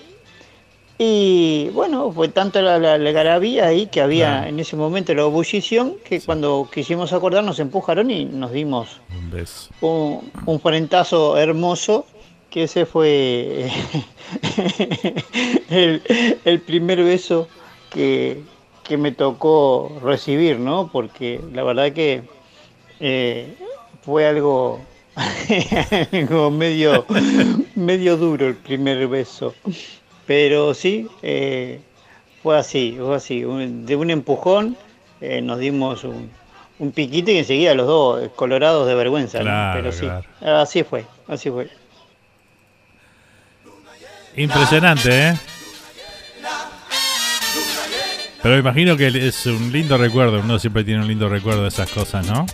[0.97, 5.21] y bueno, fue tanto la, la, la algarabía ahí que había en ese momento la
[5.23, 9.69] ebullición que cuando quisimos acordar nos empujaron y nos dimos un beso.
[9.81, 12.05] un, un frentazo hermoso,
[12.51, 13.71] que ese fue
[15.69, 16.03] el,
[16.45, 17.51] el primer beso
[17.89, 18.45] que,
[18.83, 20.91] que me tocó recibir, ¿no?
[20.91, 22.29] Porque la verdad que
[22.99, 23.57] eh,
[24.01, 24.87] fue algo,
[26.13, 27.07] algo medio,
[27.75, 29.57] medio duro el primer beso.
[30.25, 31.83] Pero sí, eh,
[32.41, 33.43] fue así, fue así.
[33.45, 34.77] un- de un empujón
[35.19, 36.35] eh, nos dimos un,
[36.77, 39.43] un piquito y enseguida los dos eh, colorados de vergüenza.
[39.43, 39.67] ¿no?
[39.67, 40.29] Claro, Pero sí, claro.
[40.41, 41.71] así fue, así fue.
[44.35, 45.37] Impresionante, ¿eh?
[48.41, 51.89] Pero imagino que es un lindo recuerdo, uno siempre tiene un lindo recuerdo de esas
[51.89, 52.45] cosas, ¿no?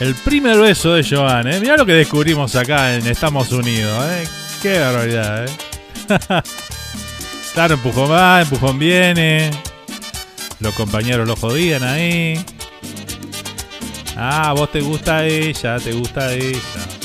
[0.00, 1.60] El primer beso de Joan, ¿eh?
[1.60, 4.24] Mirá lo que descubrimos acá en Estamos Unidos, ¿eh?
[4.62, 5.50] Qué barbaridad, ¿eh?
[7.54, 9.50] claro, empujón va, empujón viene.
[10.60, 12.44] Los compañeros lo jodían ahí.
[14.16, 16.97] Ah, vos te gusta ella, te gusta ella.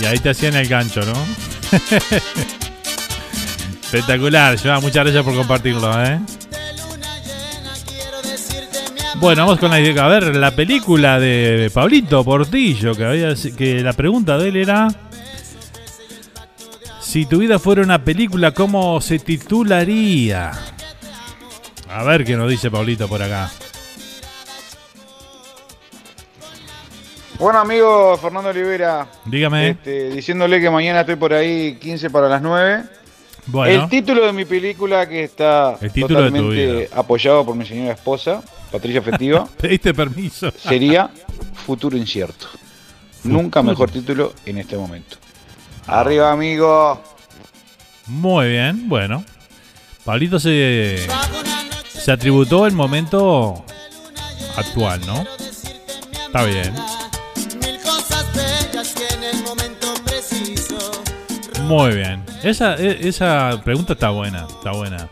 [0.00, 1.12] Y ahí te hacían el gancho, ¿no?
[3.82, 6.20] Espectacular, Joan, muchas gracias por compartirlo, ¿eh?
[9.16, 13.94] Bueno, vamos con la a ver la película de Pablito Portillo, que había que la
[13.94, 14.88] pregunta de él era
[17.00, 20.52] si tu vida fuera una película, ¿cómo se titularía?
[21.88, 23.50] A ver qué nos dice Pablito por acá.
[27.38, 29.06] Bueno, amigo Fernando Olivera.
[29.26, 29.70] Dígame.
[29.70, 32.84] Este, diciéndole que mañana estoy por ahí 15 para las 9.
[33.46, 33.84] Bueno.
[33.84, 37.64] El título de mi película que está El título de tu totalmente apoyado por mi
[37.64, 38.42] señora esposa,
[38.72, 40.50] Patricia Festiva, Pediste permiso.
[40.50, 41.10] sería
[41.66, 42.46] Futuro Incierto.
[43.22, 45.16] Nunca mejor título en este momento.
[45.86, 47.00] Arriba, amigo.
[48.06, 49.24] Muy bien, bueno.
[50.04, 51.06] Pablito se,
[51.88, 53.64] se atributó el momento
[54.56, 55.24] actual, ¿no?
[56.26, 56.72] Está bien.
[61.66, 62.24] Muy bien.
[62.44, 65.08] Esa, e- esa pregunta está buena, está buena.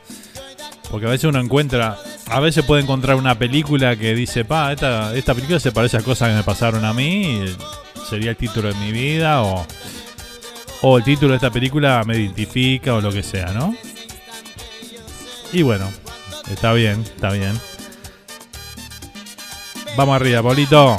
[0.89, 1.99] Porque a veces uno encuentra,
[2.29, 6.03] a veces puede encontrar una película que dice, pa, esta, esta película se parece a
[6.03, 7.57] cosas que me pasaron a mí, y
[8.09, 9.67] sería el título de mi vida, o,
[10.83, 13.75] o el título de esta película me identifica, o lo que sea, ¿no?
[15.53, 15.91] Y bueno,
[16.49, 17.59] está bien, está bien.
[19.97, 20.97] Vamos arriba, Pablito.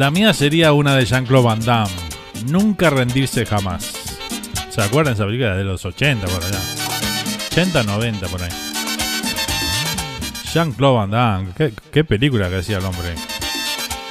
[0.00, 1.90] La mía sería una de Jean-Claude Van Damme.
[2.46, 3.92] Nunca rendirse jamás.
[4.70, 6.58] ¿Se acuerdan esa película de los 80 por allá?
[7.50, 8.50] 80, 90 por ahí.
[10.54, 11.52] Jean-Claude Van Damme.
[11.54, 13.14] ¿Qué, qué película que hacía el hombre.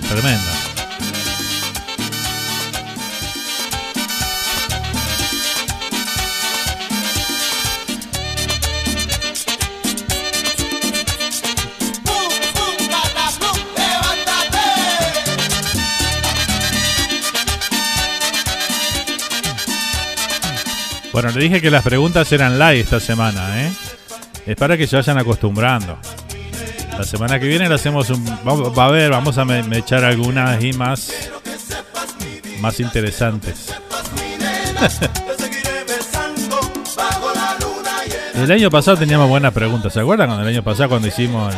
[0.08, 0.59] Tremenda.
[21.12, 23.72] Bueno, le dije que las preguntas eran live esta semana, ¿eh?
[24.46, 25.98] Es para que se vayan acostumbrando.
[26.98, 28.24] La semana que viene le hacemos un.
[28.44, 31.12] vamos- Va a ver, vamos a me- echar algunas y más.
[32.60, 33.74] Más interesantes.
[38.36, 39.92] El año pasado teníamos buenas preguntas.
[39.94, 41.54] ¿Se acuerdan cuando el año pasado cuando hicimos.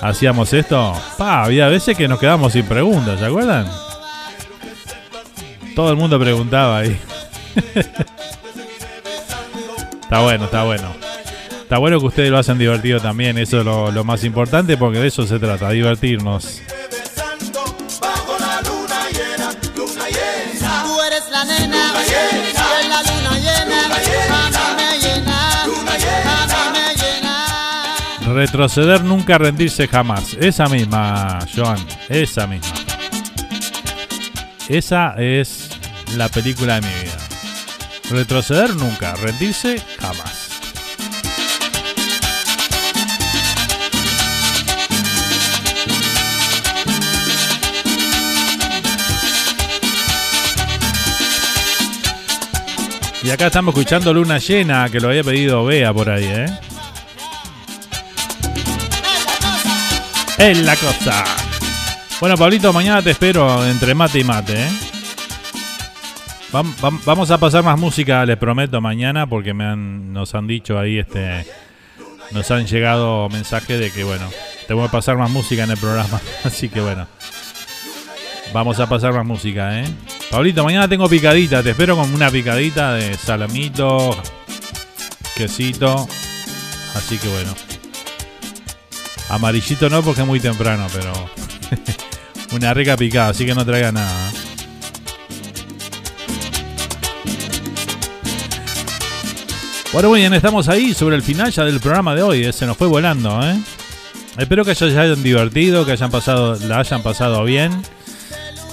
[0.00, 0.92] hacíamos esto?
[1.16, 3.70] Pa, había veces que nos quedamos sin preguntas, ¿se acuerdan?
[5.76, 6.98] Todo el mundo preguntaba ahí.
[10.06, 10.94] Está bueno, está bueno.
[11.62, 15.00] Está bueno que ustedes lo hacen divertido también, eso es lo, lo más importante porque
[15.00, 16.62] de eso se trata, divertirnos.
[28.32, 30.34] Retroceder nunca, rendirse jamás.
[30.38, 32.74] Esa misma, Joan, esa misma.
[34.68, 35.70] Esa es
[36.16, 37.05] la película de mi vida.
[38.10, 40.46] Retroceder nunca, rendirse jamás.
[53.26, 56.46] Y acá estamos escuchando Luna Llena, que lo había pedido Bea por ahí, ¿eh?
[60.38, 61.24] Es la cosa.
[62.20, 64.85] Bueno, Pablito, mañana te espero entre mate y mate, ¿eh?
[66.52, 70.46] Vam- vam- Vamos a pasar más música, les prometo, mañana, porque me han, nos han
[70.46, 71.44] dicho ahí, este,
[72.30, 74.28] nos han llegado mensajes de que, bueno,
[74.68, 76.20] tengo que pasar más música en el programa.
[76.44, 77.06] Así que, bueno,
[78.52, 79.84] vamos a pasar más música, ¿eh?
[80.30, 84.16] Pablito, mañana tengo picadita, te espero con una picadita de salamito,
[85.36, 86.06] quesito.
[86.94, 87.54] Así que, bueno.
[89.28, 91.12] Amarillito no porque es muy temprano, pero
[92.52, 94.30] una rica picada, así que no traiga nada.
[99.96, 102.66] Bueno, muy bien, estamos ahí sobre el final ya del programa de hoy, eh, se
[102.66, 103.58] nos fue volando, ¿eh?
[104.36, 107.72] Espero que se hayan divertido, que hayan pasado, la hayan pasado bien.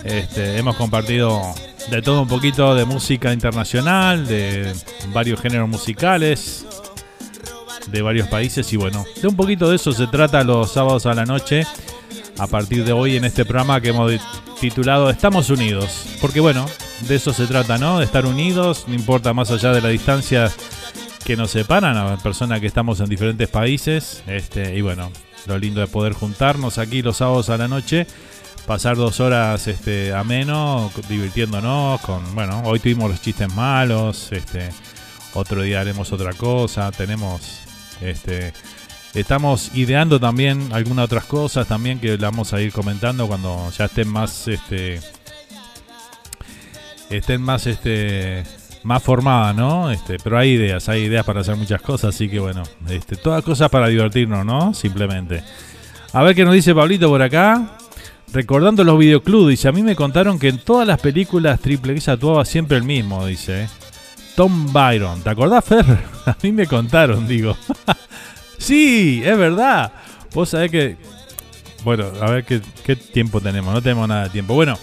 [0.04, 1.42] Este, hemos compartido
[1.90, 4.74] de todo un poquito de música internacional, de
[5.14, 6.66] varios géneros musicales,
[7.88, 11.14] de varios países y bueno, de un poquito de eso se trata los sábados a
[11.14, 11.66] la noche
[12.38, 14.12] a partir de hoy en este programa que hemos
[14.60, 16.06] titulado Estamos Unidos.
[16.20, 16.66] Porque bueno,
[17.08, 18.00] de eso se trata, ¿no?
[18.00, 20.52] De estar unidos, no importa más allá de la distancia
[21.24, 24.24] que nos separan a personas que estamos en diferentes países.
[24.28, 25.12] Este, y bueno,
[25.48, 28.06] lo lindo de poder juntarnos aquí los sábados a la noche,
[28.68, 34.70] pasar dos horas este, ameno, divirtiéndonos con, bueno, hoy tuvimos los chistes malos, este,
[35.34, 37.60] otro día haremos otra cosa, tenemos,
[38.02, 38.54] este,
[39.14, 43.86] estamos ideando también algunas otras cosas también que la vamos a ir comentando cuando ya
[43.86, 45.00] estén más, este,
[47.10, 48.44] estén más, este,
[48.84, 49.92] más formadas, ¿no?
[49.92, 53.44] Este, pero hay ideas, hay ideas para hacer muchas cosas, así que bueno, este, todas
[53.44, 54.74] cosas para divertirnos, ¿no?
[54.74, 55.44] Simplemente.
[56.12, 57.78] A ver qué nos dice Pablito por acá.
[58.32, 62.10] Recordando los videoclubs, dice, a mí me contaron que en todas las películas Triple X
[62.10, 63.68] actuaba siempre el mismo, dice.
[64.36, 65.22] Tom Byron.
[65.22, 65.86] ¿Te acordás, Fer?
[66.26, 67.56] A mí me contaron, digo.
[68.58, 69.92] sí, es verdad.
[70.34, 70.98] Vos sabés que...
[71.84, 73.74] Bueno, a ver qué tiempo tenemos.
[73.74, 74.54] No tenemos nada de tiempo.
[74.54, 74.78] Bueno,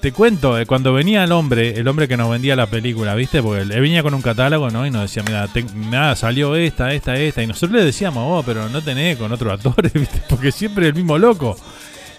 [0.00, 3.42] te cuento, eh, cuando venía el hombre, el hombre que nos vendía la película, ¿viste?
[3.42, 4.86] Porque él venía con un catálogo, ¿no?
[4.86, 5.48] Y nos decía, mira,
[5.90, 7.42] nada, salió esta, esta, esta.
[7.42, 10.22] Y nosotros le decíamos, oh, pero no tenés con otros actores, ¿viste?
[10.28, 11.56] Porque siempre el mismo loco.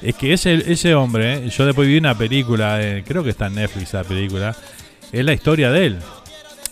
[0.01, 3.47] Es que ese, ese hombre, eh, yo después vi una película, eh, creo que está
[3.47, 4.55] en Netflix la película,
[5.11, 5.99] es la historia de él.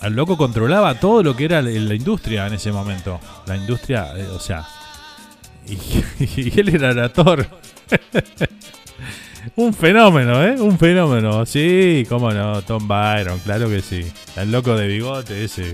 [0.02, 3.20] El loco controlaba todo lo que era la, industria en ese momento.
[3.46, 4.68] La industria, eh, o sea.
[5.66, 5.74] Y,
[6.42, 7.48] y él era el actor.
[9.56, 10.60] Un fenómeno, ¿eh?
[10.60, 11.46] Un fenómeno.
[11.46, 12.62] Sí, cómo no.
[12.64, 14.06] Tom Byron, claro que sí.
[14.36, 15.74] El loco de bigote ese.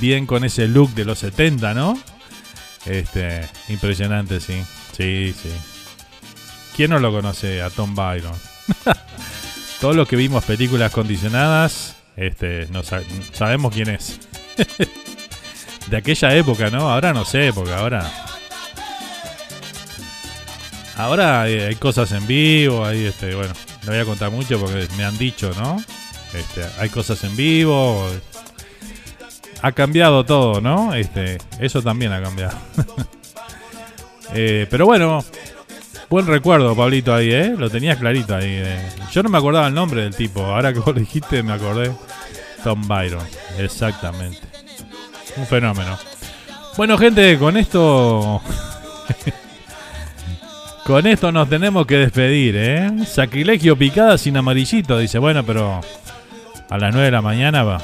[0.00, 1.98] bien con ese look de los 70, ¿no?
[2.86, 4.62] Este, impresionante, sí.
[4.96, 5.50] Sí, sí.
[6.76, 8.34] ¿Quién no lo conoce a Tom Byron?
[9.80, 13.02] Todos los que vimos películas condicionadas, este, no sa-
[13.32, 14.20] sabemos quién es.
[15.88, 16.90] de aquella época, ¿no?
[16.90, 18.10] Ahora no sé, porque ahora.
[20.96, 23.52] Ahora hay cosas en vivo, hay este, bueno,
[23.84, 25.82] no voy a contar mucho porque me han dicho, ¿no?
[26.32, 28.08] Este, hay cosas en vivo.
[29.62, 30.94] Ha cambiado todo, ¿no?
[30.94, 32.56] Este, eso también ha cambiado.
[34.36, 35.22] Eh, pero bueno,
[36.10, 37.54] buen recuerdo, Pablito, ahí, ¿eh?
[37.56, 38.48] Lo tenías clarito ahí.
[38.48, 38.88] eh.
[39.12, 40.40] Yo no me acordaba el nombre del tipo.
[40.44, 41.92] Ahora que vos lo dijiste, me acordé.
[42.64, 43.22] Tom Byron,
[43.58, 44.40] exactamente.
[45.36, 45.96] Un fenómeno.
[46.76, 48.42] Bueno, gente, con esto.
[50.84, 52.90] con esto nos tenemos que despedir, ¿eh?
[53.06, 54.98] Sacrilegio picada sin amarillito.
[54.98, 55.80] Dice, bueno, pero.
[56.70, 57.82] A las 9 de la mañana va.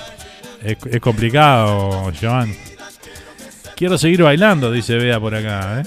[0.63, 2.55] Es, complicado, Joan.
[3.77, 5.85] Quiero seguir bailando, dice Bea por acá, ¿eh?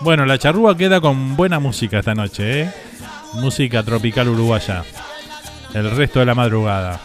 [0.00, 2.70] Bueno, la charrúa queda con buena música esta noche, ¿eh?
[3.34, 4.84] Música tropical uruguaya.
[5.74, 7.00] El resto de la madrugada.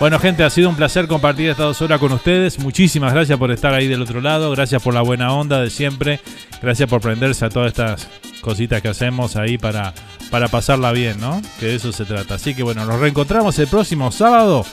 [0.00, 2.58] Bueno, gente, ha sido un placer compartir estas dos horas con ustedes.
[2.58, 4.50] Muchísimas gracias por estar ahí del otro lado.
[4.50, 6.20] Gracias por la buena onda de siempre.
[6.62, 8.08] Gracias por prenderse a todas estas
[8.40, 9.92] cositas que hacemos ahí para,
[10.30, 11.42] para pasarla bien, ¿no?
[11.58, 12.36] Que de eso se trata.
[12.36, 14.64] Así que bueno, nos reencontramos el próximo sábado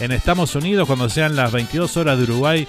[0.00, 2.66] en Estados Unidos cuando sean las 22 horas de Uruguay.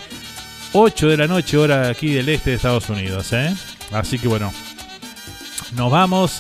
[0.74, 3.52] 8 de la noche, hora aquí del este de Estados Unidos, ¿eh?
[3.92, 4.54] Así que bueno,
[5.76, 6.40] nos vamos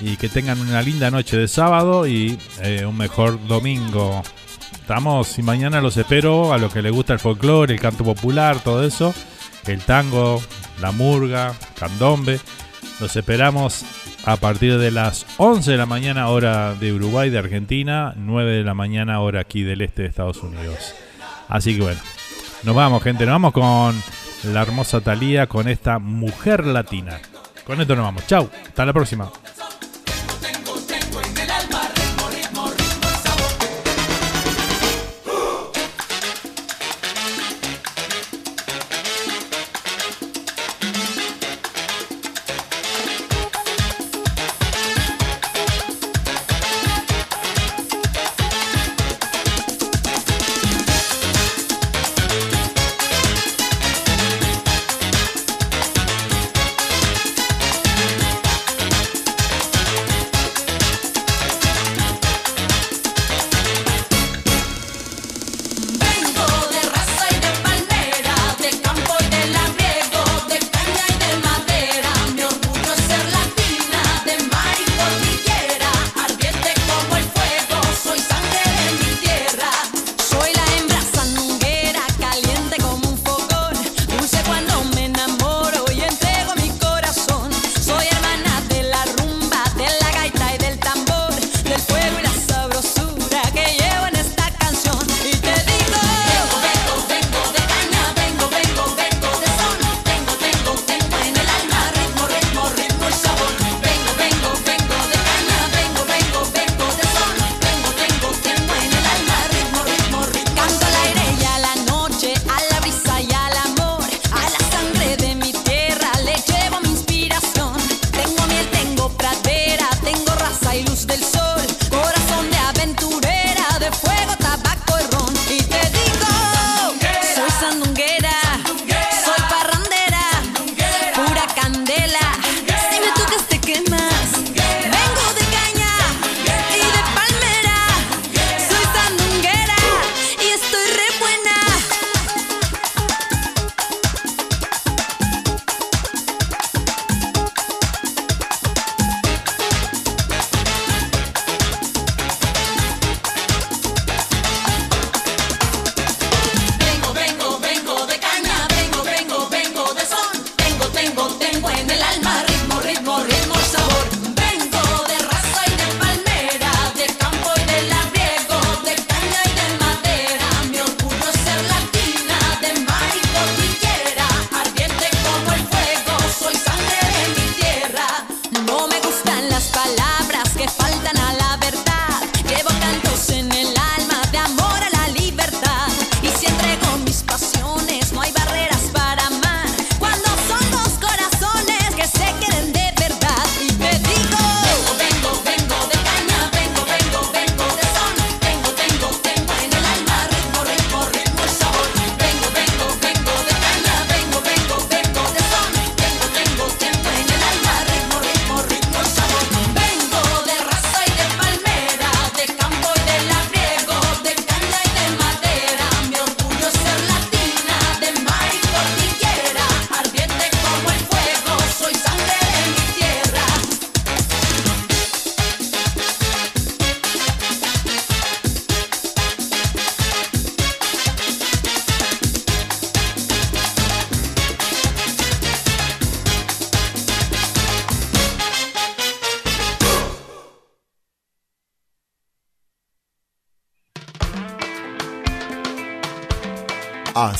[0.00, 4.22] y que tengan una linda noche de sábado y eh, un mejor domingo.
[4.82, 8.58] Estamos y mañana los espero a los que les gusta el folclore, el canto popular,
[8.58, 9.14] todo eso,
[9.68, 10.42] el tango,
[10.80, 12.40] la murga, candombe.
[12.98, 13.84] Los esperamos
[14.24, 18.64] a partir de las 11 de la mañana hora de Uruguay, de Argentina, 9 de
[18.64, 20.96] la mañana hora aquí del este de Estados Unidos.
[21.48, 22.00] Así que bueno,
[22.64, 23.94] nos vamos gente, nos vamos con
[24.52, 27.20] la hermosa Thalía, con esta mujer latina.
[27.64, 28.26] Con esto nos vamos.
[28.26, 29.30] Chau, hasta la próxima.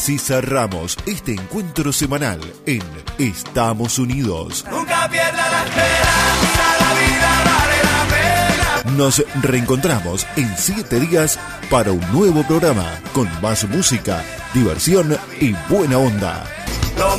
[0.03, 2.83] Así cerramos este encuentro semanal en
[3.19, 4.65] Estamos Unidos.
[4.69, 8.97] Nunca pierda la esperanza, la vida vale la pena.
[8.97, 11.39] Nos reencontramos en siete días
[11.71, 16.47] para un nuevo programa con más música, diversión y buena onda.
[16.99, 17.17] Lo